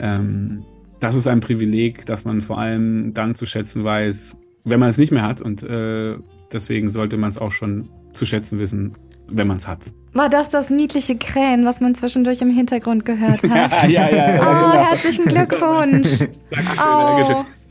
ähm, 0.00 0.64
das 0.98 1.14
ist 1.14 1.28
ein 1.28 1.38
Privileg, 1.38 2.04
dass 2.06 2.24
man 2.24 2.40
vor 2.40 2.58
allem 2.58 3.14
dann 3.14 3.36
zu 3.36 3.46
schätzen 3.46 3.84
weiß, 3.84 4.36
wenn 4.64 4.80
man 4.80 4.88
es 4.88 4.98
nicht 4.98 5.12
mehr 5.12 5.22
hat 5.22 5.40
und 5.40 5.62
äh, 5.62 6.16
deswegen 6.52 6.88
sollte 6.88 7.16
man 7.16 7.28
es 7.28 7.38
auch 7.38 7.52
schon 7.52 7.90
zu 8.12 8.26
schätzen 8.26 8.58
wissen, 8.58 8.96
wenn 9.32 9.46
man 9.46 9.56
es 9.56 9.66
hat. 9.66 9.92
War 10.12 10.28
das 10.28 10.50
das 10.50 10.68
niedliche 10.68 11.16
Krähen, 11.16 11.64
was 11.64 11.80
man 11.80 11.94
zwischendurch 11.94 12.42
im 12.42 12.50
Hintergrund 12.50 13.04
gehört 13.04 13.42
hat? 13.42 13.88
ja, 13.88 14.08
ja, 14.08 14.10
ja. 14.10 14.34
ja 14.34 14.40
oh, 14.40 14.72
genau. 14.72 14.72
herzlichen 14.72 15.24
Glückwunsch. 15.24 16.18
Dankeschön, 16.50 16.78
oh. 16.78 17.16
Dankeschön. 17.16 17.61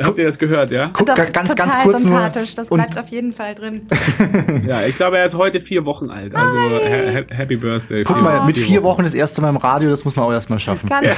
Habt 0.00 0.18
ihr 0.18 0.26
das 0.26 0.38
gehört, 0.38 0.70
ja? 0.70 0.90
Guck, 0.92 1.06
Doch, 1.06 1.16
ga- 1.16 1.24
ganz, 1.30 1.50
total 1.50 1.66
ganz 1.68 1.82
kurz 1.82 1.94
nur. 2.04 2.12
sympathisch. 2.12 2.54
Das 2.54 2.68
Und- 2.68 2.78
bleibt 2.78 2.98
auf 2.98 3.08
jeden 3.08 3.32
Fall 3.32 3.54
drin. 3.54 3.82
Ja, 4.66 4.82
ich 4.86 4.96
glaube, 4.96 5.18
er 5.18 5.24
ist 5.24 5.34
heute 5.34 5.60
vier 5.60 5.84
Wochen 5.84 6.08
alt. 6.10 6.34
Also 6.34 6.56
ha 6.56 6.78
ha- 6.78 7.34
Happy 7.34 7.56
Birthday. 7.56 8.04
Guck 8.04 8.16
Vier- 8.16 8.22
mal, 8.22 8.44
mit 8.46 8.56
vier 8.58 8.82
Wochen. 8.82 8.92
Wochen 8.98 9.02
das 9.04 9.14
erste 9.14 9.40
Mal 9.42 9.48
im 9.48 9.56
Radio, 9.56 9.90
das 9.90 10.04
muss 10.04 10.14
man 10.14 10.26
auch 10.26 10.32
erstmal 10.32 10.58
schaffen. 10.60 10.88
Ganz 10.88 11.08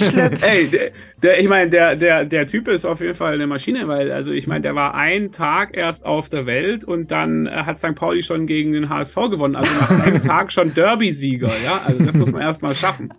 geschlüpft. 0.00 0.42
Ey, 0.46 0.66
der, 0.68 0.90
der, 1.22 1.40
ich 1.40 1.48
meine, 1.48 1.70
der, 1.70 1.94
der, 1.96 2.24
der 2.24 2.46
Typ 2.46 2.66
ist 2.68 2.84
auf 2.86 3.00
jeden 3.00 3.14
Fall 3.14 3.34
eine 3.34 3.46
Maschine, 3.46 3.86
weil, 3.88 4.10
also 4.10 4.32
ich 4.32 4.46
meine, 4.46 4.62
der 4.62 4.74
war 4.74 4.94
einen 4.94 5.30
Tag 5.30 5.76
erst 5.76 6.04
auf 6.06 6.28
der 6.28 6.46
Welt 6.46 6.84
und 6.84 7.10
dann 7.10 7.46
äh, 7.46 7.50
hat 7.50 7.78
St. 7.78 7.94
Pauli 7.94 8.22
schon 8.22 8.46
gegen 8.46 8.72
den 8.72 8.88
HSV 8.88 9.14
gewonnen. 9.30 9.54
Also 9.56 9.70
nach 9.80 10.02
einem 10.04 10.22
Tag 10.22 10.50
schon 10.52 10.74
Derby-Sieger, 10.74 11.50
ja. 11.64 11.82
Also 11.86 12.02
das 12.02 12.16
muss 12.16 12.32
man 12.32 12.42
erstmal 12.42 12.74
schaffen. 12.74 13.12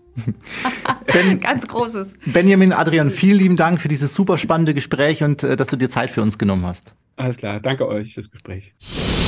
Ganz 1.41 1.67
großes. 1.67 2.13
Benjamin, 2.26 2.74
Adrian, 2.74 3.10
vielen 3.10 3.38
lieben 3.38 3.56
Dank 3.56 3.82
für 3.82 3.88
dieses 3.88 4.13
super 4.13 4.38
spannende 4.38 4.74
Gespräch 4.74 5.24
und 5.24 5.43
äh, 5.43 5.56
dass 5.56 5.69
du 5.69 5.76
dir 5.76 5.89
Zeit 5.89 6.12
für 6.12 6.22
uns 6.22 6.38
genommen 6.38 6.65
hast. 6.65 6.93
Alles 7.15 7.38
klar, 7.38 7.60
danke 7.60 7.88
euch 7.88 8.13
fürs 8.13 8.32
Gespräch. 8.32 8.74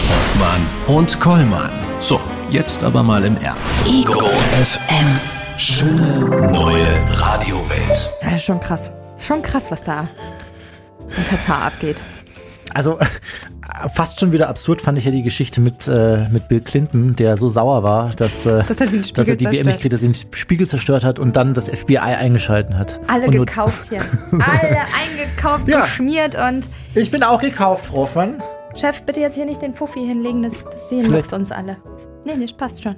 Hoffmann 0.10 0.62
und 0.88 1.20
Kollmann. 1.20 1.72
So, 2.00 2.20
jetzt 2.50 2.84
aber 2.84 3.04
mal 3.04 3.24
im 3.26 3.38
Ernst. 3.38 3.86
Ego 3.88 4.22
FM. 4.22 5.20
Schöne 5.58 6.52
neue 6.52 7.20
Radiowelt. 7.20 8.13
Ja, 8.22 8.38
schon 8.38 8.60
krass. 8.60 8.91
Schon 9.17 9.41
krass, 9.41 9.70
was 9.70 9.84
da 9.84 10.08
in 11.15 11.26
Katar 11.28 11.63
abgeht. 11.63 12.02
Also 12.74 12.98
fast 13.94 14.20
schon 14.20 14.32
wieder 14.32 14.50
absurd 14.50 14.82
fand 14.82 14.98
ich 14.98 15.06
ja 15.06 15.12
die 15.12 15.24
Geschichte 15.24 15.62
mit, 15.62 15.88
äh, 15.88 16.28
mit 16.30 16.48
Bill 16.48 16.62
Clinton, 16.62 17.16
der 17.16 17.38
so 17.38 17.50
sauer 17.50 17.84
war, 17.84 18.10
dass, 18.12 18.46
äh, 18.46 18.64
Dass 18.68 18.80
er 18.82 18.88
den 18.88 19.04
dass 19.14 19.28
er 19.28 19.36
die 19.36 19.46
WM 19.46 19.66
nicht 19.68 19.80
kriegt, 19.80 19.94
dass 19.94 20.04
er 20.04 20.10
den 20.10 20.16
Spiegel 20.34 20.68
zerstört 20.68 21.04
hat 21.04 21.20
und 21.20 21.36
dann 21.36 21.54
das 21.54 21.70
FBI 21.70 21.98
eingeschalten 21.98 22.78
hat. 22.78 23.00
Alle 23.08 23.26
und 23.26 23.32
gekauft 23.32 23.89
hier. 23.89 24.02
Alle 24.32 24.78
eingekauft, 24.80 25.68
Ja. 25.68 25.82
geschmiert 25.82 26.36
und 26.36 26.68
Ich 26.95 27.12
bin 27.12 27.24
auch 27.24 27.41
gekauft, 27.41 27.86
Frau 27.88 27.98
Hoffmann. 28.04 28.41
Chef, 28.76 29.02
bitte 29.04 29.20
jetzt 29.20 29.36
hier 29.36 29.45
nicht 29.45 29.62
den 29.62 29.74
Fuffi 29.76 30.00
hinlegen, 30.00 30.43
das, 30.43 30.64
das 30.64 30.89
sehen 30.89 31.06
Vielleicht- 31.06 31.26
doch 31.26 31.30
sonst 31.32 31.52
alle. 31.52 31.78
Nee, 32.24 32.36
nee, 32.38 32.45
passt 32.55 32.84
schon. 32.84 32.95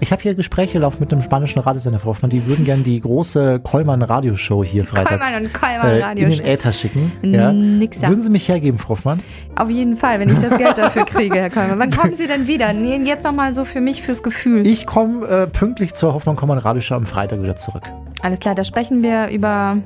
Ich 0.00 0.12
habe 0.12 0.20
hier 0.20 0.34
Gespräche 0.34 0.78
laufen 0.78 0.98
mit 1.00 1.10
einem 1.10 1.22
spanischen 1.22 1.58
Radiosender, 1.60 1.98
Frau 1.98 2.10
Hoffmann. 2.10 2.30
Die 2.30 2.46
würden 2.46 2.66
gerne 2.66 2.82
die 2.82 3.00
große 3.00 3.60
Kollmann-Radioshow 3.60 4.62
hier 4.62 4.84
freitags 4.84 5.24
Kollmann 5.24 5.44
und 5.46 5.54
Kollmann 5.54 6.16
äh, 6.18 6.22
in 6.22 6.30
den 6.30 6.44
Äther 6.44 6.72
schicken. 6.72 7.12
Ja. 7.22 7.50
Nix. 7.50 8.02
Würden 8.02 8.20
Sie 8.22 8.28
mich 8.28 8.46
hergeben, 8.46 8.78
Frau 8.78 8.90
Hoffmann? 8.90 9.20
Auf 9.56 9.70
jeden 9.70 9.96
Fall, 9.96 10.20
wenn 10.20 10.28
ich 10.28 10.38
das 10.38 10.58
Geld 10.58 10.76
dafür 10.76 11.06
kriege, 11.06 11.36
Herr 11.36 11.50
Kollmann. 11.50 11.78
Wann 11.78 11.90
kommen 11.90 12.14
Sie 12.14 12.26
denn 12.26 12.46
wieder? 12.46 12.74
Nee, 12.74 12.98
jetzt 13.04 13.24
nochmal 13.24 13.54
so 13.54 13.64
für 13.64 13.80
mich, 13.80 14.02
fürs 14.02 14.22
Gefühl. 14.22 14.66
Ich 14.66 14.84
komme 14.86 15.26
äh, 15.26 15.46
pünktlich 15.46 15.94
zur 15.94 16.12
Hoffmann-Kollmann-Radioshow 16.12 16.94
am 16.94 17.06
Freitag 17.06 17.42
wieder 17.42 17.56
zurück. 17.56 17.84
Alles 18.22 18.38
klar, 18.38 18.54
da 18.54 18.64
sprechen 18.64 19.02
wir 19.02 19.28
über 19.28 19.78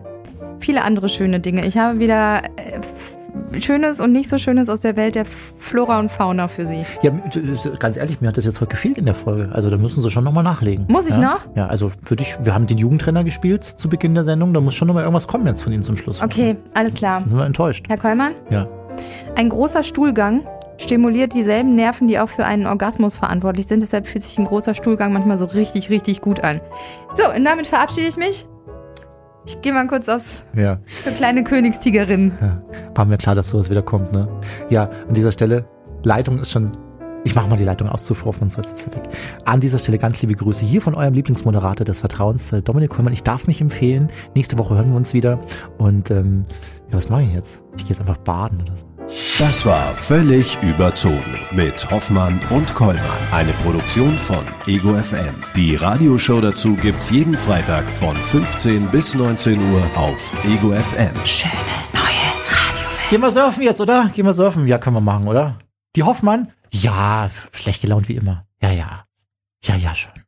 viele 0.59 0.83
andere 0.83 1.09
schöne 1.09 1.39
Dinge. 1.39 1.65
Ich 1.67 1.79
habe 1.79 2.01
wieder 2.01 2.43
äh, 2.57 2.81
Schönes 3.61 4.01
und 4.01 4.13
nicht 4.13 4.29
so 4.29 4.39
Schönes 4.39 4.69
aus 4.69 4.81
der 4.81 4.97
Welt 4.97 5.15
der 5.15 5.25
Flora 5.25 5.99
und 6.01 6.11
Fauna 6.11 6.49
für 6.49 6.67
Sie. 6.67 6.85
Ja, 7.03 7.11
ganz 7.79 7.97
ehrlich, 7.97 8.21
mir 8.21 8.29
hat 8.29 8.37
das 8.37 8.45
jetzt 8.45 8.61
heute 8.61 8.71
gefehlt 8.71 8.99
in 8.99 9.05
der 9.05 9.15
Folge. 9.15 9.51
Also 9.53 9.69
da 9.71 9.77
müssen 9.77 10.01
Sie 10.01 10.11
schon 10.11 10.25
nochmal 10.25 10.45
nachlegen. 10.45 10.87
Muss 10.89 11.07
ich 11.07 11.15
ja? 11.15 11.21
noch? 11.21 11.47
Ja, 11.55 11.67
also 11.67 11.91
für 12.05 12.17
dich, 12.17 12.35
wir 12.43 12.55
haben 12.55 12.67
den 12.67 12.79
Jugendtrainer 12.79 13.25
gespielt 13.25 13.63
zu 13.63 13.89
Beginn 13.89 14.15
der 14.15 14.25
Sendung. 14.25 14.53
Da 14.55 14.61
muss 14.61 14.75
schon 14.75 14.89
nochmal 14.89 15.05
irgendwas 15.05 15.27
kommen 15.27 15.47
jetzt 15.47 15.63
von 15.63 15.73
Ihnen 15.73 15.83
zum 15.83 15.97
Schluss. 15.97 16.23
Okay, 16.23 16.57
alles 16.75 16.95
klar. 16.95 17.21
Dann 17.21 17.29
sind 17.29 17.39
wir 17.39 17.47
enttäuscht. 17.47 17.87
Herr 17.89 17.99
Kollmann, 17.99 18.33
Ja. 18.51 18.67
ein 19.37 19.49
großer 19.49 19.83
Stuhlgang 19.83 20.47
stimuliert 20.79 21.35
dieselben 21.35 21.75
Nerven, 21.77 22.09
die 22.09 22.19
auch 22.19 22.29
für 22.29 22.45
einen 22.45 22.67
Orgasmus 22.67 23.15
verantwortlich 23.15 23.67
sind. 23.67 23.81
Deshalb 23.83 24.07
fühlt 24.07 24.25
sich 24.25 24.39
ein 24.39 24.45
großer 24.47 24.75
Stuhlgang 24.75 25.13
manchmal 25.13 25.39
so 25.39 25.45
richtig, 25.45 25.91
richtig 25.91 26.21
gut 26.23 26.41
an. 26.43 26.61
So, 27.17 27.31
und 27.35 27.45
damit 27.45 27.67
verabschiede 27.67 28.09
ich 28.09 28.17
mich. 28.17 28.47
Ich 29.45 29.61
gehe 29.61 29.73
mal 29.73 29.87
kurz 29.87 30.09
aufs 30.09 30.41
Ja. 30.55 30.79
für 30.87 31.11
kleine 31.11 31.43
Königstigerin. 31.45 32.33
ja. 32.41 32.63
War 32.95 33.05
mir 33.05 33.19
klar, 33.19 33.35
dass 33.35 33.49
sowas 33.51 33.71
wieder 33.71 33.83
kommt, 33.83 34.13
ne? 34.13 34.29
Ja, 34.71 34.85
an 35.09 35.15
dieser 35.15 35.33
Stelle, 35.33 35.65
Leitung 36.05 36.39
ist 36.41 36.51
schon. 36.51 36.73
Ich 37.25 37.37
mache 37.37 37.49
mal 37.49 37.57
die 37.57 37.63
Leitung 37.65 37.89
aus 37.89 38.03
zu 38.05 38.15
Frau 38.15 38.27
Hoffmann, 38.31 38.51
so 38.51 38.61
jetzt 38.61 38.73
ist 38.73 38.85
sie 38.85 38.97
weg. 38.97 39.03
An 39.45 39.61
dieser 39.61 39.79
Stelle 39.79 39.99
ganz 39.99 40.21
liebe 40.23 40.35
Grüße 40.35 40.65
hier 40.65 40.81
von 40.83 40.97
eurem 40.97 41.15
Lieblingsmoderator 41.15 41.85
des 41.85 42.01
Vertrauens, 42.01 42.53
äh, 42.53 42.63
Dominik 42.63 42.91
Kollmann. 42.91 43.13
Ich 43.13 43.23
darf 43.23 43.47
mich 43.47 43.61
empfehlen. 43.61 44.09
Nächste 44.35 44.59
Woche 44.59 44.75
hören 44.75 44.91
wir 44.91 44.97
uns 44.97 45.15
wieder. 45.15 45.39
Und 45.79 46.11
ähm, 46.11 46.45
ja, 46.91 46.97
was 46.97 47.09
mache 47.09 47.23
ich 47.23 47.33
jetzt? 47.33 47.61
Ich 47.77 47.85
gehe 47.87 47.91
jetzt 47.97 48.01
einfach 48.01 48.17
baden 48.19 48.61
oder 48.63 48.77
so. 48.77 48.87
Das 49.39 49.67
war 49.67 49.95
völlig 49.97 50.57
überzogen 50.63 51.39
mit 51.51 51.91
Hoffmann 51.91 52.41
und 52.49 52.75
Kollmann. 52.75 53.03
Eine 53.31 53.53
Produktion 53.53 54.13
von 54.13 54.43
Ego 54.67 54.95
FM. 54.95 55.35
Die 55.55 55.77
Radioshow 55.77 56.41
dazu 56.41 56.77
gibt's 56.77 57.11
jeden 57.11 57.37
Freitag 57.37 57.91
von 57.91 58.17
15 58.17 58.89
bis 58.89 59.15
19 59.15 59.59
Uhr 59.73 59.83
auf 59.97 60.35
Ego 60.47 60.73
FM. 60.73 61.13
Gehen 63.11 63.21
wir 63.21 63.29
surfen 63.29 63.63
jetzt, 63.63 63.83
oder? 63.83 64.11
Gehen 64.15 64.25
wir 64.25 64.33
surfen. 64.33 64.67
Ja, 64.67 64.79
können 64.79 64.97
wir 64.97 65.03
machen, 65.03 65.29
oder? 65.29 65.59
Die 65.95 66.05
Hoffmann? 66.05 66.51
Ja, 66.71 67.31
schlecht 67.53 67.83
gelaunt 67.83 68.09
wie 68.09 68.17
immer. 68.17 68.47
Ja, 68.63 68.71
ja. 68.71 69.05
Ja, 69.63 69.77
ja, 69.77 69.95
schon. 69.95 70.22